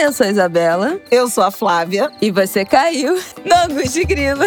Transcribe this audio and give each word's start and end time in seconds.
Eu 0.00 0.14
sou 0.14 0.24
a 0.24 0.30
Isabela. 0.30 0.98
Eu 1.10 1.28
sou 1.28 1.44
a 1.44 1.50
Flávia. 1.50 2.10
E 2.22 2.30
você 2.30 2.64
caiu 2.64 3.20
Angus 3.44 3.92
de 3.92 4.02
Grilo. 4.02 4.44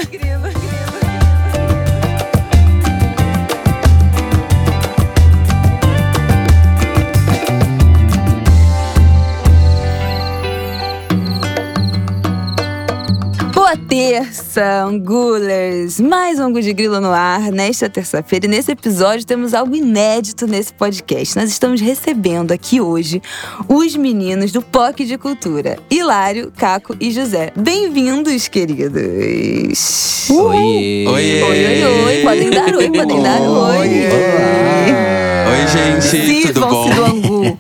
Boa 13.74 13.88
terça, 13.88 14.84
Angulers! 14.84 16.00
Mais 16.00 16.40
um 16.40 16.44
Angu 16.44 16.62
de 16.62 16.72
Grilo 16.74 17.02
no 17.02 17.12
ar 17.12 17.52
nesta 17.52 17.90
terça-feira. 17.90 18.46
E 18.46 18.50
nesse 18.50 18.72
episódio 18.72 19.26
temos 19.26 19.52
algo 19.56 19.76
inédito 19.76 20.46
nesse 20.46 20.72
podcast. 20.72 21.36
Nós 21.36 21.50
estamos 21.50 21.82
recebendo 21.82 22.52
aqui 22.52 22.80
hoje 22.80 23.20
os 23.68 23.96
meninos 23.96 24.52
do 24.52 24.62
POC 24.62 25.06
de 25.06 25.18
Cultura, 25.18 25.80
Hilário, 25.90 26.54
Caco 26.56 26.96
e 27.00 27.10
José. 27.10 27.52
Bem-vindos, 27.56 28.48
queridos! 28.48 30.30
Oi! 30.30 31.06
Oi! 31.08 31.08
Oi, 31.08 31.44
oi, 31.44 31.84
oi! 31.84 32.22
Podem 32.24 32.50
dar 32.52 32.76
oi, 32.76 32.92
podem 32.92 33.24
dar 33.24 33.42
oi! 33.42 35.33
Oi, 35.54 35.68
gente! 35.68 36.48
Tudo 36.48 36.62
bom? 36.62 36.84
Sirvam-se 36.84 36.96
do 36.96 37.06
Angu. 37.06 37.60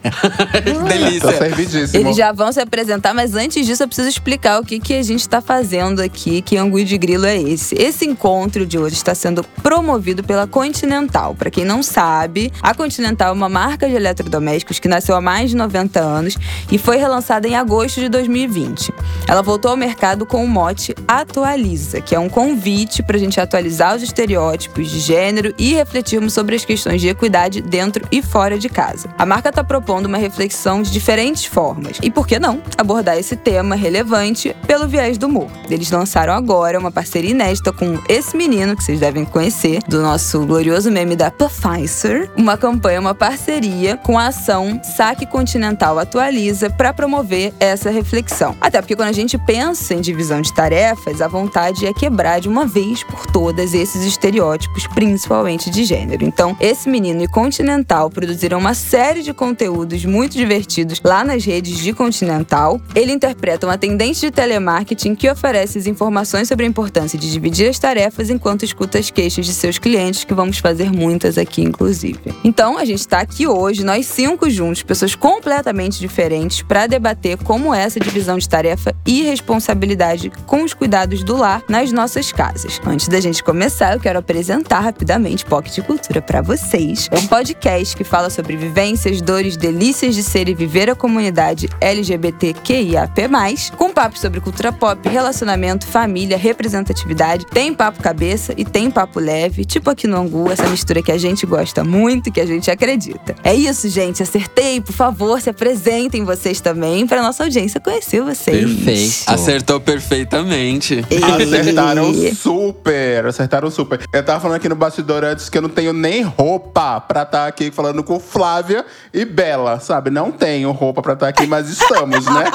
Que 0.63 0.73
delícia! 0.89 1.31
Tô 1.31 1.37
servidíssimo. 1.37 1.99
Eles 1.99 2.15
já 2.15 2.31
vão 2.31 2.51
se 2.51 2.59
apresentar, 2.59 3.13
mas 3.13 3.35
antes 3.35 3.63
disso 3.67 3.83
eu 3.83 3.87
preciso 3.87 4.09
explicar 4.09 4.59
o 4.59 4.65
que, 4.65 4.79
que 4.79 4.95
a 4.95 5.03
gente 5.03 5.19
está 5.19 5.39
fazendo 5.41 6.01
aqui, 6.01 6.41
que 6.41 6.57
Angu 6.57 6.83
de 6.83 6.97
Grilo 6.97 7.27
é 7.27 7.37
esse. 7.39 7.75
Esse 7.75 8.03
encontro 8.05 8.65
de 8.65 8.79
hoje 8.79 8.95
está 8.95 9.13
sendo 9.13 9.43
promovido 9.61 10.23
pela 10.23 10.47
Continental. 10.47 11.35
Para 11.35 11.51
quem 11.51 11.65
não 11.65 11.83
sabe, 11.83 12.51
a 12.63 12.73
Continental 12.73 13.29
é 13.29 13.31
uma 13.31 13.47
marca 13.47 13.87
de 13.87 13.93
eletrodomésticos 13.93 14.79
que 14.79 14.87
nasceu 14.87 15.15
há 15.15 15.21
mais 15.21 15.51
de 15.51 15.55
90 15.55 15.99
anos 15.99 16.35
e 16.71 16.79
foi 16.79 16.97
relançada 16.97 17.47
em 17.47 17.55
agosto 17.55 17.99
de 17.99 18.09
2020. 18.09 18.91
Ela 19.27 19.43
voltou 19.43 19.69
ao 19.69 19.77
mercado 19.77 20.25
com 20.25 20.43
o 20.43 20.47
mote 20.47 20.95
Atualiza, 21.07 22.01
que 22.01 22.15
é 22.15 22.19
um 22.19 22.27
convite 22.27 23.03
para 23.03 23.17
a 23.17 23.19
gente 23.19 23.39
atualizar 23.39 23.95
os 23.95 24.01
estereótipos 24.01 24.89
de 24.89 24.99
gênero 24.99 25.53
e 25.59 25.75
refletirmos 25.75 26.33
sobre 26.33 26.55
as 26.55 26.65
questões 26.65 26.99
de 26.99 27.07
equidade 27.07 27.61
dentro 27.61 27.82
e 28.11 28.21
fora 28.21 28.57
de 28.57 28.69
casa. 28.69 29.09
A 29.17 29.25
marca 29.25 29.49
está 29.49 29.63
propondo 29.63 30.05
uma 30.05 30.17
reflexão 30.17 30.81
de 30.81 30.91
diferentes 30.91 31.45
formas. 31.45 31.97
E 32.01 32.09
por 32.09 32.27
que 32.27 32.39
não 32.39 32.61
abordar 32.77 33.17
esse 33.17 33.35
tema 33.35 33.75
relevante 33.75 34.55
pelo 34.65 34.87
viés 34.87 35.17
do 35.17 35.27
humor? 35.27 35.49
Eles 35.69 35.91
lançaram 35.91 36.33
agora 36.33 36.79
uma 36.79 36.91
parceria 36.91 37.31
inédita 37.31 37.71
com 37.73 37.99
esse 38.07 38.37
menino, 38.37 38.75
que 38.75 38.83
vocês 38.83 38.99
devem 38.99 39.25
conhecer, 39.25 39.79
do 39.87 40.01
nosso 40.01 40.45
glorioso 40.45 40.91
meme 40.91 41.15
da 41.15 41.31
Pfizer. 41.31 42.29
Uma 42.37 42.57
campanha, 42.57 42.99
uma 42.99 43.15
parceria 43.15 43.97
com 43.97 44.17
a 44.17 44.27
ação 44.27 44.79
Saque 44.83 45.25
Continental 45.25 45.99
Atualiza 45.99 46.69
para 46.69 46.93
promover 46.93 47.53
essa 47.59 47.89
reflexão. 47.89 48.55
Até 48.61 48.81
porque 48.81 48.95
quando 48.95 49.09
a 49.09 49.13
gente 49.13 49.37
pensa 49.37 49.93
em 49.93 50.01
divisão 50.01 50.41
de 50.41 50.53
tarefas, 50.53 51.21
a 51.21 51.27
vontade 51.27 51.85
é 51.85 51.93
quebrar 51.93 52.39
de 52.39 52.47
uma 52.47 52.65
vez 52.65 53.03
por 53.03 53.25
todas 53.27 53.73
esses 53.73 54.03
estereótipos, 54.03 54.87
principalmente 54.87 55.69
de 55.69 55.83
gênero. 55.83 56.23
Então, 56.23 56.55
esse 56.59 56.89
menino 56.89 57.23
e 57.23 57.27
Continental 57.27 57.72
produziram 58.11 58.59
uma 58.59 58.73
série 58.73 59.23
de 59.23 59.33
conteúdos 59.33 60.05
muito 60.05 60.37
divertidos 60.37 61.01
lá 61.03 61.23
nas 61.23 61.45
redes 61.45 61.77
de 61.77 61.93
Continental. 61.93 62.79
Ele 62.93 63.11
interpreta 63.11 63.65
uma 63.65 63.73
atendente 63.73 64.19
de 64.19 64.31
telemarketing 64.31 65.15
que 65.15 65.29
oferece 65.29 65.77
as 65.79 65.87
informações 65.87 66.47
sobre 66.47 66.65
a 66.65 66.69
importância 66.69 67.17
de 67.17 67.31
dividir 67.31 67.69
as 67.69 67.79
tarefas 67.79 68.29
enquanto 68.29 68.63
escuta 68.63 68.99
as 68.99 69.09
queixas 69.09 69.45
de 69.45 69.53
seus 69.53 69.79
clientes, 69.79 70.23
que 70.23 70.33
vamos 70.33 70.57
fazer 70.57 70.91
muitas 70.91 71.37
aqui, 71.37 71.61
inclusive. 71.61 72.19
Então, 72.43 72.77
a 72.77 72.85
gente 72.85 72.99
está 72.99 73.19
aqui 73.19 73.47
hoje, 73.47 73.83
nós 73.83 74.05
cinco 74.05 74.49
juntos, 74.49 74.83
pessoas 74.83 75.15
completamente 75.15 75.99
diferentes, 75.99 76.61
para 76.61 76.85
debater 76.85 77.37
como 77.37 77.73
é 77.73 77.83
essa 77.83 77.99
divisão 77.99 78.37
de 78.37 78.49
tarefa 78.49 78.93
e 79.05 79.23
responsabilidade 79.23 80.31
com 80.45 80.63
os 80.63 80.73
cuidados 80.73 81.23
do 81.23 81.37
lar 81.37 81.63
nas 81.69 81.91
nossas 81.91 82.31
casas. 82.31 82.79
Antes 82.85 83.07
da 83.07 83.19
gente 83.19 83.43
começar, 83.43 83.93
eu 83.93 83.99
quero 83.99 84.19
apresentar 84.19 84.81
rapidamente 84.81 85.45
Pocket 85.45 85.83
Cultura 85.85 86.21
para 86.21 86.41
vocês. 86.41 87.07
É 87.11 87.17
um 87.17 87.27
podcast 87.27 87.52
que 87.53 88.03
fala 88.03 88.29
sobre 88.29 88.57
vivências, 88.57 89.21
dores, 89.21 89.55
delícias 89.55 90.15
de 90.15 90.23
ser 90.23 90.49
e 90.49 90.53
viver 90.53 90.89
a 90.89 90.95
comunidade 90.95 91.69
LGBTQIAP+, 91.79 93.29
com 93.77 93.92
papos 93.93 94.19
sobre 94.19 94.41
cultura 94.41 94.71
pop, 94.71 95.07
relacionamento, 95.07 95.85
família, 95.85 96.35
representatividade. 96.37 97.45
Tem 97.45 97.73
papo 97.73 98.01
cabeça 98.01 98.53
e 98.57 98.65
tem 98.65 98.89
papo 98.89 99.19
leve, 99.19 99.63
tipo 99.63 99.89
aqui 99.89 100.07
no 100.07 100.17
Angu, 100.17 100.51
essa 100.51 100.67
mistura 100.67 101.01
que 101.01 101.11
a 101.11 101.17
gente 101.17 101.45
gosta 101.45 101.83
muito 101.83 102.27
e 102.27 102.31
que 102.31 102.41
a 102.41 102.45
gente 102.45 102.71
acredita. 102.71 103.35
É 103.43 103.53
isso, 103.53 103.87
gente. 103.87 104.23
Acertei. 104.23 104.81
Por 104.81 104.93
favor, 104.93 105.39
se 105.39 105.49
apresentem 105.49 106.25
vocês 106.25 106.59
também 106.59 107.05
para 107.05 107.21
nossa 107.21 107.43
audiência 107.43 107.79
conhecer 107.79 108.21
vocês. 108.21 108.57
Perfeito. 108.57 109.23
Acertou 109.27 109.79
perfeitamente. 109.79 111.05
Acertaram 111.35 112.13
super, 112.33 113.25
acertaram 113.27 113.69
super. 113.69 113.99
Eu 114.11 114.23
tava 114.23 114.39
falando 114.39 114.57
aqui 114.57 114.67
no 114.67 114.75
bastidor 114.75 115.23
antes 115.23 115.49
que 115.49 115.57
eu 115.57 115.61
não 115.61 115.69
tenho 115.69 115.93
nem 115.93 116.23
roupa 116.23 116.99
pra 116.99 117.21
estar 117.21 117.47
aqui 117.47 117.71
falando 117.71 118.03
com 118.03 118.19
Flávia 118.19 118.85
e 119.13 119.23
Bela, 119.25 119.79
sabe? 119.79 120.09
Não 120.09 120.31
tenho 120.31 120.71
roupa 120.71 121.01
pra 121.01 121.13
estar 121.13 121.27
aqui, 121.27 121.45
mas 121.45 121.69
estamos, 121.69 122.25
né? 122.25 122.45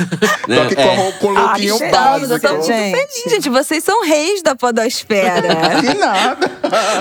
Tô 0.46 0.60
aqui 0.62 0.74
com, 0.74 0.82
a 0.82 0.94
roupa, 0.94 1.18
com 1.18 1.26
o 1.26 1.30
lookinho 1.30 1.78
que 1.78 1.88
básico. 1.90 2.34
chique, 2.40 2.62
gente. 2.66 2.96
Feliz, 2.96 3.30
gente, 3.32 3.48
vocês 3.48 3.84
são 3.84 4.04
reis 4.04 4.42
da 4.42 4.54
podosfera. 4.54 5.48
Que 5.80 5.94
nada. 5.94 6.50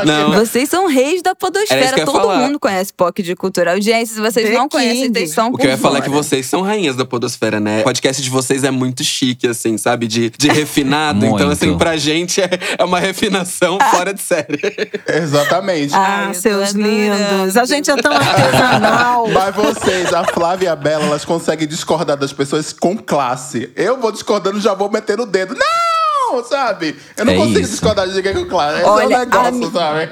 Não, 0.05 0.31
Vocês 0.33 0.69
são 0.69 0.87
reis 0.87 1.21
da 1.21 1.35
podosfera. 1.35 1.99
eu 1.99 2.05
Todo 2.05 2.17
falar. 2.19 2.37
mundo 2.39 2.59
conhece 2.59 2.93
POC 2.93 3.21
de 3.23 3.35
cultura. 3.35 3.71
Audiência, 3.73 4.15
se 4.15 4.21
vocês 4.21 4.49
The 4.49 4.55
não 4.55 4.67
conhecem, 4.69 5.03
King. 5.03 5.13
vocês 5.19 5.31
são 5.31 5.49
o 5.49 5.57
que 5.57 5.65
eu 5.67 5.71
ia 5.71 5.77
falar 5.77 5.99
é 5.99 6.01
que 6.01 6.09
vocês 6.09 6.45
são 6.45 6.61
rainhas 6.61 6.95
da 6.95 7.05
podosfera, 7.05 7.59
né? 7.59 7.81
O 7.81 7.83
podcast 7.83 8.21
de 8.21 8.29
vocês 8.29 8.63
é 8.63 8.71
muito 8.71 9.03
chique, 9.03 9.47
assim, 9.47 9.77
sabe? 9.77 10.07
De, 10.07 10.29
de 10.29 10.47
refinado. 10.51 11.25
então, 11.25 11.37
Muito. 11.37 11.51
assim, 11.51 11.77
pra 11.77 11.97
gente 11.97 12.41
é, 12.41 12.49
é 12.77 12.83
uma 12.83 12.99
refinação 12.99 13.77
fora 13.91 14.13
de 14.13 14.21
série. 14.21 14.59
Exatamente. 15.07 15.93
Ai, 15.93 16.01
Ah, 16.09 16.21
eu 16.29 16.33
tô 16.33 16.39
seus 16.39 16.71
lindos. 16.71 17.57
A 17.57 17.65
gente 17.65 17.89
é 17.91 17.95
tão 17.95 18.11
artesanal. 18.15 19.27
Mas 19.27 19.55
vocês, 19.55 20.13
a 20.13 20.23
Flávia 20.25 20.65
e 20.65 20.69
a 20.69 20.75
Bela, 20.75 21.05
elas 21.05 21.25
conseguem 21.25 21.67
discordar 21.67 22.17
das 22.17 22.33
pessoas 22.33 22.73
com 22.73 22.95
classe. 22.99 23.71
Eu 23.75 23.97
vou 23.97 24.11
discordando, 24.11 24.59
já 24.59 24.73
vou 24.73 24.89
metendo 24.91 25.23
o 25.23 25.25
dedo. 25.25 25.55
Não! 25.55 25.98
Sabe? 26.47 26.95
Eu 27.17 27.25
não 27.25 27.33
É 27.33 27.35
consigo 27.35 27.59
isso. 27.59 27.71
discordar 27.71 28.07
de 28.07 28.15
ninguém 28.15 28.33
com 28.33 28.45
classe. 28.45 28.79
Esse 28.81 28.89
Olha, 28.89 29.13
é 29.13 29.17
o 29.17 29.19
negócio, 29.19 29.71
sabe? 29.71 30.09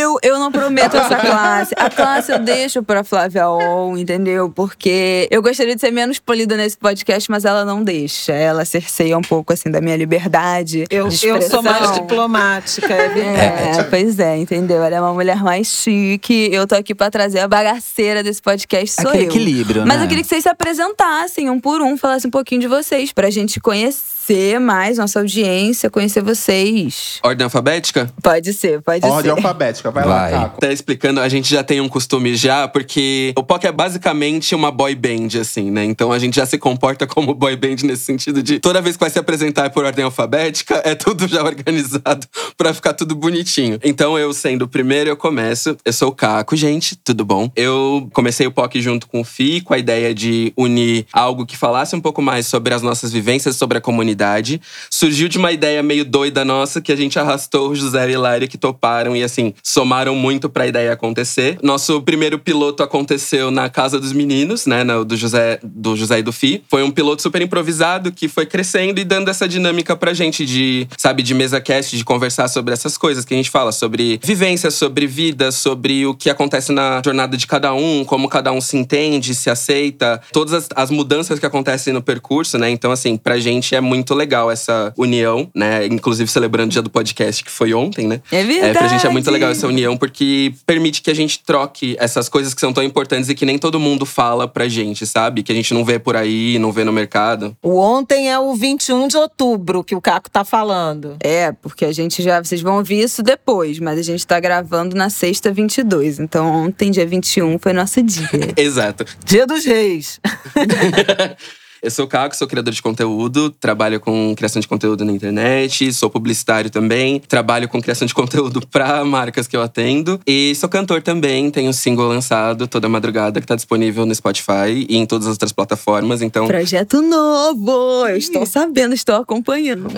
Eu, 0.00 0.18
eu 0.22 0.38
não 0.38 0.50
prometo 0.50 0.96
essa 0.96 1.16
classe. 1.16 1.74
A 1.76 1.90
classe 1.90 2.32
eu 2.32 2.38
deixo 2.38 2.82
pra 2.82 3.04
Flávia 3.04 3.48
Ol, 3.48 3.96
entendeu? 3.96 4.50
Porque 4.50 5.28
eu 5.30 5.42
gostaria 5.42 5.74
de 5.74 5.80
ser 5.80 5.90
menos 5.90 6.18
polida 6.18 6.56
nesse 6.56 6.76
podcast, 6.76 7.30
mas 7.30 7.44
ela 7.44 7.64
não 7.64 7.82
deixa. 7.84 8.32
Ela 8.32 8.64
cerceia 8.64 9.16
um 9.16 9.22
pouco, 9.22 9.52
assim, 9.52 9.70
da 9.70 9.80
minha 9.80 9.96
liberdade. 9.96 10.84
Eu, 10.90 11.08
eu 11.22 11.42
sou 11.42 11.62
mais 11.62 11.92
diplomática, 11.94 12.92
é 12.92 13.08
verdade. 13.08 13.80
É, 13.80 13.82
pois 13.84 14.18
é, 14.18 14.36
entendeu? 14.38 14.82
Ela 14.82 14.96
é 14.96 15.00
uma 15.00 15.12
mulher 15.14 15.42
mais 15.42 15.66
chique. 15.68 16.48
Eu 16.52 16.66
tô 16.66 16.74
aqui 16.74 16.94
pra 16.94 17.10
trazer 17.10 17.40
a 17.40 17.48
bagaceira 17.48 18.22
desse 18.22 18.40
podcast, 18.42 19.00
sou 19.02 19.10
Aquele 19.10 19.24
eu. 19.24 19.28
equilíbrio, 19.28 19.86
Mas 19.86 19.98
né? 19.98 20.04
eu 20.04 20.08
queria 20.08 20.22
que 20.22 20.28
vocês 20.28 20.42
se 20.42 20.48
apresentassem 20.48 21.48
um 21.50 21.60
por 21.60 21.80
um, 21.82 21.96
falassem 21.96 22.28
um 22.28 22.30
pouquinho 22.30 22.60
de 22.62 22.66
vocês, 22.68 23.12
pra 23.12 23.30
gente 23.30 23.60
conhecer 23.60 24.58
mais 24.60 24.98
nossa 24.98 25.18
audiência, 25.20 25.49
conhecer 25.92 26.22
vocês. 26.22 27.18
Ordem 27.22 27.44
alfabética? 27.44 28.10
Pode 28.22 28.52
ser, 28.52 28.80
pode 28.82 29.04
Ordem 29.04 29.22
ser. 29.22 29.30
alfabética, 29.30 29.90
vai, 29.90 30.04
Vai. 30.04 30.32
lá, 30.32 30.40
Caco. 30.40 30.56
Até 30.58 30.72
explicando, 30.72 31.20
a 31.20 31.28
gente 31.28 31.50
já 31.50 31.62
tem 31.62 31.80
um 31.80 31.88
costume 31.88 32.34
já, 32.36 32.68
porque 32.68 33.32
o 33.36 33.42
POC 33.42 33.66
é 33.66 33.72
basicamente 33.72 34.54
uma 34.54 34.70
boy 34.70 34.94
band, 34.94 35.40
assim, 35.40 35.70
né? 35.70 35.84
Então 35.84 36.12
a 36.12 36.18
gente 36.18 36.36
já 36.36 36.46
se 36.46 36.58
comporta 36.58 37.06
como 37.06 37.34
boy 37.34 37.56
band 37.56 37.76
nesse 37.84 38.04
sentido 38.04 38.42
de 38.42 38.58
toda 38.60 38.80
vez 38.80 38.96
que 38.96 39.00
vai 39.00 39.10
se 39.10 39.18
apresentar 39.18 39.70
por 39.70 39.84
ordem 39.84 40.04
alfabética, 40.04 40.80
é 40.84 40.94
tudo 40.94 41.26
já 41.26 41.42
organizado 41.44 42.26
pra 42.56 42.72
ficar 42.74 42.94
tudo 42.94 43.14
bonitinho. 43.14 43.78
Então 43.82 44.18
eu 44.18 44.32
sendo 44.32 44.62
o 44.62 44.68
primeiro, 44.68 45.10
eu 45.10 45.16
começo. 45.16 45.76
Eu 45.84 45.92
sou 45.92 46.08
o 46.08 46.12
Caco, 46.12 46.56
gente, 46.56 46.96
tudo 46.96 47.24
bom? 47.24 47.50
Eu 47.56 48.08
comecei 48.12 48.46
o 48.46 48.52
POC 48.52 48.80
junto 48.80 49.06
com 49.06 49.20
o 49.20 49.24
Fi, 49.24 49.60
com 49.60 49.74
a 49.74 49.78
ideia 49.78 50.14
de 50.14 50.52
unir 50.56 51.06
algo 51.12 51.46
que 51.46 51.56
falasse 51.56 51.94
um 51.96 52.00
pouco 52.00 52.20
mais 52.22 52.46
sobre 52.46 52.74
as 52.74 52.82
nossas 52.82 53.12
vivências, 53.12 53.56
sobre 53.56 53.78
a 53.78 53.80
comunidade. 53.80 54.60
Surgiu 54.90 55.28
de 55.28 55.38
uma 55.40 55.50
ideia 55.50 55.82
meio 55.82 56.04
doida 56.04 56.44
nossa 56.44 56.80
que 56.80 56.92
a 56.92 56.96
gente 56.96 57.18
arrastou 57.18 57.70
o 57.70 57.74
José 57.74 57.98
e 57.98 58.02
a 58.02 58.10
Hilária 58.10 58.46
que 58.46 58.58
toparam 58.58 59.16
e 59.16 59.24
assim, 59.24 59.54
somaram 59.62 60.14
muito 60.14 60.48
pra 60.48 60.66
ideia 60.66 60.92
acontecer. 60.92 61.58
Nosso 61.62 62.00
primeiro 62.02 62.38
piloto 62.38 62.82
aconteceu 62.82 63.50
na 63.50 63.68
Casa 63.68 63.98
dos 63.98 64.12
Meninos, 64.12 64.66
né, 64.66 64.84
do 65.04 65.16
José, 65.16 65.58
do 65.62 65.96
José 65.96 66.18
e 66.18 66.22
do 66.22 66.32
Fi. 66.32 66.62
Foi 66.68 66.82
um 66.82 66.90
piloto 66.90 67.22
super 67.22 67.40
improvisado 67.40 68.12
que 68.12 68.28
foi 68.28 68.44
crescendo 68.44 69.00
e 69.00 69.04
dando 69.04 69.30
essa 69.30 69.48
dinâmica 69.48 69.96
pra 69.96 70.12
gente 70.12 70.44
de, 70.44 70.86
sabe, 70.96 71.22
de 71.22 71.34
mesa 71.34 71.60
cast, 71.60 71.96
de 71.96 72.04
conversar 72.04 72.48
sobre 72.48 72.74
essas 72.74 72.98
coisas 72.98 73.24
que 73.24 73.32
a 73.32 73.36
gente 73.36 73.50
fala 73.50 73.72
sobre 73.72 74.20
vivência, 74.22 74.70
sobre 74.70 75.06
vida, 75.06 75.50
sobre 75.50 76.06
o 76.06 76.14
que 76.14 76.28
acontece 76.28 76.70
na 76.70 77.00
jornada 77.02 77.36
de 77.36 77.46
cada 77.46 77.72
um, 77.72 78.04
como 78.04 78.28
cada 78.28 78.52
um 78.52 78.60
se 78.60 78.76
entende, 78.76 79.34
se 79.34 79.48
aceita, 79.48 80.20
todas 80.32 80.52
as, 80.52 80.68
as 80.76 80.90
mudanças 80.90 81.38
que 81.38 81.46
acontecem 81.46 81.94
no 81.94 82.02
percurso, 82.02 82.58
né? 82.58 82.68
Então, 82.68 82.92
assim, 82.92 83.16
pra 83.16 83.38
gente 83.38 83.74
é 83.74 83.80
muito 83.80 84.14
legal 84.14 84.50
essa 84.50 84.92
união 84.98 85.29
união, 85.30 85.50
né? 85.54 85.86
Inclusive 85.86 86.30
celebrando 86.30 86.68
o 86.68 86.72
dia 86.72 86.82
do 86.82 86.90
podcast 86.90 87.42
que 87.44 87.50
foi 87.50 87.72
ontem, 87.72 88.06
né? 88.06 88.20
É 88.30 88.42
verdade. 88.42 88.70
É, 88.70 88.72
pra 88.72 88.88
gente 88.88 89.06
é 89.06 89.10
muito 89.10 89.30
legal 89.30 89.50
essa 89.50 89.66
união, 89.66 89.96
porque 89.96 90.52
permite 90.66 91.02
que 91.02 91.10
a 91.10 91.14
gente 91.14 91.42
troque 91.44 91.96
essas 91.98 92.28
coisas 92.28 92.54
que 92.54 92.60
são 92.60 92.72
tão 92.72 92.82
importantes 92.82 93.28
e 93.28 93.34
que 93.34 93.46
nem 93.46 93.58
todo 93.58 93.78
mundo 93.78 94.04
fala 94.04 94.48
pra 94.48 94.68
gente, 94.68 95.06
sabe? 95.06 95.42
Que 95.42 95.52
a 95.52 95.54
gente 95.54 95.72
não 95.72 95.84
vê 95.84 95.98
por 95.98 96.16
aí, 96.16 96.58
não 96.58 96.72
vê 96.72 96.84
no 96.84 96.92
mercado. 96.92 97.56
O 97.62 97.78
ontem 97.78 98.30
é 98.30 98.38
o 98.38 98.54
21 98.54 99.08
de 99.08 99.16
outubro 99.16 99.84
que 99.84 99.94
o 99.94 100.00
Caco 100.00 100.30
tá 100.30 100.44
falando. 100.44 101.16
É, 101.22 101.52
porque 101.52 101.84
a 101.84 101.92
gente 101.92 102.22
já. 102.22 102.42
Vocês 102.42 102.60
vão 102.60 102.76
ouvir 102.76 103.00
isso 103.00 103.22
depois, 103.22 103.78
mas 103.78 103.98
a 103.98 104.02
gente 104.02 104.26
tá 104.26 104.40
gravando 104.40 104.96
na 104.96 105.10
sexta 105.10 105.52
22. 105.52 106.18
Então 106.18 106.46
ontem, 106.64 106.90
dia 106.90 107.06
21, 107.06 107.58
foi 107.58 107.72
nosso 107.72 108.02
dia. 108.02 108.28
Exato. 108.56 109.04
Dia 109.24 109.46
dos 109.46 109.64
Reis. 109.64 110.20
Eu 111.82 111.90
sou 111.90 112.04
o 112.04 112.08
Caco, 112.08 112.36
sou 112.36 112.46
criador 112.46 112.74
de 112.74 112.82
conteúdo, 112.82 113.48
trabalho 113.50 113.98
com 114.00 114.34
criação 114.36 114.60
de 114.60 114.68
conteúdo 114.68 115.02
na 115.02 115.12
internet, 115.12 115.90
sou 115.94 116.10
publicitário 116.10 116.68
também, 116.68 117.20
trabalho 117.20 117.68
com 117.70 117.80
criação 117.80 118.06
de 118.06 118.12
conteúdo 118.12 118.60
para 118.68 119.02
marcas 119.02 119.46
que 119.46 119.56
eu 119.56 119.62
atendo 119.62 120.20
e 120.26 120.54
sou 120.56 120.68
cantor 120.68 121.00
também, 121.00 121.50
tenho 121.50 121.70
um 121.70 121.72
single 121.72 122.06
lançado 122.06 122.66
toda 122.66 122.86
madrugada 122.86 123.40
que 123.40 123.46
tá 123.46 123.54
disponível 123.54 124.04
no 124.04 124.14
Spotify 124.14 124.86
e 124.88 124.96
em 124.98 125.06
todas 125.06 125.26
as 125.26 125.32
outras 125.32 125.52
plataformas, 125.52 126.20
então 126.20 126.46
Projeto 126.46 127.00
novo! 127.00 128.06
Eu 128.06 128.16
estou 128.18 128.44
sabendo, 128.44 128.94
estou 128.94 129.14
acompanhando. 129.14 129.88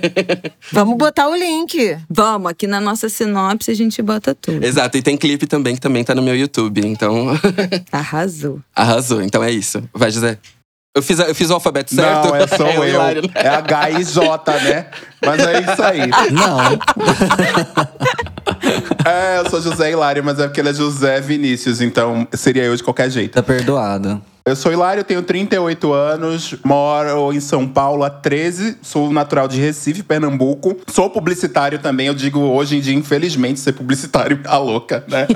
Vamos 0.72 0.96
botar 0.96 1.28
o 1.28 1.36
link. 1.36 1.98
Vamos, 2.08 2.50
aqui 2.50 2.66
na 2.66 2.80
nossa 2.80 3.10
sinopse 3.10 3.70
a 3.70 3.74
gente 3.74 4.00
bota 4.00 4.34
tudo. 4.34 4.64
Exato, 4.64 4.96
e 4.96 5.02
tem 5.02 5.18
clipe 5.18 5.46
também 5.46 5.74
que 5.74 5.80
também 5.82 6.02
tá 6.02 6.14
no 6.14 6.22
meu 6.22 6.34
YouTube, 6.34 6.80
então 6.82 7.26
Arrasou. 7.92 8.60
arrasou. 8.74 9.20
Então 9.20 9.44
é 9.44 9.50
isso. 9.50 9.82
Vai, 9.92 10.10
José. 10.10 10.38
Eu 10.94 11.02
fiz, 11.02 11.20
a- 11.20 11.24
eu 11.28 11.34
fiz 11.34 11.48
o 11.50 11.54
alfabeto 11.54 11.94
certo? 11.94 12.28
Não, 12.28 12.36
é 12.36 12.46
só 12.48 12.64
o 12.78 12.84
eu. 12.84 12.88
Hilário, 12.94 13.22
né? 13.22 13.28
É 13.34 13.48
H 13.48 13.90
I 13.90 14.04
J, 14.04 14.52
né? 14.60 14.86
Mas 15.24 15.40
é 15.40 15.60
isso 15.60 15.82
aí. 15.82 16.10
Não. 16.32 16.58
É, 19.04 19.38
eu 19.38 19.48
sou 19.50 19.60
José 19.60 19.90
Hilário, 19.90 20.22
mas 20.22 20.38
é 20.38 20.44
porque 20.46 20.60
ele 20.60 20.68
é 20.68 20.74
José 20.74 21.20
Vinícius, 21.20 21.80
então 21.80 22.26
seria 22.32 22.62
eu 22.64 22.76
de 22.76 22.82
qualquer 22.82 23.08
jeito. 23.10 23.32
Tá 23.34 23.42
perdoado. 23.42 24.20
Eu 24.42 24.56
sou 24.56 24.72
Hilário, 24.72 25.04
tenho 25.04 25.22
38 25.22 25.92
anos, 25.92 26.54
moro 26.64 27.30
em 27.32 27.38
São 27.40 27.68
Paulo 27.68 28.02
há 28.02 28.10
13, 28.10 28.78
sou 28.80 29.12
natural 29.12 29.46
de 29.46 29.60
Recife, 29.60 30.02
Pernambuco. 30.02 30.76
Sou 30.88 31.10
publicitário 31.10 31.78
também, 31.78 32.06
eu 32.06 32.14
digo 32.14 32.40
hoje 32.40 32.76
em 32.76 32.80
dia, 32.80 32.94
infelizmente, 32.94 33.60
ser 33.60 33.74
publicitário 33.74 34.38
tá 34.42 34.56
louca, 34.58 35.04
né? 35.06 35.26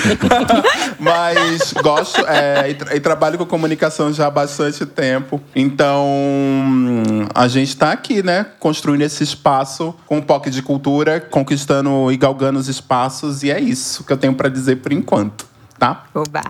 Mas 1.00 1.72
gosto 1.82 2.24
é, 2.26 2.70
e, 2.70 2.74
tra- 2.74 2.94
e 2.94 3.00
trabalho 3.00 3.38
com 3.38 3.46
comunicação 3.46 4.12
já 4.12 4.26
há 4.26 4.30
bastante 4.30 4.84
tempo. 4.84 5.40
Então, 5.56 6.06
a 7.34 7.48
gente 7.48 7.74
tá 7.76 7.92
aqui, 7.92 8.22
né? 8.22 8.46
Construindo 8.60 9.02
esse 9.02 9.24
espaço 9.24 9.94
com 10.06 10.18
um 10.18 10.22
POC 10.22 10.50
de 10.50 10.62
cultura, 10.62 11.18
conquistando 11.18 12.12
e 12.12 12.16
galgando 12.18 12.58
os 12.58 12.68
espaços. 12.68 13.42
E 13.42 13.50
é 13.50 13.58
isso 13.58 14.04
que 14.04 14.12
eu 14.12 14.16
tenho 14.18 14.34
pra 14.34 14.48
dizer 14.50 14.76
por 14.76 14.92
enquanto, 14.92 15.46
tá? 15.78 16.04
Oba! 16.14 16.42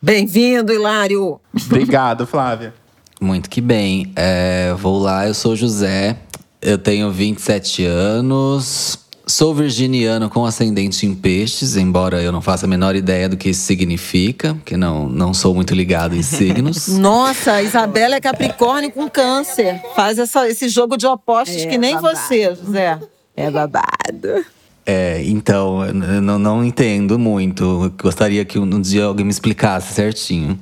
Bem-vindo, 0.00 0.72
Hilário. 0.72 1.40
Obrigado, 1.66 2.26
Flávia. 2.26 2.72
Muito 3.20 3.50
que 3.50 3.60
bem. 3.60 4.12
É, 4.14 4.72
vou 4.78 4.98
lá, 4.98 5.26
eu 5.26 5.34
sou 5.34 5.56
José, 5.56 6.16
eu 6.62 6.78
tenho 6.78 7.10
27 7.10 7.84
anos, 7.84 8.96
sou 9.26 9.52
virginiano 9.52 10.30
com 10.30 10.46
ascendente 10.46 11.04
em 11.04 11.14
peixes, 11.16 11.76
embora 11.76 12.22
eu 12.22 12.30
não 12.30 12.40
faça 12.40 12.64
a 12.64 12.68
menor 12.68 12.94
ideia 12.94 13.28
do 13.28 13.36
que 13.36 13.48
isso 13.50 13.62
significa, 13.62 14.56
que 14.64 14.76
não, 14.76 15.08
não 15.08 15.34
sou 15.34 15.52
muito 15.52 15.74
ligado 15.74 16.14
em 16.14 16.22
signos. 16.22 16.86
Nossa, 16.96 17.54
a 17.54 17.62
Isabela 17.62 18.14
é 18.14 18.20
Capricórnio 18.20 18.92
com 18.92 19.10
câncer. 19.10 19.82
Faz 19.96 20.16
essa- 20.18 20.48
esse 20.48 20.68
jogo 20.68 20.96
de 20.96 21.06
opostos 21.06 21.62
É, 21.62 21.66
que 21.66 21.76
nem 21.76 21.96
babado. 21.96 22.16
você, 22.16 22.54
José. 22.54 23.00
É 23.36 23.50
babado. 23.50 24.44
É, 24.90 25.22
então, 25.22 25.84
eu 25.84 25.92
não, 25.92 26.38
não 26.38 26.64
entendo 26.64 27.18
muito. 27.18 27.62
Eu 27.62 27.92
Gostaria 28.02 28.42
que 28.42 28.58
um 28.58 28.80
dia 28.80 29.04
alguém 29.04 29.22
me 29.22 29.30
explicasse 29.30 29.92
certinho. 29.92 30.58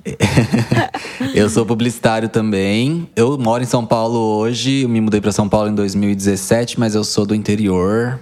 eu 1.32 1.48
sou 1.48 1.64
publicitário 1.64 2.28
também. 2.28 3.08
Eu 3.14 3.38
moro 3.38 3.62
em 3.62 3.66
São 3.66 3.86
Paulo 3.86 4.18
hoje. 4.18 4.82
Eu 4.82 4.88
me 4.88 5.00
mudei 5.00 5.20
para 5.20 5.30
São 5.30 5.48
Paulo 5.48 5.68
em 5.68 5.74
2017, 5.76 6.80
mas 6.80 6.96
eu 6.96 7.04
sou 7.04 7.24
do 7.24 7.36
interior. 7.36 8.18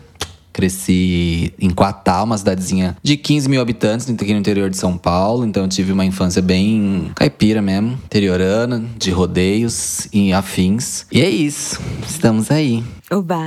Cresci 0.53 1.55
em 1.59 1.71
Quatá, 1.71 2.23
uma 2.23 2.37
cidadezinha 2.37 2.97
de 3.03 3.17
15 3.17 3.49
mil 3.49 3.61
habitantes 3.61 4.09
aqui 4.09 4.33
no 4.33 4.39
interior 4.39 4.69
de 4.69 4.77
São 4.77 4.99
Paulo. 4.99 5.47
Então 5.47 5.63
eu 5.63 5.69
tive 5.71 5.91
uma 5.91 6.05
infância 6.05 6.43
bem 6.43 7.11
caipira 7.15 7.63
mesmo, 7.63 7.99
interiorana, 8.05 8.85
de 8.99 9.11
rodeios 9.11 10.07
e 10.13 10.35
afins. 10.35 11.07
E 11.11 11.23
é 11.23 11.31
isso. 11.31 11.81
Estamos 12.07 12.51
aí. 12.51 12.85
Oba! 13.11 13.41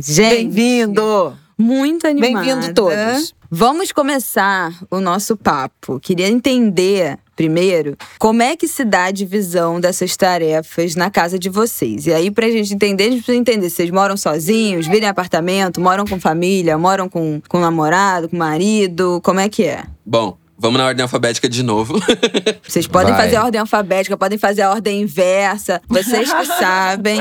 Gente, 0.00 0.48
Bem-vindo. 0.48 1.34
Muito 1.60 2.06
animada. 2.06 2.44
Bem-vindo 2.44 2.74
todos. 2.74 3.34
Vamos 3.50 3.92
começar 3.92 4.72
o 4.90 5.00
nosso 5.00 5.36
papo. 5.36 5.98
Queria 6.00 6.28
entender, 6.28 7.18
primeiro, 7.34 7.96
como 8.18 8.42
é 8.42 8.56
que 8.56 8.66
se 8.66 8.84
dá 8.84 9.06
a 9.06 9.10
divisão 9.10 9.80
dessas 9.80 10.16
tarefas 10.16 10.94
na 10.94 11.10
casa 11.10 11.38
de 11.38 11.48
vocês. 11.48 12.06
E 12.06 12.14
aí, 12.14 12.30
pra 12.30 12.48
gente 12.48 12.72
entender, 12.72 13.04
a 13.04 13.10
gente 13.10 13.22
precisa 13.24 13.38
entender 13.38 13.68
se 13.68 13.76
vocês 13.76 13.90
moram 13.90 14.16
sozinhos, 14.16 14.86
vivem 14.86 15.02
em 15.02 15.08
apartamento, 15.08 15.80
moram 15.80 16.06
com 16.06 16.18
família, 16.18 16.78
moram 16.78 17.08
com, 17.08 17.42
com 17.48 17.58
namorado, 17.58 18.28
com 18.28 18.36
marido, 18.36 19.20
como 19.22 19.40
é 19.40 19.48
que 19.48 19.64
é? 19.64 19.84
Bom, 20.06 20.36
vamos 20.60 20.78
na 20.78 20.86
ordem 20.86 21.02
alfabética 21.02 21.48
de 21.48 21.62
novo. 21.62 21.98
Vocês 22.68 22.86
podem 22.86 23.12
Vai. 23.12 23.24
fazer 23.24 23.36
a 23.36 23.44
ordem 23.44 23.60
alfabética, 23.60 24.16
podem 24.16 24.38
fazer 24.38 24.62
a 24.62 24.70
ordem 24.70 25.00
inversa, 25.00 25.80
vocês 25.88 26.30
que 26.32 26.44
sabem. 26.58 27.18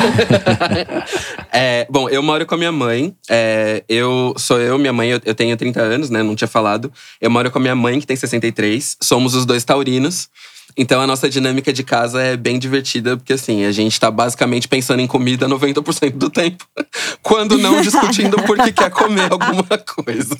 É, 1.51 1.87
bom, 1.89 2.09
eu 2.09 2.21
moro 2.21 2.45
com 2.45 2.55
a 2.55 2.57
minha 2.57 2.71
mãe. 2.71 3.15
É, 3.29 3.83
eu 3.87 4.33
sou 4.37 4.59
eu, 4.59 4.77
minha 4.77 4.91
mãe, 4.91 5.09
eu, 5.09 5.21
eu 5.23 5.33
tenho 5.33 5.55
30 5.55 5.81
anos, 5.81 6.09
né? 6.09 6.21
Não 6.21 6.35
tinha 6.35 6.47
falado. 6.47 6.91
Eu 7.21 7.31
moro 7.31 7.49
com 7.49 7.57
a 7.57 7.61
minha 7.61 7.75
mãe, 7.75 7.99
que 7.99 8.05
tem 8.05 8.17
63. 8.17 8.97
Somos 9.01 9.33
os 9.33 9.45
dois 9.45 9.63
taurinos. 9.63 10.29
Então 10.77 11.01
a 11.01 11.07
nossa 11.07 11.29
dinâmica 11.29 11.73
de 11.73 11.83
casa 11.83 12.21
é 12.21 12.37
bem 12.37 12.59
divertida, 12.59 13.17
porque 13.17 13.33
assim, 13.33 13.65
a 13.65 13.71
gente 13.71 13.99
tá 13.99 14.09
basicamente 14.11 14.67
pensando 14.67 15.01
em 15.01 15.07
comida 15.07 15.47
90% 15.47 16.11
do 16.11 16.29
tempo. 16.29 16.65
Quando 17.21 17.57
não 17.57 17.81
discutindo 17.81 18.37
porque 18.43 18.71
quer 18.71 18.89
comer 18.89 19.31
alguma 19.31 19.77
coisa. 19.77 20.37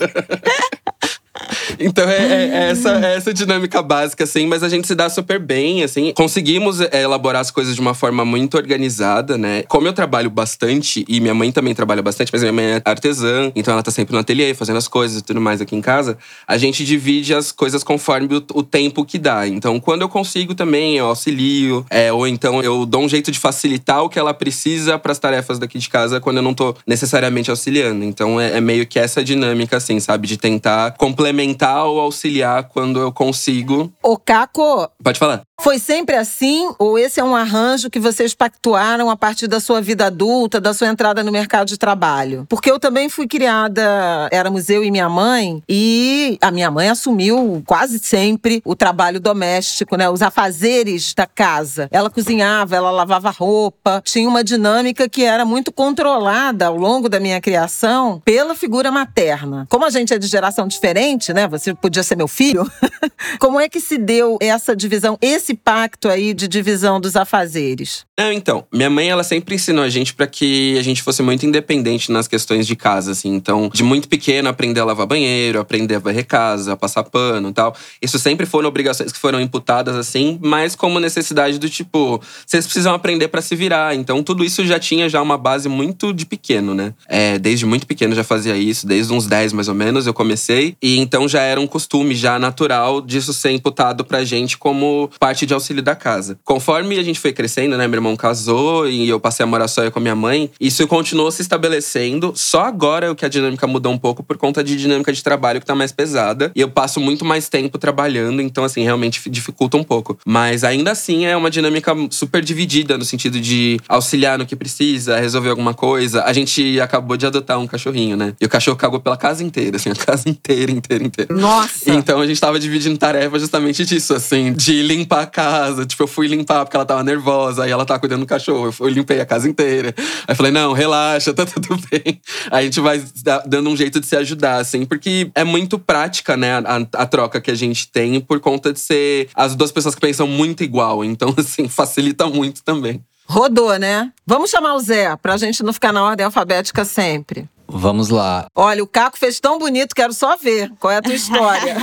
Então 1.79 2.07
é, 2.09 2.17
é- 2.17 2.49
é 2.49 2.69
essa, 2.71 3.05
é 3.05 3.15
essa 3.15 3.33
dinâmica 3.33 3.81
básica, 3.81 4.23
assim, 4.23 4.45
mas 4.45 4.63
a 4.63 4.69
gente 4.69 4.87
se 4.87 4.95
dá 4.95 5.09
super 5.09 5.39
bem, 5.39 5.83
assim. 5.83 6.13
Conseguimos 6.13 6.81
é, 6.81 7.01
elaborar 7.03 7.41
as 7.41 7.51
coisas 7.51 7.75
de 7.75 7.81
uma 7.81 7.93
forma 7.93 8.23
muito 8.25 8.57
organizada, 8.57 9.37
né? 9.37 9.63
Como 9.63 9.87
eu 9.87 9.93
trabalho 9.93 10.29
bastante, 10.29 11.05
e 11.07 11.19
minha 11.19 11.33
mãe 11.33 11.51
também 11.51 11.73
trabalha 11.73 12.01
bastante, 12.01 12.31
mas 12.31 12.41
minha 12.41 12.53
mãe 12.53 12.65
é 12.65 12.81
artesã, 12.85 13.51
então 13.55 13.73
ela 13.73 13.83
tá 13.83 13.91
sempre 13.91 14.13
no 14.13 14.19
ateliê, 14.19 14.53
fazendo 14.53 14.77
as 14.77 14.87
coisas 14.87 15.19
e 15.19 15.23
tudo 15.23 15.41
mais 15.41 15.61
aqui 15.61 15.75
em 15.75 15.81
casa. 15.81 16.17
A 16.47 16.57
gente 16.57 16.83
divide 16.83 17.33
as 17.33 17.51
coisas 17.51 17.83
conforme 17.83 18.35
o, 18.35 18.43
o 18.53 18.63
tempo 18.63 19.05
que 19.05 19.17
dá. 19.17 19.47
Então, 19.47 19.79
quando 19.79 20.01
eu 20.01 20.09
consigo 20.09 20.53
também, 20.53 20.97
eu 20.97 21.05
auxilio, 21.05 21.85
é, 21.89 22.11
ou 22.11 22.27
então 22.27 22.61
eu 22.61 22.85
dou 22.85 23.01
um 23.03 23.09
jeito 23.09 23.31
de 23.31 23.39
facilitar 23.39 24.03
o 24.03 24.09
que 24.09 24.19
ela 24.19 24.33
precisa 24.33 24.97
para 24.99 25.11
as 25.11 25.19
tarefas 25.19 25.57
daqui 25.59 25.79
de 25.79 25.89
casa 25.89 26.19
quando 26.19 26.37
eu 26.37 26.43
não 26.43 26.53
tô 26.53 26.75
necessariamente 26.85 27.49
auxiliando. 27.49 28.03
Então, 28.03 28.39
é, 28.39 28.57
é 28.57 28.61
meio 28.61 28.85
que 28.85 28.99
essa 28.99 29.23
dinâmica, 29.23 29.77
assim, 29.77 29.99
sabe? 29.99 30.27
De 30.27 30.37
tentar 30.37 30.91
complementar 30.97 31.38
ou 31.85 31.99
auxiliar 31.99 32.63
quando 32.69 32.99
eu 32.99 33.11
consigo. 33.11 33.91
Ô, 34.03 34.17
Caco, 34.17 34.89
Pode 35.03 35.19
falar. 35.19 35.41
Foi 35.61 35.77
sempre 35.77 36.15
assim? 36.15 36.71
Ou 36.79 36.97
esse 36.97 37.19
é 37.19 37.23
um 37.23 37.35
arranjo 37.35 37.89
que 37.89 37.99
vocês 37.99 38.33
pactuaram 38.33 39.09
a 39.09 39.17
partir 39.17 39.47
da 39.47 39.59
sua 39.59 39.81
vida 39.81 40.05
adulta, 40.05 40.59
da 40.59 40.73
sua 40.73 40.87
entrada 40.87 41.23
no 41.23 41.31
mercado 41.31 41.67
de 41.67 41.77
trabalho? 41.77 42.45
Porque 42.49 42.71
eu 42.71 42.79
também 42.79 43.09
fui 43.09 43.27
criada, 43.27 44.29
éramos 44.31 44.69
eu 44.69 44.83
e 44.83 44.91
minha 44.91 45.09
mãe, 45.09 45.61
e 45.67 46.37
a 46.41 46.49
minha 46.51 46.71
mãe 46.71 46.89
assumiu 46.89 47.61
quase 47.65 47.99
sempre 47.99 48.61
o 48.65 48.75
trabalho 48.75 49.19
doméstico, 49.19 49.95
né? 49.95 50.09
Os 50.09 50.21
afazeres 50.21 51.13
da 51.13 51.25
casa. 51.25 51.87
Ela 51.91 52.09
cozinhava, 52.09 52.75
ela 52.75 52.91
lavava 52.91 53.29
roupa, 53.29 54.01
tinha 54.05 54.27
uma 54.27 54.43
dinâmica 54.43 55.07
que 55.09 55.23
era 55.23 55.45
muito 55.45 55.71
controlada 55.71 56.67
ao 56.67 56.77
longo 56.77 57.09
da 57.09 57.19
minha 57.19 57.39
criação 57.41 58.21
pela 58.23 58.55
figura 58.55 58.91
materna. 58.91 59.67
Como 59.69 59.85
a 59.85 59.89
gente 59.89 60.13
é 60.13 60.17
de 60.17 60.27
geração 60.27 60.67
diferente, 60.67 61.33
né? 61.33 61.47
Você 61.47 61.73
podia 61.73 62.03
ser 62.03 62.15
meu 62.15 62.27
filho. 62.27 62.69
Como 63.39 63.59
é 63.59 63.67
que 63.67 63.79
se 63.79 63.97
deu 63.97 64.37
essa 64.41 64.75
divisão, 64.75 65.17
esse 65.21 65.48
pacto 65.55 66.09
aí 66.09 66.33
de 66.33 66.47
divisão 66.47 66.99
dos 66.99 67.15
afazeres? 67.15 68.05
Não, 68.19 68.31
então, 68.31 68.65
minha 68.73 68.89
mãe, 68.89 69.09
ela 69.09 69.23
sempre 69.23 69.55
ensinou 69.55 69.83
a 69.83 69.89
gente 69.89 70.13
pra 70.13 70.27
que 70.27 70.77
a 70.77 70.81
gente 70.81 71.01
fosse 71.01 71.21
muito 71.21 71.45
independente 71.45 72.11
nas 72.11 72.27
questões 72.27 72.67
de 72.67 72.75
casa, 72.75 73.11
assim. 73.11 73.33
Então, 73.33 73.69
de 73.73 73.83
muito 73.83 74.09
pequeno, 74.09 74.49
aprender 74.49 74.81
a 74.81 74.85
lavar 74.85 75.07
banheiro, 75.07 75.59
aprender 75.59 75.95
a 75.95 75.99
varrer 75.99 76.25
casa, 76.25 76.75
passar 76.75 77.03
pano 77.03 77.49
e 77.49 77.53
tal. 77.53 77.75
Isso 78.01 78.19
sempre 78.19 78.45
foram 78.45 78.67
obrigações 78.67 79.11
que 79.11 79.19
foram 79.19 79.39
imputadas, 79.39 79.95
assim, 79.95 80.37
mas 80.41 80.75
como 80.75 80.99
necessidade 80.99 81.57
do 81.57 81.69
tipo, 81.69 82.21
vocês 82.45 82.65
precisam 82.65 82.93
aprender 82.93 83.29
pra 83.29 83.41
se 83.41 83.55
virar. 83.55 83.95
Então, 83.95 84.21
tudo 84.21 84.43
isso 84.43 84.65
já 84.65 84.79
tinha 84.79 85.07
já 85.07 85.21
uma 85.21 85.37
base 85.37 85.69
muito 85.69 86.13
de 86.13 86.25
pequeno, 86.25 86.73
né? 86.73 86.93
É, 87.07 87.39
desde 87.39 87.65
muito 87.65 87.87
pequeno 87.87 88.13
já 88.13 88.23
fazia 88.23 88.57
isso, 88.57 88.85
desde 88.85 89.13
uns 89.13 89.27
10 89.27 89.53
mais 89.53 89.67
ou 89.67 89.75
menos 89.75 90.05
eu 90.07 90.13
comecei. 90.13 90.75
E 90.81 90.99
então 90.99 91.27
já 91.27 91.41
era 91.41 91.59
um 91.59 91.67
costume 91.67 92.15
já 92.15 92.37
natural 92.37 93.01
disso 93.01 93.33
ser 93.33 93.51
imputado 93.51 94.03
pra 94.03 94.23
gente 94.23 94.57
como 94.57 95.09
parte 95.19 95.38
parte 95.39 95.45
de 95.45 95.53
auxílio 95.53 95.81
da 95.81 95.95
casa. 95.95 96.37
Conforme 96.43 96.97
a 96.97 97.03
gente 97.03 97.19
foi 97.19 97.31
crescendo, 97.31 97.77
né? 97.77 97.87
Meu 97.87 97.97
irmão 97.97 98.15
casou 98.15 98.87
e 98.89 99.07
eu 99.07 99.19
passei 99.19 99.43
a 99.43 99.47
morar 99.47 99.67
só 99.67 99.83
eu 99.83 99.91
com 99.91 99.99
a 99.99 100.01
minha 100.01 100.15
mãe, 100.15 100.49
isso 100.59 100.85
continuou 100.87 101.31
se 101.31 101.41
estabelecendo. 101.41 102.33
Só 102.35 102.61
agora 102.61 103.11
é 103.11 103.15
que 103.15 103.25
a 103.25 103.29
dinâmica 103.29 103.65
mudou 103.67 103.91
um 103.91 103.97
pouco 103.97 104.23
por 104.23 104.37
conta 104.37 104.63
de 104.63 104.75
dinâmica 104.75 105.13
de 105.13 105.23
trabalho 105.23 105.59
que 105.59 105.65
tá 105.65 105.75
mais 105.75 105.91
pesada. 105.91 106.51
E 106.55 106.61
eu 106.61 106.69
passo 106.69 106.99
muito 106.99 107.23
mais 107.23 107.47
tempo 107.47 107.77
trabalhando, 107.77 108.41
então, 108.41 108.63
assim, 108.63 108.83
realmente 108.83 109.29
dificulta 109.29 109.77
um 109.77 109.83
pouco. 109.83 110.17
Mas 110.25 110.63
ainda 110.63 110.91
assim 110.91 111.25
é 111.25 111.37
uma 111.37 111.49
dinâmica 111.49 111.93
super 112.09 112.43
dividida 112.43 112.97
no 112.97 113.05
sentido 113.05 113.39
de 113.39 113.79
auxiliar 113.87 114.37
no 114.37 114.45
que 114.45 114.55
precisa, 114.55 115.19
resolver 115.19 115.49
alguma 115.49 115.73
coisa. 115.73 116.23
A 116.23 116.33
gente 116.33 116.79
acabou 116.81 117.15
de 117.15 117.25
adotar 117.25 117.59
um 117.59 117.67
cachorrinho, 117.67 118.17
né? 118.17 118.33
E 118.41 118.45
o 118.45 118.49
cachorro 118.49 118.77
cagou 118.77 118.99
pela 118.99 119.17
casa 119.17 119.43
inteira, 119.43 119.77
assim, 119.77 119.89
a 119.89 119.95
casa 119.95 120.27
inteira, 120.29 120.71
inteira, 120.71 121.03
inteira. 121.03 121.33
Nossa! 121.33 121.91
Então 121.91 122.19
a 122.19 122.27
gente 122.27 122.39
tava 122.39 122.59
dividindo 122.59 122.97
tarefa 122.97 123.39
justamente 123.39 123.85
disso, 123.85 124.13
assim, 124.13 124.53
de 124.53 124.81
limpar 124.89 125.21
a 125.21 125.27
casa. 125.29 125.85
Tipo, 125.85 126.03
eu 126.03 126.07
fui 126.07 126.27
limpar 126.27 126.65
porque 126.65 126.75
ela 126.75 126.85
tava 126.85 127.03
nervosa, 127.03 127.63
aí 127.63 127.71
ela 127.71 127.85
tava 127.85 127.99
cuidando 127.99 128.21
do 128.21 128.25
cachorro. 128.25 128.67
Eu, 128.67 128.71
fui, 128.71 128.89
eu 128.89 128.93
limpei 128.93 129.21
a 129.21 129.25
casa 129.25 129.47
inteira. 129.47 129.93
Aí 130.27 130.35
falei, 130.35 130.51
não, 130.51 130.73
relaxa, 130.73 131.31
tá 131.33 131.45
tudo 131.45 131.79
bem. 131.89 132.19
Aí 132.51 132.59
a 132.59 132.61
gente 132.63 132.79
vai 132.79 133.03
dando 133.45 133.69
um 133.69 133.77
jeito 133.77 133.99
de 133.99 134.05
se 134.05 134.15
ajudar, 134.15 134.57
assim, 134.57 134.85
porque 134.85 135.31
é 135.35 135.43
muito 135.43 135.79
prática, 135.79 136.35
né, 136.35 136.57
a, 136.57 137.03
a 137.03 137.05
troca 137.05 137.39
que 137.39 137.51
a 137.51 137.55
gente 137.55 137.87
tem 137.89 138.19
por 138.19 138.39
conta 138.39 138.73
de 138.73 138.79
ser 138.79 139.29
as 139.33 139.55
duas 139.55 139.71
pessoas 139.71 139.95
que 139.95 140.01
pensam 140.01 140.27
muito 140.27 140.63
igual. 140.63 141.03
Então, 141.03 141.33
assim, 141.37 141.67
facilita 141.69 142.27
muito 142.27 142.63
também. 142.63 143.01
Rodou, 143.27 143.77
né? 143.77 144.11
Vamos 144.25 144.49
chamar 144.49 144.73
o 144.73 144.79
Zé, 144.79 145.15
pra 145.17 145.37
gente 145.37 145.61
não 145.61 145.71
ficar 145.71 145.93
na 145.93 146.03
ordem 146.03 146.25
alfabética 146.25 146.83
sempre. 146.83 147.47
Vamos 147.71 148.09
lá. 148.09 148.47
Olha, 148.55 148.83
o 148.83 148.87
Caco 148.87 149.17
fez 149.17 149.39
tão 149.39 149.59
bonito, 149.59 149.95
quero 149.95 150.13
só 150.13 150.35
ver 150.35 150.71
qual 150.79 150.91
é 150.91 150.97
a 150.97 151.01
tua 151.01 151.13
história. 151.13 151.77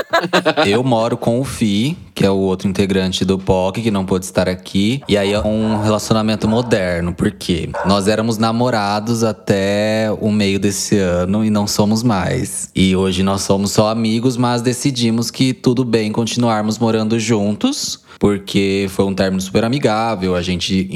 eu 0.66 0.82
moro 0.82 1.16
com 1.16 1.38
o 1.40 1.44
Fi, 1.44 1.96
que 2.14 2.24
é 2.24 2.30
o 2.30 2.36
outro 2.36 2.68
integrante 2.68 3.24
do 3.24 3.38
POC, 3.38 3.82
que 3.82 3.90
não 3.90 4.04
pôde 4.04 4.24
estar 4.24 4.48
aqui. 4.48 5.02
E 5.08 5.16
aí 5.16 5.32
é 5.32 5.40
um 5.40 5.80
relacionamento 5.82 6.48
moderno, 6.48 7.14
porque 7.14 7.70
nós 7.84 8.08
éramos 8.08 8.38
namorados 8.38 9.22
até 9.22 10.08
o 10.20 10.30
meio 10.30 10.58
desse 10.58 10.98
ano 10.98 11.44
e 11.44 11.50
não 11.50 11.66
somos 11.66 12.02
mais. 12.02 12.70
E 12.74 12.96
hoje 12.96 13.22
nós 13.22 13.42
somos 13.42 13.72
só 13.72 13.88
amigos, 13.88 14.36
mas 14.36 14.62
decidimos 14.62 15.30
que 15.30 15.52
tudo 15.52 15.84
bem 15.84 16.10
continuarmos 16.10 16.78
morando 16.78 17.18
juntos 17.18 18.07
porque 18.18 18.86
foi 18.90 19.04
um 19.04 19.14
término 19.14 19.40
super 19.40 19.64
amigável. 19.64 20.34
A 20.34 20.42
gente, 20.42 20.88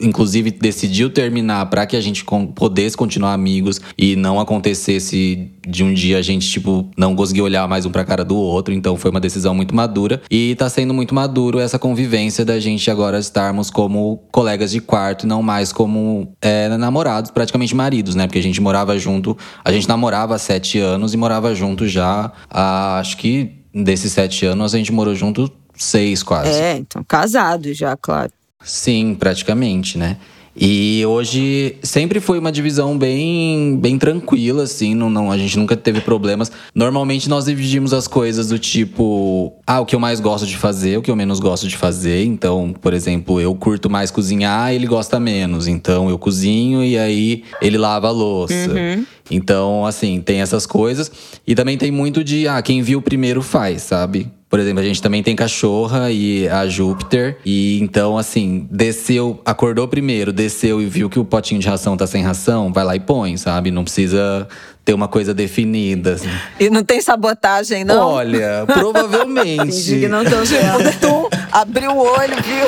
inclusive, 0.00 0.50
decidiu 0.50 1.08
terminar 1.08 1.66
para 1.66 1.86
que 1.86 1.96
a 1.96 2.00
gente 2.00 2.24
pudesse 2.54 2.96
continuar 2.96 3.32
amigos 3.32 3.80
e 3.96 4.16
não 4.16 4.40
acontecesse 4.40 5.50
de 5.66 5.84
um 5.84 5.94
dia 5.94 6.18
a 6.18 6.22
gente, 6.22 6.48
tipo, 6.48 6.90
não 6.96 7.14
conseguir 7.14 7.42
olhar 7.42 7.66
mais 7.68 7.86
um 7.86 7.90
pra 7.90 8.04
cara 8.04 8.24
do 8.24 8.36
outro. 8.36 8.74
Então 8.74 8.96
foi 8.96 9.10
uma 9.10 9.20
decisão 9.20 9.54
muito 9.54 9.74
madura. 9.74 10.20
E 10.30 10.54
tá 10.56 10.68
sendo 10.68 10.92
muito 10.92 11.14
maduro 11.14 11.58
essa 11.58 11.78
convivência 11.78 12.44
da 12.44 12.58
gente 12.58 12.90
agora 12.90 13.18
estarmos 13.18 13.70
como 13.70 14.22
colegas 14.32 14.72
de 14.72 14.80
quarto 14.80 15.24
e 15.24 15.26
não 15.26 15.42
mais 15.42 15.72
como 15.72 16.28
é, 16.40 16.68
namorados, 16.76 17.30
praticamente 17.30 17.74
maridos, 17.74 18.14
né? 18.14 18.26
Porque 18.26 18.38
a 18.38 18.42
gente 18.42 18.60
morava 18.60 18.98
junto, 18.98 19.36
a 19.64 19.72
gente 19.72 19.88
namorava 19.88 20.34
há 20.34 20.38
sete 20.38 20.78
anos 20.78 21.14
e 21.14 21.16
morava 21.16 21.54
junto 21.54 21.86
já 21.86 22.32
há, 22.50 22.98
acho 22.98 23.16
que 23.16 23.64
desses 23.74 24.12
sete 24.12 24.46
anos 24.46 24.74
a 24.74 24.78
gente 24.78 24.92
morou 24.92 25.14
junto 25.14 25.50
seis 25.76 26.22
quase. 26.22 26.50
É, 26.50 26.76
então 26.76 27.04
casado 27.06 27.72
já, 27.74 27.96
claro. 27.96 28.30
Sim, 28.62 29.14
praticamente, 29.14 29.98
né? 29.98 30.16
E 30.56 31.04
hoje 31.04 31.76
sempre 31.82 32.20
foi 32.20 32.38
uma 32.38 32.52
divisão 32.52 32.96
bem, 32.96 33.76
bem 33.76 33.98
tranquila, 33.98 34.62
assim, 34.62 34.94
não, 34.94 35.10
não, 35.10 35.32
a 35.32 35.36
gente 35.36 35.58
nunca 35.58 35.76
teve 35.76 36.00
problemas. 36.00 36.50
Normalmente 36.72 37.28
nós 37.28 37.46
dividimos 37.46 37.92
as 37.92 38.06
coisas 38.06 38.48
do 38.48 38.58
tipo, 38.58 39.52
ah, 39.66 39.80
o 39.80 39.86
que 39.86 39.96
eu 39.96 40.00
mais 40.00 40.20
gosto 40.20 40.46
de 40.46 40.56
fazer, 40.56 40.96
o 40.96 41.02
que 41.02 41.10
eu 41.10 41.16
menos 41.16 41.40
gosto 41.40 41.66
de 41.66 41.76
fazer. 41.76 42.24
Então, 42.24 42.72
por 42.80 42.94
exemplo, 42.94 43.40
eu 43.40 43.52
curto 43.56 43.90
mais 43.90 44.12
cozinhar, 44.12 44.72
ele 44.72 44.86
gosta 44.86 45.18
menos. 45.18 45.66
Então 45.66 46.08
eu 46.08 46.18
cozinho 46.18 46.84
e 46.84 46.96
aí 46.96 47.42
ele 47.60 47.76
lava 47.76 48.06
a 48.06 48.12
louça. 48.12 48.54
Uhum. 48.54 49.04
Então, 49.30 49.84
assim, 49.84 50.20
tem 50.20 50.40
essas 50.40 50.66
coisas. 50.66 51.10
E 51.44 51.56
também 51.56 51.76
tem 51.76 51.90
muito 51.90 52.22
de, 52.22 52.46
ah, 52.46 52.62
quem 52.62 52.80
viu 52.80 53.02
primeiro 53.02 53.42
faz, 53.42 53.82
sabe? 53.82 54.30
Por 54.54 54.60
exemplo, 54.60 54.78
a 54.78 54.84
gente 54.84 55.02
também 55.02 55.20
tem 55.20 55.34
cachorra 55.34 56.12
e 56.12 56.48
a 56.48 56.64
Júpiter. 56.68 57.38
E 57.44 57.80
então, 57.82 58.16
assim, 58.16 58.68
desceu, 58.70 59.42
acordou 59.44 59.88
primeiro, 59.88 60.32
desceu 60.32 60.80
e 60.80 60.86
viu 60.86 61.10
que 61.10 61.18
o 61.18 61.24
potinho 61.24 61.60
de 61.60 61.66
ração 61.66 61.96
tá 61.96 62.06
sem 62.06 62.22
ração, 62.22 62.72
vai 62.72 62.84
lá 62.84 62.94
e 62.94 63.00
põe, 63.00 63.36
sabe? 63.36 63.72
Não 63.72 63.82
precisa 63.82 64.46
ter 64.84 64.94
uma 64.94 65.08
coisa 65.08 65.34
definida. 65.34 66.12
Assim. 66.12 66.28
E 66.60 66.70
não 66.70 66.84
tem 66.84 67.00
sabotagem, 67.00 67.82
não? 67.82 68.06
Olha, 68.10 68.64
provavelmente. 68.64 69.72
Fingi 69.72 70.00
que 70.02 70.08
não 70.08 70.24
tô 70.24 70.44
vendo. 70.44 71.28
Abriu 71.54 71.92
o 71.92 71.98
olho, 71.98 72.34
viu? 72.42 72.66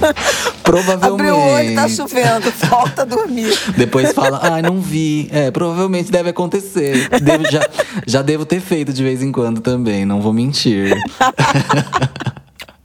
Provavelmente. 0.64 1.28
Abriu 1.28 1.36
o 1.36 1.52
olho, 1.52 1.74
tá 1.74 1.88
chovendo, 1.88 2.50
falta 2.52 3.04
dormir. 3.04 3.52
Depois 3.76 4.12
fala, 4.12 4.40
ah, 4.42 4.62
não 4.62 4.80
vi. 4.80 5.28
É, 5.30 5.50
provavelmente 5.50 6.10
deve 6.10 6.30
acontecer. 6.30 7.10
Devo, 7.20 7.44
já, 7.50 7.68
já 8.06 8.22
devo 8.22 8.46
ter 8.46 8.60
feito 8.60 8.92
de 8.92 9.02
vez 9.02 9.22
em 9.22 9.30
quando 9.30 9.60
também, 9.60 10.06
não 10.06 10.22
vou 10.22 10.32
mentir. 10.32 10.96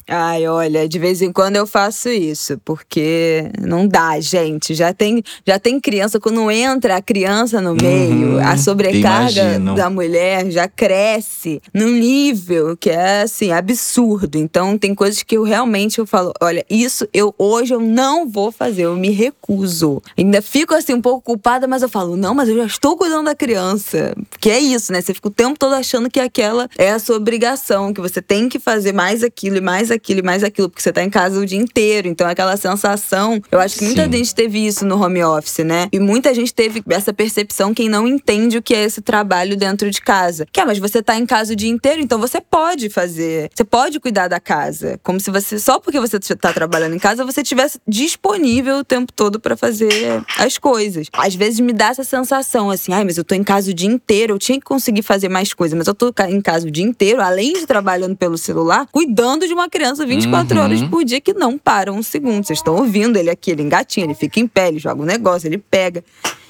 Ai, 0.10 0.48
olha, 0.48 0.88
de 0.88 0.98
vez 0.98 1.22
em 1.22 1.34
quando 1.34 1.58
eu 1.58 1.68
faço 1.68 2.08
isso, 2.08 2.58
porque 2.64 3.52
não 3.62 3.86
dá, 3.86 4.18
gente. 4.22 4.74
Já 4.74 4.94
tem, 4.94 5.22
já 5.46 5.60
tem 5.60 5.82
criança, 5.82 6.18
quando 6.18 6.50
entra 6.50 6.96
a 6.96 7.02
criança 7.02 7.60
no 7.60 7.76
meio, 7.76 8.36
uhum, 8.36 8.40
a 8.40 8.58
sobrecarga 8.58 9.42
imagino. 9.42 9.76
da 9.76 9.90
mulher 9.90 10.50
já 10.50 10.66
cresce 10.66 11.62
num 11.74 11.92
nível 11.92 12.78
que 12.78 12.90
é 12.90 13.24
assim, 13.24 13.52
absurdo. 13.52 14.38
Então 14.38 14.78
tem 14.78 14.96
coisas 14.96 15.22
que 15.24 15.36
eu 15.36 15.44
realmente 15.44 16.00
eu 16.00 16.08
falo, 16.08 16.32
olha, 16.42 16.66
isso 16.70 17.06
eu 17.14 17.36
hoje 17.38 17.74
eu 17.74 17.82
não 17.82 18.30
vou 18.30 18.50
fazer, 18.50 18.84
eu 18.84 18.96
me 18.96 19.10
recuso. 19.10 20.02
Ainda 20.18 20.42
fico 20.42 20.74
assim 20.74 20.94
um 20.94 21.02
pouco 21.02 21.22
culpada, 21.22 21.68
mas 21.68 21.82
eu 21.82 21.90
falo, 21.90 22.16
não, 22.16 22.34
mas 22.34 22.48
eu 22.48 22.56
já 22.56 22.66
estou 22.66 22.96
cuidando 22.96 23.26
da 23.26 23.36
criança. 23.36 24.16
Que 24.40 24.52
é 24.52 24.60
isso, 24.60 24.94
né? 24.94 25.02
Você 25.02 25.14
fica 25.14 25.28
o 25.28 25.32
tempo 25.32 25.60
todo 25.60 25.74
achando 25.74 26.10
que 26.10 26.20
aquela 26.22 26.70
é 26.78 26.92
a 26.92 27.00
sua 27.00 27.18
obrigação, 27.18 27.94
que 27.94 28.00
você 28.00 28.22
tem 28.22 28.48
que 28.48 28.58
fazer 28.58 28.94
mais 28.94 29.22
aquilo 29.22 29.58
e 29.58 29.62
mais 29.62 29.92
aquilo 29.92 29.97
aquilo 29.98 30.22
e 30.22 30.24
mais 30.24 30.44
aquilo, 30.44 30.70
porque 30.70 30.82
você 30.82 30.94
tá 30.94 31.04
em 31.04 31.10
casa 31.10 31.40
o 31.40 31.46
dia 31.46 31.60
inteiro. 31.60 32.08
Então, 32.08 32.28
aquela 32.28 32.56
sensação. 32.58 33.42
Eu 33.52 33.60
acho 33.60 33.78
que 33.78 33.86
muita 33.86 34.06
Sim. 34.06 34.12
gente 34.12 34.34
teve 34.34 34.66
isso 34.66 34.86
no 34.86 35.02
home 35.02 35.24
office, 35.24 35.60
né? 35.60 35.90
E 35.92 36.00
muita 36.00 36.34
gente 36.34 36.54
teve 36.54 36.82
essa 36.90 37.14
percepção 37.14 37.74
quem 37.74 37.90
não 37.90 38.08
entende 38.08 38.58
o 38.58 38.62
que 38.62 38.74
é 38.74 38.84
esse 38.84 39.02
trabalho 39.02 39.58
dentro 39.58 39.90
de 39.90 40.02
casa. 40.02 40.48
Que 40.52 40.62
é, 40.62 40.66
mas 40.66 40.78
você 40.78 41.02
tá 41.02 41.18
em 41.18 41.26
casa 41.26 41.54
o 41.54 41.56
dia 41.56 41.70
inteiro, 41.70 42.02
então 42.02 42.20
você 42.20 42.40
pode 42.40 42.90
fazer. 42.90 43.50
Você 43.54 43.64
pode 43.64 44.00
cuidar 44.00 44.28
da 44.28 44.40
casa. 44.40 45.00
Como 45.04 45.20
se 45.20 45.32
você, 45.32 45.60
só 45.60 45.80
porque 45.80 46.00
você 46.00 46.20
tá 46.36 46.54
trabalhando 46.54 46.96
em 46.96 47.00
casa, 47.00 47.26
você 47.26 47.44
tivesse 47.44 47.80
disponível 47.88 48.78
o 48.78 48.84
tempo 48.84 49.12
todo 49.12 49.40
para 49.40 49.58
fazer 49.58 50.24
as 50.38 50.58
coisas. 50.58 51.08
Às 51.14 51.36
vezes 51.36 51.60
me 51.60 51.74
dá 51.74 51.88
essa 51.90 52.04
sensação 52.04 52.70
assim, 52.70 52.94
ai, 52.94 53.04
mas 53.04 53.18
eu 53.18 53.24
tô 53.24 53.36
em 53.36 53.44
casa 53.44 53.72
o 53.72 53.74
dia 53.74 53.90
inteiro, 53.90 54.34
eu 54.34 54.40
tinha 54.40 54.60
que 54.60 54.66
conseguir 54.66 55.02
fazer 55.02 55.30
mais 55.30 55.54
coisas, 55.54 55.78
mas 55.78 55.88
eu 55.88 55.96
tô 55.96 56.14
em 56.28 56.42
casa 56.42 56.68
o 56.68 56.72
dia 56.72 56.84
inteiro, 56.84 57.22
além 57.22 57.54
de 57.54 57.66
trabalhando 57.66 58.16
pelo 58.16 58.38
celular, 58.38 58.88
cuidando 58.92 59.48
de 59.48 59.54
uma 59.54 59.70
criança 59.70 59.87
criança 59.88 60.06
24 60.06 60.58
uhum. 60.58 60.64
horas 60.64 60.82
por 60.84 61.04
dia 61.06 61.22
que 61.22 61.34
não 61.34 61.58
para 61.58 61.92
um 61.92 62.04
segundo. 62.04 62.46
Vocês 62.46 62.60
estão 62.60 62.76
ouvindo 62.76 63.18
ele 63.18 63.30
aqui, 63.30 63.52
ele 63.52 63.62
engatinha, 63.62 64.06
ele 64.06 64.14
fica 64.14 64.40
em 64.40 64.48
pé, 64.48 64.68
ele 64.68 64.80
joga 64.80 65.02
um 65.02 65.06
negócio, 65.06 65.48
ele 65.48 65.58
pega. 65.58 66.04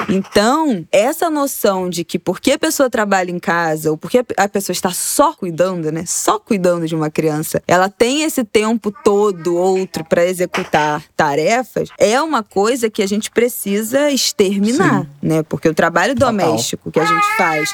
Então, 0.09 0.85
essa 0.91 1.29
noção 1.29 1.89
de 1.89 2.03
que 2.03 2.17
porque 2.17 2.51
a 2.51 2.59
pessoa 2.59 2.89
trabalha 2.89 3.31
em 3.31 3.39
casa 3.39 3.91
ou 3.91 3.97
porque 3.97 4.23
a 4.37 4.47
pessoa 4.47 4.73
está 4.73 4.91
só 4.91 5.33
cuidando, 5.33 5.91
né? 5.91 6.05
Só 6.05 6.39
cuidando 6.39 6.87
de 6.87 6.95
uma 6.95 7.09
criança, 7.09 7.61
ela 7.67 7.89
tem 7.89 8.23
esse 8.23 8.43
tempo 8.43 8.91
todo 9.03 9.55
outro 9.55 10.03
para 10.05 10.25
executar 10.25 11.03
tarefas, 11.15 11.89
é 11.97 12.21
uma 12.21 12.43
coisa 12.43 12.89
que 12.89 13.01
a 13.01 13.07
gente 13.07 13.29
precisa 13.31 14.11
exterminar, 14.11 15.01
Sim. 15.01 15.07
né? 15.21 15.43
Porque 15.43 15.67
o 15.67 15.73
trabalho 15.73 16.15
doméstico 16.15 16.91
que 16.91 16.99
a 16.99 17.05
gente 17.05 17.37
faz 17.37 17.73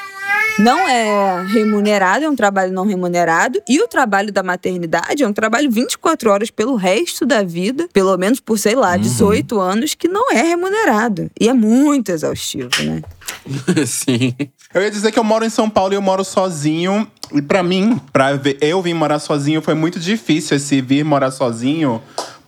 não 0.58 0.78
é 0.88 1.44
remunerado, 1.46 2.24
é 2.24 2.30
um 2.30 2.36
trabalho 2.36 2.72
não 2.72 2.86
remunerado, 2.86 3.60
e 3.68 3.80
o 3.80 3.88
trabalho 3.88 4.32
da 4.32 4.42
maternidade 4.42 5.22
é 5.22 5.26
um 5.26 5.32
trabalho 5.32 5.70
24 5.70 6.30
horas 6.30 6.50
pelo 6.50 6.76
resto 6.76 7.26
da 7.26 7.42
vida, 7.42 7.88
pelo 7.92 8.16
menos 8.16 8.38
por, 8.38 8.58
sei 8.58 8.76
lá, 8.76 8.96
18 8.96 9.54
uhum. 9.54 9.60
anos, 9.60 9.94
que 9.94 10.06
não 10.06 10.30
é 10.30 10.42
remunerado. 10.42 11.28
E 11.40 11.48
é 11.48 11.52
muito 11.52 12.12
exaustivo, 12.14 12.70
né? 12.82 13.02
Sim. 13.86 14.34
Eu 14.72 14.82
ia 14.82 14.90
dizer 14.90 15.12
que 15.12 15.18
eu 15.18 15.24
moro 15.24 15.44
em 15.44 15.50
São 15.50 15.68
Paulo 15.68 15.92
e 15.92 15.96
eu 15.96 16.02
moro 16.02 16.24
sozinho. 16.24 17.06
E 17.32 17.42
para 17.42 17.62
mim, 17.62 18.00
para 18.12 18.40
eu 18.60 18.80
vir 18.80 18.94
morar 18.94 19.18
sozinho, 19.18 19.60
foi 19.60 19.74
muito 19.74 19.98
difícil 20.00 20.56
esse 20.56 20.80
vir 20.80 21.04
morar 21.04 21.30
sozinho 21.30 22.00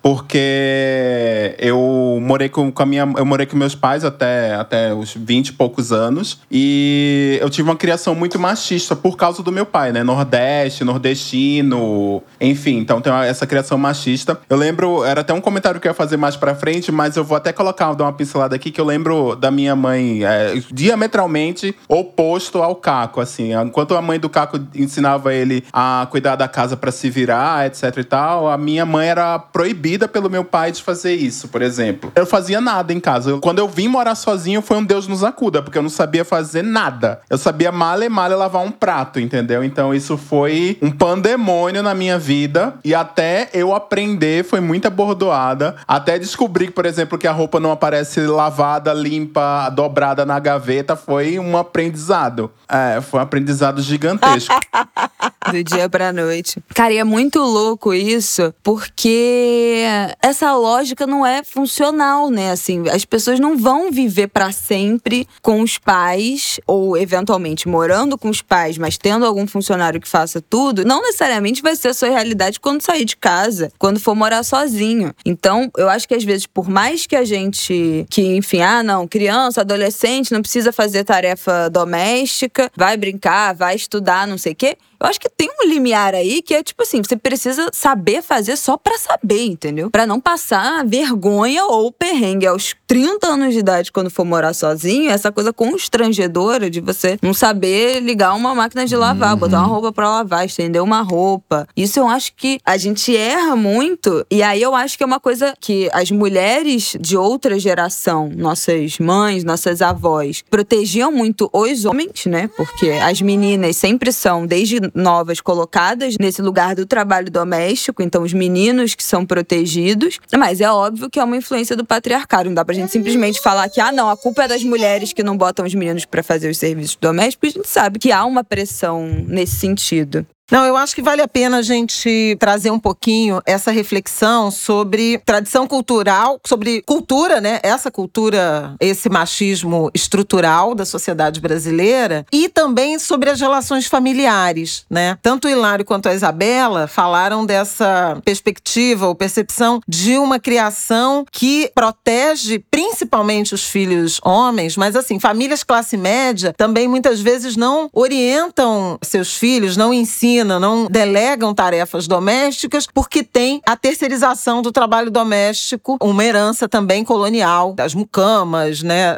porque 0.07 1.57
eu 1.59 2.21
morei 2.23 2.49
com, 2.49 2.71
com 2.71 2.81
a 2.81 2.87
minha. 2.87 3.13
Eu 3.17 3.27
morei 3.27 3.45
com 3.45 3.57
meus 3.57 3.75
pais 3.75 4.05
até, 4.05 4.55
até 4.55 4.95
os 4.95 5.13
20 5.13 5.49
e 5.49 5.53
poucos 5.55 5.91
anos. 5.91 6.41
E 6.49 7.37
eu 7.43 7.51
tive 7.51 7.69
uma 7.69 7.75
criação 7.75 8.15
muito 8.15 8.39
machista 8.39 8.95
por 8.95 9.17
causa 9.17 9.43
do 9.43 9.51
meu 9.51 9.67
pai, 9.67 9.91
né? 9.91 10.05
Nordeste, 10.05 10.85
nordestino, 10.85 12.23
enfim, 12.41 12.77
então 12.77 13.01
tem 13.01 13.13
essa 13.13 13.49
criação 13.49 13.77
machista. 13.77 14.39
Eu 14.49 14.57
lembro, 14.57 15.03
era 15.03 15.23
até 15.23 15.33
um 15.33 15.41
comentário 15.41 15.81
que 15.81 15.89
eu 15.89 15.91
ia 15.91 15.95
fazer 15.95 16.17
mais 16.17 16.37
pra 16.37 16.55
frente, 16.55 16.93
mas 16.93 17.17
eu 17.17 17.25
vou 17.25 17.37
até 17.37 17.53
colocar, 17.53 17.93
dar 17.95 18.05
uma 18.05 18.13
pincelada 18.13 18.55
aqui, 18.55 18.71
que 18.71 18.81
eu 18.81 18.85
lembro 18.85 19.35
da 19.35 19.51
minha 19.51 19.75
mãe 19.75 20.25
é, 20.25 20.55
diametralmente 20.71 21.75
oposto 21.89 22.63
ao 22.63 22.77
Caco, 22.77 23.21
assim. 23.21 23.53
Enquanto 23.61 23.97
a 23.97 24.01
mãe 24.01 24.21
do 24.21 24.29
Caco 24.29 24.61
ensinava 24.73 25.35
ele 25.35 25.65
a 25.73 26.07
cuidar 26.13 26.37
da 26.37 26.47
casa 26.47 26.77
para 26.77 26.93
se 26.93 27.11
virar, 27.11 27.67
etc 27.67 27.97
e 27.97 28.05
tal, 28.05 28.49
a 28.49 28.57
minha 28.57 28.87
mãe 28.87 29.09
era 29.09 29.37
proibida 29.41 29.96
pelo 30.05 30.29
meu 30.29 30.45
pai 30.45 30.73
de 30.73 30.83
fazer 30.83 31.15
isso, 31.15 31.49
por 31.49 31.63
exemplo. 31.63 32.13
Eu 32.15 32.27
fazia 32.27 32.61
nada 32.61 32.93
em 32.93 33.01
casa. 33.01 33.39
Quando 33.39 33.59
eu 33.61 33.69
vim 33.69 33.89
morar 33.89 34.15
sozinho, 34.15 34.61
foi 34.61 34.77
um 34.77 34.85
Deus 34.85 35.07
nos 35.09 35.25
acuda, 35.25 35.63
porque 35.63 35.79
eu 35.79 35.83
não 35.83 35.89
sabia 35.89 36.25
fazer 36.25 36.63
nada. 36.63 37.21
Eu 37.31 37.39
sabia 37.39 37.73
male 37.73 38.09
male 38.09 38.35
lavar 38.35 38.63
um 38.63 38.71
prato, 38.71 39.21
entendeu? 39.21 39.63
Então 39.63 39.95
isso 39.95 40.17
foi 40.17 40.79
um 40.83 40.91
pandemônio 40.91 41.83
na 41.83 41.95
minha 41.95 42.19
vida 42.19 42.75
e 42.85 42.95
até 42.95 43.49
eu 43.53 43.75
aprender 43.75 44.45
foi 44.45 44.61
muita 44.61 44.91
bordoada, 44.91 45.77
até 45.87 46.19
descobrir, 46.19 46.71
por 46.71 46.87
exemplo, 46.87 47.19
que 47.19 47.27
a 47.27 47.33
roupa 47.33 47.61
não 47.61 47.71
aparece 47.71 48.21
lavada, 48.21 48.93
limpa, 48.93 49.69
dobrada 49.71 50.25
na 50.25 50.39
gaveta, 50.39 50.97
foi 50.97 51.39
um 51.39 51.57
aprendizado. 51.57 52.51
É, 52.69 53.01
foi 53.01 53.21
um 53.21 53.23
aprendizado 53.23 53.81
gigantesco. 53.81 54.55
Do 55.51 55.63
dia 55.63 55.89
pra 55.89 56.13
noite. 56.13 56.61
Cara, 56.75 56.93
e 56.93 56.99
é 56.99 57.05
muito 57.05 57.39
louco 57.39 57.95
isso, 57.95 58.53
porque 58.65 59.85
essa 60.23 60.55
lógica 60.57 61.07
não 61.07 61.25
é 61.25 61.43
funcional, 61.43 62.31
né? 62.31 62.51
Assim, 62.51 62.89
as 62.89 63.05
pessoas 63.05 63.41
não 63.41 63.57
vão 63.57 63.91
viver 63.91 64.29
para 64.29 64.53
sempre 64.53 65.27
com 65.43 65.61
os 65.61 65.79
pais, 65.79 66.61
ou 66.67 66.97
eventualmente 66.97 67.69
morando 67.69 68.19
com 68.19 68.29
os 68.29 68.43
pais, 68.43 68.79
mas 68.79 68.99
tendo 68.99 69.25
algum 69.25 69.47
funcionário 69.47 70.01
que 70.01 70.09
faça 70.09 70.41
tudo. 70.41 70.85
Não 70.85 71.03
necessariamente 71.03 71.63
vai 71.63 71.77
ser 71.77 71.89
a 71.89 71.95
sua 71.95 72.09
realidade 72.09 72.61
quando 72.61 72.83
sair 72.83 73.05
de 73.05 73.17
casa, 73.17 73.73
quando 73.79 74.01
for 74.01 74.15
morar 74.15 74.43
sozinho. 74.43 75.15
Então, 75.25 75.71
eu 75.77 75.89
acho 75.89 76.07
que 76.09 76.15
às 76.15 76.25
vezes, 76.25 76.47
por 76.47 76.69
mais 76.69 77.07
que 77.07 77.17
a 77.17 77.25
gente. 77.25 78.07
que, 78.11 78.37
enfim, 78.37 78.61
ah, 78.61 78.83
não, 78.83 79.07
criança, 79.07 79.61
adolescente, 79.61 80.33
não 80.33 80.43
precisa 80.43 80.73
fazer 80.73 81.05
tarefa 81.05 81.69
doméstica, 81.71 82.71
vai 82.77 82.97
brincar, 82.97 83.55
vai 83.55 83.75
estudar, 83.77 84.27
não 84.27 84.39
sei 84.39 84.53
o 84.53 84.57
quê. 84.57 84.77
Eu 84.99 85.07
acho 85.07 85.21
que 85.21 85.29
tem 85.29 85.49
um 85.49 85.69
limiar 85.69 86.15
aí 86.15 86.43
que 86.43 86.55
é 86.55 86.63
tipo 86.63 86.83
assim, 86.83 87.03
você 87.03 87.17
precisa 87.17 87.69
saber 87.73 88.23
fazer 88.23 88.57
só 88.57 88.77
para 88.77 88.99
saber, 88.99 89.47
entendeu? 89.47 89.91
Para 89.91 90.07
não 90.07 90.21
passar 90.21 90.85
vergonha 90.87 91.65
ou 91.65 91.93
perrengue 91.93 92.47
aos 92.47 92.73
30 92.87 93.27
anos 93.27 93.53
de 93.53 93.61
idade 93.61 93.91
quando 93.91 94.11
for 94.11 94.25
morar 94.25 94.55
sozinho, 94.55 95.11
essa 95.11 95.33
coisa 95.33 95.53
constrangedora 95.53 96.71
de 96.71 96.81
você 96.81 97.19
não 97.21 97.35
saber 97.35 98.01
ligar 98.01 98.35
uma 98.35 98.55
máquina 98.55 98.87
de 98.87 98.95
lavar, 98.95 99.33
uhum. 99.33 99.39
botar 99.39 99.59
uma 99.59 99.67
roupa 99.67 99.93
para 99.93 100.09
lavar, 100.09 100.47
estender 100.47 100.83
uma 100.83 101.03
roupa. 101.03 101.67
Isso 101.77 101.99
eu 101.99 102.07
acho 102.07 102.33
que 102.37 102.59
a 102.65 102.77
gente 102.77 103.17
erra 103.17 103.57
muito 103.57 104.25
e 104.31 104.43
aí 104.43 104.63
eu 104.63 104.75
acho 104.75 104.97
que 104.97 105.03
é 105.03 105.07
uma 105.07 105.19
coisa 105.19 105.55
que 105.61 105.89
as 105.93 106.11
mulheres 106.11 106.97
de 107.01 107.17
outra 107.17 107.59
geração, 107.59 108.31
nossas 108.35 108.99
mães, 108.99 109.43
nossas 109.43 109.83
avós, 109.83 110.45
protegiam 110.49 111.11
muito 111.11 111.51
os 111.53 111.85
homens, 111.85 112.27
né? 112.27 112.49
Porque 112.57 112.91
as 112.91 113.21
meninas 113.21 113.77
sempre 113.77 114.13
são 114.13 114.47
desde 114.47 114.81
novas 114.95 115.41
colocadas 115.41 116.17
nesse 116.21 116.41
lugar 116.41 116.75
do 116.75 116.87
trabalho 116.87 117.31
doméstico, 117.31 118.03
então 118.03 118.23
os 118.23 118.33
meninos 118.33 118.95
que 118.95 119.03
são 119.03 119.27
protegidos. 119.27 120.19
Mas 120.37 120.61
é 120.61 120.71
óbvio 120.71 121.11
que 121.11 121.19
é 121.19 121.25
uma 121.25 121.37
influência 121.37 121.75
do 121.75 121.85
patriarcado. 121.85 122.49
Não 122.49 122.55
dá 122.55 122.65
pra 122.65 122.76
gente 122.77 122.93
simplesmente 122.93 123.41
falar 123.41 123.69
que, 123.69 123.81
ah, 123.81 123.91
não, 123.93 124.09
a 124.09 124.17
culpa 124.17 124.45
é 124.45 124.49
das 124.49 124.63
mulheres 124.63 125.13
que 125.13 125.23
não 125.23 125.37
botam 125.37 125.65
os 125.65 125.75
meninos 125.75 126.05
para 126.05 126.23
fazer 126.23 126.49
os 126.49 126.59
serviços 126.59 126.97
domésticos. 126.97 127.51
A 127.51 127.53
gente 127.53 127.69
sabe 127.69 127.99
que 127.99 128.13
há 128.13 128.25
uma 128.25 128.45
pressão 128.45 129.07
nesse 129.27 129.57
sentido. 129.57 130.27
Não, 130.51 130.65
eu 130.65 130.77
acho 130.77 130.95
que 130.95 131.03
vale 131.03 131.21
a 131.21 131.27
pena 131.27 131.59
a 131.59 131.63
gente 131.63 132.37
trazer 132.39 132.71
um 132.71 132.79
pouquinho 132.79 133.43
essa 133.45 133.73
reflexão 133.73 134.49
sobre 134.49 135.19
tradição 135.27 135.67
cultural, 135.67 136.41
sobre 136.47 136.83
cultura, 136.83 137.41
né? 137.41 137.59
Essa 137.65 137.91
cultura, 137.91 138.77
esse 138.79 139.09
machismo 139.09 139.91
estrutural 139.93 140.73
da 140.73 140.85
sociedade 140.85 141.41
brasileira 141.41 142.25
e 142.33 142.49
também 142.49 142.97
sobre 142.97 143.29
as 143.29 143.41
relações 143.41 143.87
familiares, 143.87 144.87
né? 144.89 145.19
Tanto 145.21 145.49
o 145.49 145.51
Hilário 145.51 145.85
quanto 145.85 146.09
a 146.09 146.15
Isabela 146.15 146.87
falaram 146.87 147.45
dessa 147.45 148.21
perspectiva 148.25 149.09
ou 149.09 149.17
percepção 149.17 149.81
de 149.89 150.17
uma 150.17 150.39
criação 150.39 151.25
que 151.33 151.73
protege 151.75 152.61
principalmente 152.71 153.53
os 153.53 153.65
filhos 153.65 154.21
homens, 154.25 154.77
mas 154.77 154.95
assim, 154.95 155.19
famílias 155.19 155.65
classe 155.65 155.97
média 155.97 156.55
também 156.57 156.87
muitas 156.87 157.21
vezes 157.21 157.57
não 157.57 157.91
orientam 157.93 158.97
seus 159.03 159.35
filhos, 159.35 159.77
não 159.77 159.93
ensinam 159.93 160.36
não 160.45 160.87
delegam 160.87 161.55
tarefas 161.55 162.07
domésticas, 162.07 162.87
porque 162.93 163.23
tem 163.23 163.61
a 163.67 163.77
terceirização 163.77 164.63
do 164.63 164.73
trabalho 164.73 165.11
doméstico, 165.11 165.97
uma 166.01 166.25
herança 166.25 166.69
também 166.69 167.05
colonial 167.05 167.73
das 167.75 167.95
mucamas, 167.95 168.83
né? 168.83 169.17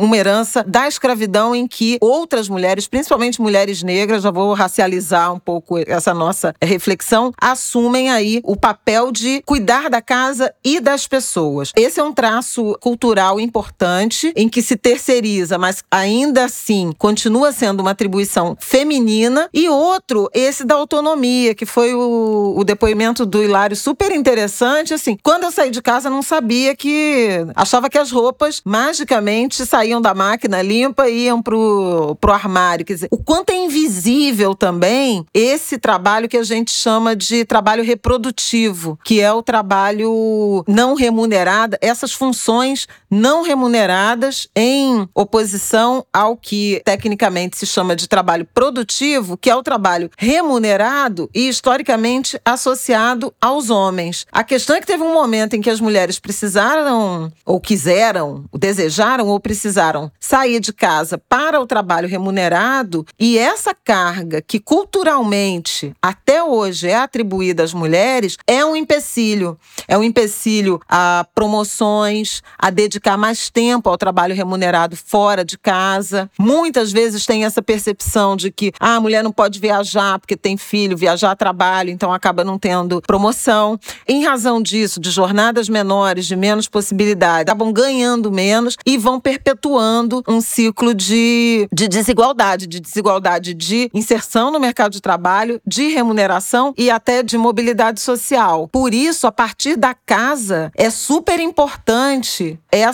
Uma 0.00 0.16
herança 0.16 0.64
da 0.66 0.88
escravidão 0.88 1.54
em 1.54 1.66
que 1.66 1.98
outras 2.00 2.48
mulheres, 2.48 2.86
principalmente 2.86 3.40
mulheres 3.40 3.82
negras, 3.82 4.22
já 4.22 4.30
vou 4.30 4.52
racializar 4.54 5.32
um 5.32 5.38
pouco 5.38 5.78
essa 5.78 6.12
nossa 6.12 6.54
reflexão, 6.62 7.32
assumem 7.40 8.10
aí 8.10 8.40
o 8.44 8.56
papel 8.56 9.12
de 9.12 9.42
cuidar 9.46 9.88
da 9.88 10.02
casa 10.02 10.52
e 10.64 10.80
das 10.80 11.06
pessoas. 11.06 11.72
Esse 11.76 12.00
é 12.00 12.02
um 12.02 12.12
traço 12.12 12.76
cultural 12.80 13.38
importante 13.40 14.32
em 14.36 14.48
que 14.48 14.62
se 14.62 14.76
terceiriza, 14.76 15.58
mas 15.58 15.82
ainda 15.90 16.44
assim 16.44 16.92
continua 16.98 17.52
sendo 17.52 17.80
uma 17.80 17.92
atribuição 17.92 18.56
feminina. 18.58 19.48
E 19.52 19.68
outro, 19.68 20.28
esse 20.32 20.49
da 20.64 20.74
autonomia, 20.74 21.54
que 21.54 21.64
foi 21.64 21.94
o, 21.94 22.54
o 22.56 22.64
depoimento 22.64 23.24
do 23.24 23.42
Hilário 23.42 23.76
super 23.76 24.10
interessante. 24.12 24.92
Assim, 24.92 25.16
quando 25.22 25.44
eu 25.44 25.50
saí 25.50 25.70
de 25.70 25.80
casa, 25.80 26.10
não 26.10 26.22
sabia 26.22 26.74
que. 26.74 27.46
Achava 27.54 27.88
que 27.88 27.98
as 27.98 28.10
roupas 28.10 28.60
magicamente 28.64 29.64
saíam 29.64 30.00
da 30.00 30.14
máquina 30.14 30.62
limpa 30.62 31.08
e 31.08 31.26
iam 31.26 31.40
pro, 31.40 32.16
pro 32.20 32.32
armário. 32.32 32.84
Quer 32.84 32.94
dizer, 32.94 33.08
o 33.10 33.18
quanto 33.18 33.50
é 33.50 33.56
invisível 33.56 34.54
também 34.54 35.24
esse 35.32 35.78
trabalho 35.78 36.28
que 36.28 36.36
a 36.36 36.42
gente 36.42 36.70
chama 36.70 37.14
de 37.14 37.44
trabalho 37.44 37.84
reprodutivo, 37.84 38.98
que 39.04 39.20
é 39.20 39.32
o 39.32 39.42
trabalho 39.42 40.64
não 40.66 40.94
remunerado, 40.94 41.76
essas 41.80 42.12
funções 42.12 42.86
não 43.10 43.42
remuneradas 43.42 44.48
em 44.54 45.08
oposição 45.14 46.04
ao 46.12 46.36
que 46.36 46.80
tecnicamente 46.84 47.56
se 47.56 47.66
chama 47.66 47.96
de 47.96 48.08
trabalho 48.08 48.46
produtivo, 48.54 49.36
que 49.36 49.50
é 49.50 49.56
o 49.56 49.62
trabalho 49.62 50.10
remunerado 50.16 51.28
e 51.34 51.48
historicamente 51.48 52.40
associado 52.44 53.34
aos 53.40 53.70
homens. 53.70 54.26
A 54.30 54.44
questão 54.44 54.76
é 54.76 54.80
que 54.80 54.86
teve 54.86 55.02
um 55.02 55.12
momento 55.12 55.54
em 55.54 55.60
que 55.60 55.70
as 55.70 55.80
mulheres 55.80 56.18
precisaram, 56.18 57.32
ou 57.44 57.60
quiseram, 57.60 58.44
desejaram 58.54 59.26
ou 59.26 59.40
precisaram 59.40 60.10
sair 60.20 60.60
de 60.60 60.72
casa 60.72 61.18
para 61.18 61.60
o 61.60 61.66
trabalho 61.66 62.08
remunerado 62.08 63.06
e 63.18 63.38
essa 63.38 63.74
carga 63.74 64.40
que 64.40 64.60
culturalmente 64.60 65.92
até 66.00 66.42
hoje 66.42 66.88
é 66.88 66.96
atribuída 66.96 67.62
às 67.62 67.74
mulheres 67.74 68.36
é 68.46 68.64
um 68.64 68.76
empecilho. 68.76 69.58
É 69.88 69.96
um 69.96 70.02
empecilho 70.02 70.80
a 70.88 71.26
promoções, 71.34 72.42
a 72.58 72.70
dedicar 73.00 73.16
mais 73.16 73.48
tempo 73.48 73.88
ao 73.88 73.96
trabalho 73.96 74.34
remunerado 74.34 74.94
fora 74.94 75.42
de 75.42 75.56
casa. 75.56 76.30
Muitas 76.38 76.92
vezes 76.92 77.24
tem 77.24 77.46
essa 77.46 77.62
percepção 77.62 78.36
de 78.36 78.50
que 78.50 78.72
ah, 78.78 78.96
a 78.96 79.00
mulher 79.00 79.24
não 79.24 79.32
pode 79.32 79.58
viajar 79.58 80.18
porque 80.18 80.36
tem 80.36 80.58
filho, 80.58 80.96
viajar 80.96 81.34
trabalho, 81.34 81.88
então 81.88 82.12
acaba 82.12 82.44
não 82.44 82.58
tendo 82.58 83.00
promoção. 83.00 83.80
Em 84.06 84.24
razão 84.24 84.60
disso, 84.60 85.00
de 85.00 85.10
jornadas 85.10 85.68
menores, 85.68 86.26
de 86.26 86.36
menos 86.36 86.68
possibilidade, 86.68 87.50
acabam 87.50 87.72
ganhando 87.72 88.30
menos 88.30 88.76
e 88.84 88.98
vão 88.98 89.18
perpetuando 89.18 90.22
um 90.28 90.40
ciclo 90.40 90.92
de, 90.92 91.66
de 91.72 91.88
desigualdade, 91.88 92.66
de 92.66 92.80
desigualdade 92.80 93.54
de 93.54 93.90
inserção 93.94 94.50
no 94.50 94.60
mercado 94.60 94.92
de 94.92 95.00
trabalho, 95.00 95.60
de 95.66 95.88
remuneração 95.88 96.74
e 96.76 96.90
até 96.90 97.22
de 97.22 97.38
mobilidade 97.38 98.00
social. 98.00 98.68
Por 98.68 98.92
isso, 98.92 99.26
a 99.26 99.32
partir 99.32 99.76
da 99.76 99.94
casa, 99.94 100.70
é 100.76 100.90
super 100.90 101.40
importante 101.40 102.58
essa 102.70 102.89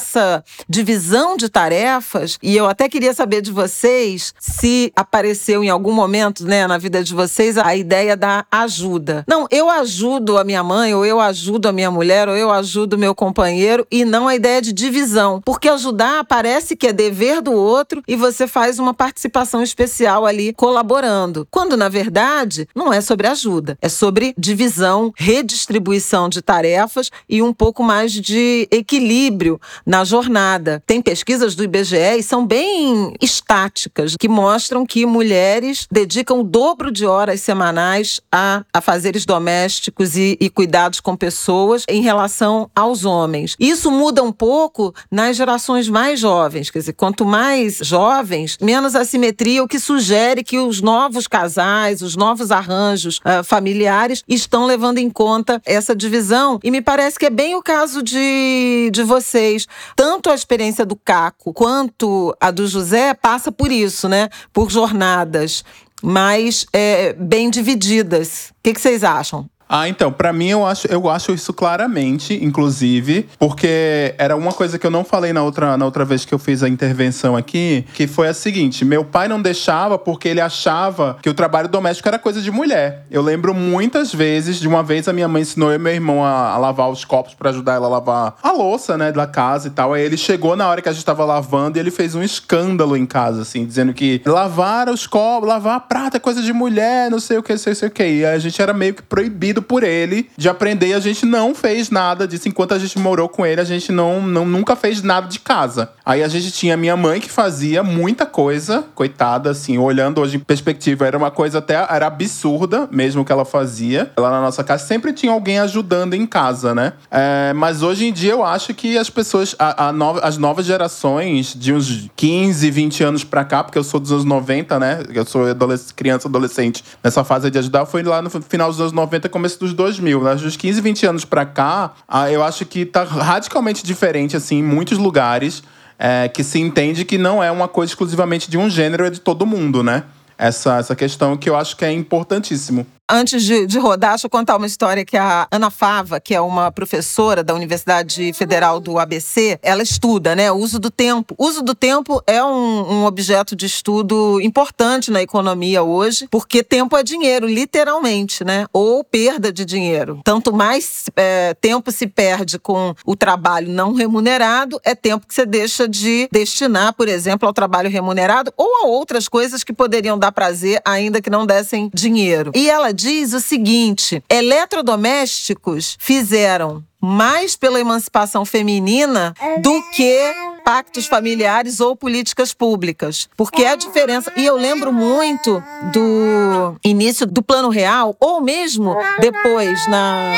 divisão 0.69 1.37
de 1.37 1.49
tarefas 1.49 2.39
e 2.43 2.57
eu 2.57 2.67
até 2.67 2.89
queria 2.89 3.15
saber 3.15 3.41
de 3.41 3.51
vocês 3.51 4.35
se 4.39 4.93
apareceu 4.95 5.63
em 5.63 5.69
algum 5.69 5.93
momento 5.93 6.45
né, 6.45 6.67
na 6.67 6.79
vida 6.79 7.03
de 7.03 7.15
vocês 7.15 7.57
a 7.59 7.75
ideia 7.75 8.17
da 8.17 8.45
ajuda. 8.51 9.25
Não, 9.29 9.47
eu 9.51 9.71
ajudo 9.71 10.39
a 10.39 10.45
minha 10.45 10.63
mãe, 10.63 10.95
ou 10.95 11.05
eu 11.05 11.21
ajudo 11.21 11.69
a 11.69 11.73
minha 11.73 11.91
mulher, 11.91 12.29
ou 12.29 12.37
eu 12.37 12.51
ajudo 12.51 12.99
meu 12.99 13.15
companheiro, 13.15 13.87
e 13.91 14.05
não 14.05 14.29
a 14.29 14.35
ideia 14.35 14.61
de 14.61 14.73
divisão. 14.73 15.41
Porque 15.45 15.69
ajudar 15.69 16.25
parece 16.25 16.77
que 16.77 16.87
é 16.87 16.93
dever 16.93 17.41
do 17.41 17.53
outro 17.53 18.03
e 18.07 18.17
você 18.17 18.47
faz 18.47 18.79
uma 18.79 18.95
participação 18.95 19.63
especial 19.63 20.27
ali 20.27 20.53
colaborando. 20.53 21.47
Quando, 21.51 21.77
na 21.77 21.89
verdade, 21.89 22.69
não 22.75 22.93
é 22.93 23.01
sobre 23.01 23.27
ajuda, 23.27 23.79
é 23.81 23.89
sobre 23.89 24.35
divisão, 24.37 25.13
redistribuição 25.17 26.29
de 26.29 26.43
tarefas 26.43 27.11
e 27.29 27.43
um 27.43 27.53
pouco 27.53 27.83
mais 27.83 28.13
de 28.13 28.69
equilíbrio 28.71 29.61
na 29.87 30.05
jornada. 30.05 30.83
Tem 30.85 31.01
pesquisas 31.01 31.55
do 31.55 31.63
IBGE 31.63 32.19
e 32.19 32.23
são 32.23 32.45
bem 32.45 33.15
estáticas, 33.23 34.17
que 34.19 34.29
mostram 34.29 34.85
que 34.85 35.07
mulheres 35.07 35.87
dedicam 35.91 36.41
o 36.41 36.45
dobro 36.45 36.91
de 36.91 37.07
horas 37.07 37.41
semanais 37.41 38.21
a, 38.33 38.65
fazeres 38.83 39.25
domésticos 39.25 40.17
e, 40.17 40.37
e 40.41 40.51
cuidados 40.51 41.01
com 41.01 41.17
pessoas 41.17 41.85
em 41.89 42.03
relação 42.03 42.69
aos 42.75 43.05
homens. 43.05 43.55
Isso 43.61 43.91
muda 43.91 44.23
um 44.23 44.33
pouco 44.33 44.93
nas 45.11 45.37
gerações 45.37 45.89
mais 45.89 46.19
jovens, 46.19 46.71
quer 46.71 46.81
dizer, 46.81 46.95
quanto 46.95 47.25
mais 47.25 47.79
jovens, 47.83 48.59
menos 48.61 48.97
assimetria, 48.97 49.63
o 49.63 49.69
que 49.69 49.79
sugere 49.79 50.43
que 50.43 50.59
os 50.59 50.81
novos 50.81 51.27
casais, 51.27 52.03
os 52.03 52.17
novos 52.17 52.51
arranjos 52.51 53.19
uh, 53.19 53.45
familiares 53.45 54.25
estão 54.29 54.67
levando 54.67 54.99
em 54.99 55.09
conta 55.09 55.61
essa 55.65 55.95
divisão. 55.95 56.59
E 56.65 56.71
me 56.71 56.81
parece 56.81 57.19
que 57.19 57.27
é 57.27 57.31
bem 57.31 57.55
o 57.55 57.63
caso 57.63 58.03
de, 58.03 58.91
de 58.93 59.03
vocês. 59.03 59.67
Tanto 59.95 60.31
a 60.31 60.35
experiência 60.35 60.85
do 60.85 60.97
Caco 60.97 61.53
quanto 61.53 62.37
a 62.41 62.51
do 62.51 62.67
José 62.67 63.15
passa 63.15 63.51
por 63.51 63.71
isso, 63.71 64.09
né? 64.09 64.29
Por 64.53 64.71
jornadas 64.71 65.65
mais 66.03 66.67
é, 66.73 67.13
bem 67.15 67.51
divididas. 67.51 68.51
O 68.51 68.63
que, 68.63 68.75
que 68.75 68.81
vocês 68.81 69.03
acham? 69.03 69.49
Ah, 69.69 69.89
então, 69.89 70.13
para 70.13 70.33
mim 70.33 70.49
eu 70.49 70.65
acho, 70.65 70.87
eu 70.87 71.09
acho 71.11 71.33
isso 71.33 71.53
claramente, 71.53 72.35
inclusive, 72.43 73.29
porque 73.39 74.15
era 74.17 74.37
uma 74.37 74.53
coisa 74.53 74.79
que 74.79 74.87
eu 74.87 74.91
não 74.91 75.05
falei 75.05 75.33
na 75.33 75.43
outra, 75.43 75.77
na 75.77 75.85
outra 75.85 76.05
vez 76.05 76.25
que 76.25 76.33
eu 76.33 76.39
fiz 76.39 76.63
a 76.63 76.69
intervenção 76.69 77.37
aqui, 77.37 77.85
que 77.95 78.07
foi 78.07 78.29
a 78.29 78.35
seguinte: 78.35 78.85
meu 78.85 79.05
pai 79.05 79.27
não 79.27 79.43
deixava 79.43 79.99
porque 79.99 80.29
ele 80.29 80.41
achava 80.41 81.17
que 81.21 81.29
o 81.29 81.35
trabalho 81.35 81.69
doméstico 81.69 82.09
era 82.09 82.19
coisa 82.19 82.41
de 82.41 82.51
mulher. 82.51 83.05
Eu 83.11 83.23
lembro 83.23 83.53
muitas 83.55 84.15
vezes, 84.15 84.61
de 84.61 84.69
uma 84.69 84.83
vez 84.83 85.09
a 85.09 85.13
minha 85.13 85.27
mãe 85.27 85.43
ensinou 85.43 85.71
eu 85.71 85.77
e 85.77 85.79
meu 85.79 85.93
irmão 85.93 86.25
a, 86.25 86.53
a 86.53 86.59
lavar 86.59 86.89
os 86.89 87.05
copos 87.05 87.35
para 87.35 87.51
ajudar 87.51 87.75
ela 87.75 87.87
a 87.87 87.91
lavar 87.91 88.37
a 88.43 88.53
louça, 88.53 88.97
né, 88.97 89.11
da 89.11 89.27
casa 89.27 89.69
e 89.69 89.71
tal. 89.71 89.93
Aí 89.93 90.03
ele 90.03 90.17
chegou 90.17 90.55
na 90.55 90.69
hora 90.69 90.81
que 90.81 90.89
a 90.89 90.93
gente 90.93 91.05
tava 91.05 91.25
lavando 91.25 91.79
e 91.79 91.81
ele 91.81 91.91
fez 91.91 92.15
um 92.15 92.23
escândalo 92.23 92.97
em 92.97 93.07
casa, 93.07 93.43
assim, 93.43 93.65
dizendo 93.65 93.93
que 93.93 94.23
lavar 94.25 94.89
os 94.89 95.07
copos, 95.07 95.49
lavar 95.49 95.77
a 95.77 95.81
prata 95.81 96.19
é 96.19 96.21
coisa 96.21 96.41
de 96.41 96.53
mulher, 96.53 97.11
não 97.11 97.19
sei 97.19 97.39
o 97.39 97.43
que, 97.43 97.53
não 97.53 97.59
sei, 97.59 97.75
sei 97.75 97.89
o 97.89 97.91
que. 97.91 98.07
E 98.07 98.25
a 98.25 98.39
gente 98.39 98.61
era 98.63 98.73
meio 98.73 98.95
que 98.95 99.03
proibido 99.03 99.56
por 99.63 99.83
ele 99.83 100.29
de 100.37 100.49
aprender. 100.49 100.93
A 100.95 101.01
gente 101.01 101.25
não 101.25 101.55
fez 101.55 101.91
nada 101.91 102.27
disso. 102.27 102.49
Enquanto 102.49 102.75
a 102.75 102.79
gente 102.79 102.99
morou 102.99 103.29
com 103.29 103.45
ele, 103.45 103.61
a 103.61 103.65
gente 103.65 103.93
não, 103.93 104.21
não 104.23 104.45
nunca 104.45 104.77
fez 104.77 105.03
nada 105.03 105.27
de 105.27 105.39
casa. 105.41 105.91
Aí 106.05 106.23
a 106.23 106.29
gente 106.29 106.51
tinha 106.53 106.77
minha 106.77 106.97
mãe 106.97 107.21
que 107.21 107.31
fazia 107.31 107.83
muita 107.83 108.27
coisa, 108.27 108.85
coitada, 108.95 109.51
assim, 109.51 109.79
olhando 109.79 110.21
hoje 110.21 110.37
em 110.37 110.41
perspectiva, 110.41 111.07
era 111.07 111.17
uma 111.17 111.31
coisa 111.31 111.59
até 111.59 111.75
era 111.75 112.07
absurda 112.07 112.89
mesmo 112.91 113.25
que 113.25 113.33
ela 113.33 113.45
fazia. 113.45 114.11
Lá 114.19 114.31
na 114.31 114.41
nossa 114.41 114.63
casa 114.63 114.85
sempre 114.85 115.13
tinha 115.13 115.33
alguém 115.33 115.59
ajudando 115.59 116.15
em 116.15 116.27
casa, 116.27 116.75
né? 116.75 116.93
É, 117.11 117.53
mas 117.55 117.83
hoje 117.83 118.07
em 118.07 118.13
dia 118.13 118.33
eu 118.33 118.45
acho 118.45 118.75
que 118.75 118.97
as 118.97 119.11
pessoas, 119.11 119.55
a, 119.59 119.89
a 119.89 119.97
as 120.23 120.39
novas 120.39 120.65
gerações, 120.67 121.55
de 121.55 121.73
uns 121.73 122.09
15, 122.17 122.71
20 122.71 123.05
anos 123.05 123.25
pra 123.25 123.45
cá, 123.45 123.65
porque 123.65 123.79
eu 123.79 123.85
sou 123.85 123.99
dos 123.99 124.13
anos 124.13 124.25
90, 124.25 124.79
né? 124.79 125.03
Eu 125.13 125.25
sou 125.25 125.47
adolesc 125.47 125.95
criança, 125.95 126.29
adolescente. 126.29 126.85
Nessa 127.03 127.25
fase 127.25 127.51
de 127.51 127.59
ajudar, 127.59 127.87
foi 127.87 128.03
lá 128.03 128.23
no 128.23 128.31
final 128.31 128.71
dos 128.71 128.81
anos 128.81 128.93
90, 128.93 129.29
começo 129.47 129.61
dos 129.61 129.73
2000. 129.73 130.23
Né? 130.23 130.35
Dos 130.35 130.57
15, 130.57 130.81
20 130.81 131.07
anos 131.07 131.25
pra 131.25 131.47
cá, 131.47 131.93
eu 132.31 132.43
acho 132.43 132.67
que 132.67 132.85
tá 132.85 133.05
radicalmente 133.05 133.85
diferente, 133.85 134.37
assim, 134.37 134.59
em 134.59 134.63
muitos 134.63 134.99
lugares. 134.99 135.63
É, 135.99 136.29
que 136.29 136.45
se 136.45 136.61
entende 136.61 137.07
que 137.07 137.17
não 137.17 137.43
é 137.43 137.51
uma 137.51 137.67
coisa 137.67 137.91
exclusivamente 137.91 138.51
de 138.51 138.59
um 138.59 138.69
gênero, 138.69 139.07
é 139.07 139.11
de 139.11 139.19
todo 139.19 139.47
mundo, 139.47 139.83
né? 139.83 140.05
Essa, 140.37 140.77
essa 140.77 140.95
questão 140.95 141.39
que 141.39 141.49
eu 141.49 141.57
acho 141.57 141.75
que 141.75 141.87
é 141.87 141.91
importantíssimo. 141.91 142.87
Antes 143.09 143.45
de, 143.45 143.67
de, 143.67 143.79
rodar, 143.79 144.11
deixa 144.11 144.27
eu 144.27 144.31
contar 144.31 144.57
uma 144.57 144.67
história 144.67 145.05
que 145.05 145.17
a 145.17 145.47
Ana 145.53 145.71
Fava, 145.71 146.19
que 146.19 146.35
é 146.35 146.41
uma 146.41 146.73
professora 146.73 147.45
da 147.45 147.55
Universidade 147.55 148.33
Federal 148.33 148.81
do 148.81 148.99
ABC, 148.99 149.61
ela 149.63 149.81
estuda, 149.81 150.35
né? 150.35 150.51
O 150.51 150.57
uso 150.57 150.81
do 150.81 150.91
tempo. 150.91 151.33
O 151.39 151.47
uso 151.47 151.63
do 151.63 151.73
tempo 151.73 152.21
é 152.27 152.43
um, 152.43 152.49
um 152.95 153.05
objeto 153.05 153.55
de 153.55 153.65
estudo 153.65 154.41
importante 154.41 155.13
na 155.13 155.23
economia 155.23 155.85
hoje, 155.85 156.27
porque 156.33 156.65
tempo 156.65 156.97
é 156.97 157.05
dinheiro, 157.05 157.47
literalmente, 157.47 158.43
né? 158.45 158.67
Ou 158.73 159.05
perda 159.05 159.53
de 159.53 159.65
dinheiro. 159.65 160.21
Tanto 160.25 160.53
mais 160.53 161.05
é, 161.15 161.55
tempo 161.61 161.93
se 161.93 162.09
perde 162.09 162.59
com 162.59 162.93
o 163.05 163.15
trabalho 163.15 163.69
não 163.69 163.93
remunerado, 163.93 164.81
é 164.85 164.97
tempo 164.97 165.29
que 165.29 165.35
você 165.35 165.47
deixa 165.47 165.87
de 165.87 166.29
destinar, 166.33 166.93
por 166.93 167.07
exemplo, 167.07 167.47
ao 167.47 167.55
trabalho 167.55 167.89
remunerado 167.89 168.53
ou 168.57 168.83
a 168.83 168.87
outras 168.89 169.29
coisas 169.29 169.63
que 169.63 169.73
poderiam 169.73 170.19
dar 170.19 170.33
prazer, 170.33 170.83
ainda 170.85 171.23
que 171.23 171.31
não 171.31 171.47
dessem 171.47 171.89
dinheiro. 171.95 172.51
E 172.53 172.69
ela 172.69 172.96
diz 172.97 173.35
o 173.35 173.41
seguinte: 173.41 174.23
eletrodomésticos 174.29 175.97
fizeram 176.01 176.83
mais 177.01 177.57
pela 177.57 177.81
emancipação 177.81 178.45
feminina 178.45 179.35
do 179.61 179.83
que 179.91 180.35
pactos 180.67 181.07
familiares 181.07 181.79
ou 181.79 181.95
políticas 181.95 182.53
públicas. 182.53 183.29
Porque 183.37 183.65
a 183.65 183.77
diferença. 183.77 184.33
E 184.37 184.45
eu 184.45 184.57
lembro 184.57 184.93
muito 184.93 185.63
do 185.93 186.75
início 186.83 187.25
do 187.25 187.41
Plano 187.41 187.69
Real, 187.69 188.17
ou 188.19 188.41
mesmo 188.41 188.97
depois, 189.21 189.87
na, 189.87 190.33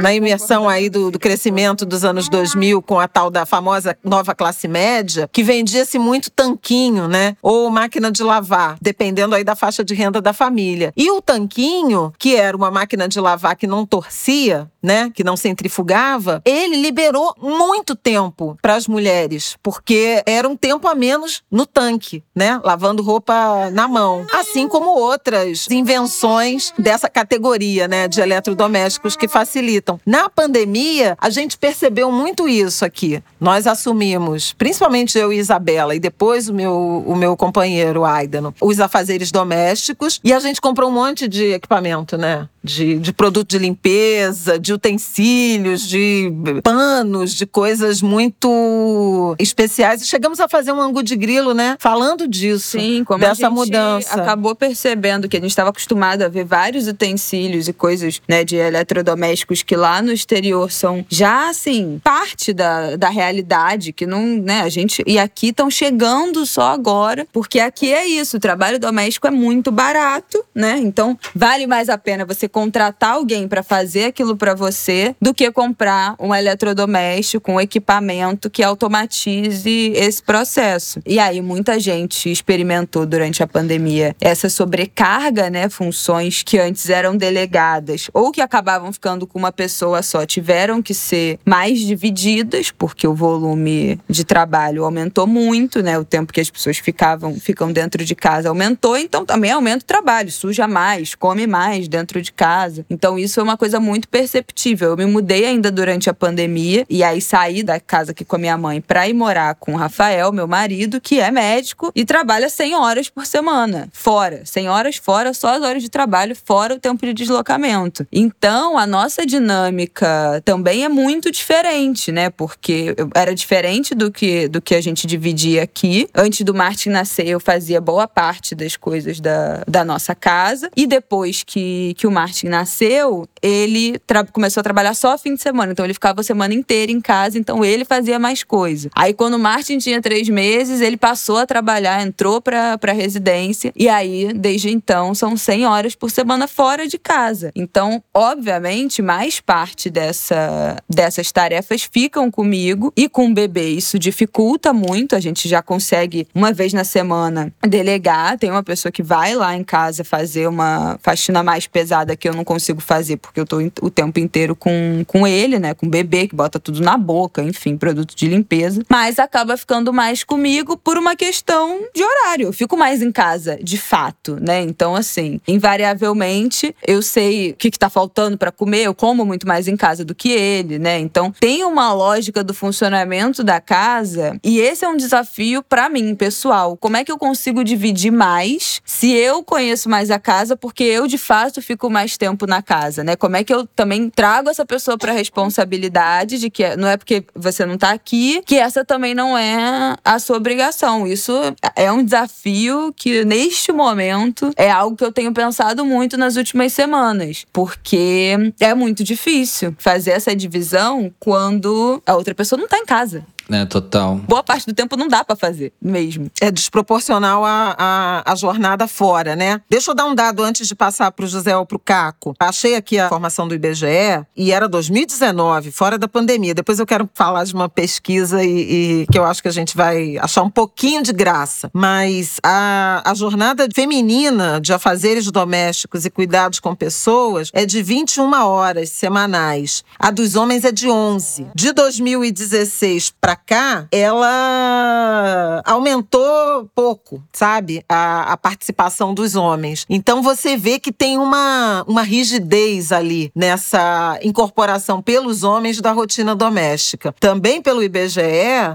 na 0.00 0.14
imersão 0.14 0.66
aí 0.66 0.88
do, 0.88 1.10
do 1.10 1.18
crescimento 1.18 1.84
dos 1.84 2.02
anos 2.02 2.30
2000, 2.30 2.80
com 2.80 2.98
a 2.98 3.06
tal 3.06 3.28
da 3.28 3.44
famosa 3.44 3.94
nova 4.02 4.34
classe 4.34 4.66
média, 4.66 5.28
que 5.30 5.42
vendia-se 5.42 5.98
muito 5.98 6.30
tanquinho, 6.30 7.06
né? 7.06 7.36
Ou 7.42 7.68
máquina 7.68 8.10
de 8.10 8.22
lavar, 8.22 8.78
dependendo 8.80 9.34
aí 9.34 9.44
da 9.44 9.54
faixa 9.54 9.84
de 9.84 9.94
renda 9.94 10.18
da 10.18 10.32
família. 10.32 10.94
E 10.96 11.10
o 11.10 11.20
tanquinho, 11.20 12.10
que 12.18 12.36
era 12.36 12.56
uma 12.56 12.70
máquina 12.70 13.06
de 13.06 13.20
lavar 13.20 13.54
que 13.54 13.66
não 13.66 13.84
torcia, 13.84 14.66
né? 14.82 15.10
Que 15.14 15.22
não 15.22 15.36
centrifugava, 15.36 16.03
ele 16.44 16.80
liberou 16.80 17.34
muito 17.40 17.94
tempo 17.94 18.56
para 18.60 18.74
as 18.74 18.86
mulheres, 18.86 19.56
porque 19.62 20.22
era 20.26 20.48
um 20.48 20.56
tempo 20.56 20.88
a 20.88 20.94
menos 20.94 21.42
no 21.50 21.66
tanque, 21.66 22.22
né? 22.34 22.60
Lavando 22.62 23.02
roupa 23.02 23.70
na 23.70 23.88
mão. 23.88 24.26
Assim 24.32 24.68
como 24.68 24.90
outras 24.90 25.66
invenções 25.70 26.72
dessa 26.78 27.08
categoria, 27.08 27.88
né? 27.88 28.08
De 28.08 28.20
eletrodomésticos 28.20 29.16
que 29.16 29.28
facilitam. 29.28 30.00
Na 30.04 30.28
pandemia, 30.28 31.16
a 31.20 31.30
gente 31.30 31.56
percebeu 31.56 32.10
muito 32.10 32.48
isso 32.48 32.84
aqui. 32.84 33.22
Nós 33.40 33.66
assumimos, 33.66 34.52
principalmente 34.52 35.18
eu 35.18 35.32
e 35.32 35.38
Isabela, 35.38 35.94
e 35.94 36.00
depois 36.00 36.48
o 36.48 36.54
meu, 36.54 37.04
o 37.06 37.16
meu 37.16 37.36
companheiro, 37.36 38.04
Aidano, 38.04 38.54
os 38.60 38.80
afazeres 38.80 39.30
domésticos, 39.30 40.20
e 40.22 40.32
a 40.32 40.38
gente 40.38 40.60
comprou 40.60 40.90
um 40.90 40.92
monte 40.92 41.28
de 41.28 41.52
equipamento, 41.52 42.16
né? 42.16 42.48
De, 42.64 42.98
de 42.98 43.12
produto 43.12 43.50
de 43.50 43.58
limpeza, 43.58 44.58
de 44.58 44.72
utensílios, 44.72 45.86
de 45.86 46.32
panos, 46.62 47.34
de 47.34 47.44
coisas 47.44 48.00
muito 48.00 49.36
especiais. 49.38 50.00
E 50.02 50.06
chegamos 50.06 50.40
a 50.40 50.48
fazer 50.48 50.72
um 50.72 50.80
ângulo 50.80 51.02
de 51.02 51.14
grilo, 51.14 51.52
né? 51.52 51.76
Falando 51.78 52.26
disso. 52.26 52.78
Sim, 52.78 53.04
como 53.04 53.20
dessa 53.20 53.46
a 53.46 53.50
gente 53.50 53.58
mudança. 53.58 54.14
acabou 54.14 54.54
percebendo 54.54 55.28
que 55.28 55.36
a 55.36 55.40
gente 55.40 55.50
estava 55.50 55.70
acostumado 55.70 56.22
a 56.22 56.28
ver 56.28 56.44
vários 56.44 56.88
utensílios 56.88 57.68
e 57.68 57.72
coisas 57.72 58.20
né, 58.28 58.44
de 58.44 58.56
eletrodomésticos 58.56 59.62
que 59.62 59.76
lá 59.76 60.00
no 60.00 60.12
exterior 60.12 60.70
são 60.70 61.04
já, 61.08 61.50
assim, 61.50 62.00
parte 62.02 62.52
da, 62.52 62.96
da 62.96 63.08
realidade, 63.08 63.92
que 63.92 64.06
não, 64.06 64.22
né, 64.22 64.62
a 64.62 64.68
gente. 64.68 65.02
E 65.06 65.18
aqui 65.18 65.48
estão 65.48 65.70
chegando 65.70 66.46
só 66.46 66.72
agora, 66.72 67.26
porque 67.32 67.60
aqui 67.60 67.92
é 67.92 68.06
isso, 68.06 68.36
o 68.36 68.40
trabalho 68.40 68.78
doméstico 68.78 69.26
é 69.26 69.30
muito 69.30 69.70
barato, 69.70 70.44
né? 70.54 70.78
Então, 70.78 71.18
vale 71.34 71.66
mais 71.66 71.88
a 71.88 71.98
pena 71.98 72.24
você 72.24 72.48
contratar 72.54 73.14
alguém 73.14 73.48
para 73.48 73.64
fazer 73.64 74.04
aquilo 74.04 74.36
para 74.36 74.54
você 74.54 75.16
do 75.20 75.34
que 75.34 75.50
comprar 75.50 76.14
um 76.20 76.32
eletrodoméstico, 76.32 77.50
um 77.50 77.60
equipamento 77.60 78.48
que 78.48 78.62
automatize 78.62 79.92
esse 79.96 80.22
processo. 80.22 81.00
E 81.04 81.18
aí 81.18 81.42
muita 81.42 81.80
gente 81.80 82.30
experimentou 82.30 83.04
durante 83.04 83.42
a 83.42 83.46
pandemia 83.48 84.14
essa 84.20 84.48
sobrecarga, 84.48 85.50
né, 85.50 85.68
funções 85.68 86.44
que 86.44 86.56
antes 86.56 86.88
eram 86.88 87.16
delegadas 87.16 88.08
ou 88.14 88.30
que 88.30 88.40
acabavam 88.40 88.92
ficando 88.92 89.26
com 89.26 89.36
uma 89.36 89.50
pessoa 89.50 90.00
só, 90.00 90.24
tiveram 90.24 90.80
que 90.80 90.94
ser 90.94 91.40
mais 91.44 91.80
divididas 91.80 92.70
porque 92.70 93.08
o 93.08 93.16
volume 93.16 93.98
de 94.08 94.22
trabalho 94.22 94.84
aumentou 94.84 95.26
muito, 95.26 95.82
né, 95.82 95.98
o 95.98 96.04
tempo 96.04 96.32
que 96.32 96.40
as 96.40 96.50
pessoas 96.50 96.78
ficavam 96.78 97.34
ficam 97.34 97.72
dentro 97.72 98.04
de 98.04 98.14
casa 98.14 98.48
aumentou, 98.48 98.96
então 98.96 99.26
também 99.26 99.50
aumenta 99.50 99.82
o 99.82 99.86
trabalho, 99.86 100.30
suja 100.30 100.68
mais, 100.68 101.16
come 101.16 101.48
mais 101.48 101.88
dentro 101.88 102.22
de 102.22 102.30
casa 102.30 102.43
casa. 102.44 102.84
Então 102.90 103.18
isso 103.18 103.40
é 103.40 103.42
uma 103.42 103.56
coisa 103.56 103.80
muito 103.80 104.06
perceptível. 104.06 104.90
Eu 104.90 104.96
me 104.98 105.06
mudei 105.06 105.46
ainda 105.46 105.70
durante 105.70 106.10
a 106.10 106.14
pandemia 106.14 106.84
e 106.90 107.02
aí 107.02 107.18
saí 107.18 107.62
da 107.62 107.80
casa 107.80 108.10
aqui 108.12 108.22
com 108.22 108.36
a 108.36 108.38
minha 108.38 108.58
mãe 108.58 108.82
para 108.82 109.08
ir 109.08 109.14
morar 109.14 109.54
com 109.54 109.72
o 109.72 109.76
Rafael, 109.76 110.30
meu 110.30 110.46
marido, 110.46 111.00
que 111.00 111.20
é 111.20 111.30
médico 111.30 111.90
e 111.94 112.04
trabalha 112.04 112.50
100 112.50 112.74
horas 112.74 113.08
por 113.08 113.24
semana, 113.24 113.88
fora. 113.92 114.42
100 114.44 114.68
horas 114.68 114.96
fora, 114.96 115.32
só 115.32 115.56
as 115.56 115.62
horas 115.62 115.82
de 115.82 115.88
trabalho, 115.88 116.36
fora 116.36 116.74
o 116.74 116.78
tempo 116.78 117.06
de 117.06 117.14
deslocamento. 117.14 118.06
Então, 118.12 118.76
a 118.76 118.86
nossa 118.86 119.24
dinâmica 119.24 120.42
também 120.44 120.84
é 120.84 120.88
muito 120.88 121.30
diferente, 121.30 122.12
né? 122.12 122.28
Porque 122.28 122.94
era 123.14 123.34
diferente 123.34 123.94
do 123.94 124.12
que, 124.12 124.48
do 124.48 124.60
que 124.60 124.74
a 124.74 124.82
gente 124.82 125.06
dividia 125.06 125.62
aqui. 125.62 126.06
Antes 126.14 126.42
do 126.42 126.52
Martin 126.52 126.90
nascer, 126.90 127.26
eu 127.26 127.40
fazia 127.40 127.80
boa 127.80 128.06
parte 128.06 128.54
das 128.54 128.76
coisas 128.76 129.18
da, 129.18 129.62
da 129.66 129.82
nossa 129.82 130.14
casa. 130.14 130.70
E 130.76 130.86
depois 130.86 131.42
que, 131.42 131.94
que 131.96 132.06
o 132.06 132.10
Martin 132.10 132.33
nasceu, 132.42 133.28
ele 133.40 134.00
começou 134.32 134.60
a 134.60 134.64
trabalhar 134.64 134.94
só 134.94 135.16
fim 135.16 135.34
de 135.34 135.42
semana. 135.42 135.72
Então, 135.72 135.84
ele 135.84 135.94
ficava 135.94 136.20
a 136.20 136.24
semana 136.24 136.54
inteira 136.54 136.90
em 136.90 137.00
casa, 137.00 137.38
então 137.38 137.64
ele 137.64 137.84
fazia 137.84 138.18
mais 138.18 138.42
coisa. 138.42 138.90
Aí, 138.94 139.14
quando 139.14 139.34
o 139.34 139.38
Martin 139.38 139.78
tinha 139.78 140.00
três 140.00 140.28
meses, 140.28 140.80
ele 140.80 140.96
passou 140.96 141.38
a 141.38 141.46
trabalhar, 141.46 142.02
entrou 142.02 142.40
pra, 142.40 142.76
pra 142.78 142.92
residência. 142.92 143.72
E 143.76 143.88
aí, 143.88 144.32
desde 144.32 144.70
então, 144.70 145.14
são 145.14 145.36
100 145.36 145.66
horas 145.66 145.94
por 145.94 146.10
semana 146.10 146.48
fora 146.48 146.86
de 146.86 146.98
casa. 146.98 147.52
Então, 147.54 148.02
obviamente, 148.12 149.02
mais 149.02 149.40
parte 149.40 149.90
dessa, 149.90 150.76
dessas 150.88 151.30
tarefas 151.30 151.88
ficam 151.90 152.30
comigo 152.30 152.92
e 152.96 153.08
com 153.08 153.26
o 153.28 153.34
bebê. 153.34 153.68
Isso 153.68 153.98
dificulta 153.98 154.72
muito. 154.72 155.14
A 155.14 155.20
gente 155.20 155.48
já 155.48 155.62
consegue, 155.62 156.26
uma 156.34 156.52
vez 156.52 156.72
na 156.72 156.84
semana, 156.84 157.52
delegar. 157.62 158.38
Tem 158.38 158.50
uma 158.50 158.62
pessoa 158.62 158.90
que 158.92 159.02
vai 159.02 159.34
lá 159.34 159.54
em 159.54 159.64
casa 159.64 160.04
fazer 160.04 160.48
uma 160.48 160.98
faxina 161.02 161.42
mais 161.42 161.66
pesada 161.66 162.16
que 162.16 162.23
eu 162.28 162.34
não 162.34 162.44
consigo 162.44 162.80
fazer, 162.80 163.16
porque 163.16 163.40
eu 163.40 163.46
tô 163.46 163.58
o 163.82 163.90
tempo 163.90 164.18
inteiro 164.18 164.54
com, 164.54 165.04
com 165.06 165.26
ele, 165.26 165.58
né? 165.58 165.74
Com 165.74 165.86
o 165.86 165.90
bebê, 165.90 166.26
que 166.26 166.34
bota 166.34 166.58
tudo 166.58 166.80
na 166.80 166.96
boca, 166.96 167.42
enfim, 167.42 167.76
produto 167.76 168.14
de 168.14 168.28
limpeza. 168.28 168.82
Mas 168.88 169.18
acaba 169.18 169.56
ficando 169.56 169.92
mais 169.92 170.24
comigo 170.24 170.76
por 170.76 170.96
uma 170.96 171.16
questão 171.16 171.80
de 171.94 172.02
horário. 172.02 172.48
Eu 172.48 172.52
fico 172.52 172.76
mais 172.76 173.02
em 173.02 173.12
casa, 173.12 173.58
de 173.62 173.78
fato, 173.78 174.38
né? 174.40 174.60
Então, 174.62 174.94
assim, 174.94 175.40
invariavelmente, 175.46 176.74
eu 176.86 177.02
sei 177.02 177.50
o 177.50 177.54
que, 177.54 177.70
que 177.70 177.78
tá 177.78 177.90
faltando 177.90 178.36
para 178.36 178.50
comer, 178.50 178.84
eu 178.84 178.94
como 178.94 179.24
muito 179.24 179.46
mais 179.46 179.68
em 179.68 179.76
casa 179.76 180.04
do 180.04 180.14
que 180.14 180.30
ele, 180.30 180.78
né? 180.78 180.98
Então, 180.98 181.32
tem 181.38 181.64
uma 181.64 181.92
lógica 181.92 182.42
do 182.42 182.54
funcionamento 182.54 183.42
da 183.42 183.60
casa 183.60 184.38
e 184.42 184.60
esse 184.60 184.84
é 184.84 184.88
um 184.88 184.96
desafio 184.96 185.62
para 185.62 185.88
mim, 185.88 186.14
pessoal. 186.14 186.76
Como 186.76 186.96
é 186.96 187.04
que 187.04 187.12
eu 187.12 187.18
consigo 187.18 187.64
dividir 187.64 188.10
mais 188.10 188.80
se 188.84 189.12
eu 189.12 189.42
conheço 189.42 189.88
mais 189.88 190.10
a 190.10 190.18
casa, 190.18 190.56
porque 190.56 190.84
eu 190.84 191.06
de 191.06 191.18
fato 191.18 191.62
fico 191.62 191.90
mais 191.90 192.03
tempo 192.16 192.46
na 192.46 192.62
casa, 192.62 193.02
né? 193.02 193.16
Como 193.16 193.36
é 193.36 193.44
que 193.44 193.52
eu 193.52 193.66
também 193.66 194.08
trago 194.10 194.50
essa 194.50 194.64
pessoa 194.64 194.96
para 194.96 195.12
responsabilidade 195.12 196.38
de 196.38 196.50
que 196.50 196.76
não 196.76 196.88
é 196.88 196.96
porque 196.96 197.24
você 197.34 197.64
não 197.64 197.76
tá 197.76 197.90
aqui 197.90 198.42
que 198.46 198.56
essa 198.56 198.84
também 198.84 199.14
não 199.14 199.36
é 199.36 199.96
a 200.04 200.18
sua 200.18 200.36
obrigação. 200.36 201.06
Isso 201.06 201.32
é 201.74 201.90
um 201.90 202.04
desafio 202.04 202.92
que 202.96 203.24
neste 203.24 203.72
momento 203.72 204.50
é 204.56 204.70
algo 204.70 204.96
que 204.96 205.04
eu 205.04 205.12
tenho 205.12 205.32
pensado 205.32 205.84
muito 205.84 206.16
nas 206.16 206.36
últimas 206.36 206.72
semanas, 206.72 207.44
porque 207.52 208.52
é 208.60 208.74
muito 208.74 209.02
difícil 209.02 209.74
fazer 209.78 210.10
essa 210.10 210.34
divisão 210.34 211.12
quando 211.18 212.02
a 212.06 212.14
outra 212.14 212.34
pessoa 212.34 212.60
não 212.60 212.68
tá 212.68 212.78
em 212.78 212.86
casa. 212.86 213.24
É, 213.50 213.64
total. 213.66 214.16
Boa 214.16 214.42
parte 214.42 214.66
do 214.66 214.74
tempo 214.74 214.96
não 214.96 215.08
dá 215.08 215.24
para 215.24 215.36
fazer 215.36 215.72
mesmo. 215.80 216.30
É 216.40 216.50
desproporcional 216.50 217.44
à, 217.44 217.74
à, 217.78 218.32
à, 218.32 218.34
jornada 218.34 218.88
fora, 218.88 219.36
né? 219.36 219.60
Deixa 219.68 219.90
eu 219.90 219.94
dar 219.94 220.06
um 220.06 220.14
dado 220.14 220.42
antes 220.42 220.66
de 220.66 220.74
passar 220.74 221.10
pro 221.12 221.26
José 221.26 221.56
ou 221.56 221.66
pro 221.66 221.78
Caco. 221.78 222.34
Achei 222.38 222.74
aqui 222.74 222.98
a 222.98 223.06
informação 223.06 223.46
do 223.46 223.54
IBGE 223.54 224.24
e 224.36 224.52
era 224.52 224.68
2019, 224.68 225.70
fora 225.70 225.98
da 225.98 226.08
pandemia. 226.08 226.54
Depois 226.54 226.78
eu 226.78 226.86
quero 226.86 227.08
falar 227.12 227.44
de 227.44 227.54
uma 227.54 227.68
pesquisa 227.68 228.42
e, 228.42 229.02
e 229.02 229.06
que 229.10 229.18
eu 229.18 229.24
acho 229.24 229.42
que 229.42 229.48
a 229.48 229.52
gente 229.52 229.76
vai 229.76 230.16
achar 230.18 230.42
um 230.42 230.50
pouquinho 230.50 231.02
de 231.02 231.12
graça. 231.12 231.70
Mas 231.72 232.38
a, 232.42 233.02
a 233.04 233.14
jornada 233.14 233.68
feminina 233.74 234.60
de 234.60 234.72
afazeres 234.72 235.30
domésticos 235.30 236.04
e 236.04 236.10
cuidados 236.10 236.60
com 236.60 236.74
pessoas 236.74 237.50
é 237.52 237.66
de 237.66 237.82
21 237.82 238.32
horas 238.32 238.90
semanais. 238.90 239.84
A 239.98 240.10
dos 240.10 240.34
homens 240.34 240.64
é 240.64 240.72
de 240.72 240.88
11. 240.88 241.48
De 241.54 241.72
2016 241.72 243.12
para 243.20 243.33
cá, 243.36 243.86
ela 243.90 245.62
aumentou 245.64 246.68
pouco, 246.74 247.22
sabe? 247.32 247.84
A, 247.88 248.32
a 248.32 248.36
participação 248.36 249.14
dos 249.14 249.34
homens. 249.34 249.84
Então 249.88 250.22
você 250.22 250.56
vê 250.56 250.78
que 250.78 250.92
tem 250.92 251.18
uma, 251.18 251.84
uma 251.86 252.02
rigidez 252.02 252.92
ali 252.92 253.30
nessa 253.34 254.18
incorporação 254.22 255.02
pelos 255.02 255.42
homens 255.42 255.80
da 255.80 255.92
rotina 255.92 256.34
doméstica. 256.34 257.14
Também 257.18 257.60
pelo 257.60 257.82
IBGE, 257.82 258.20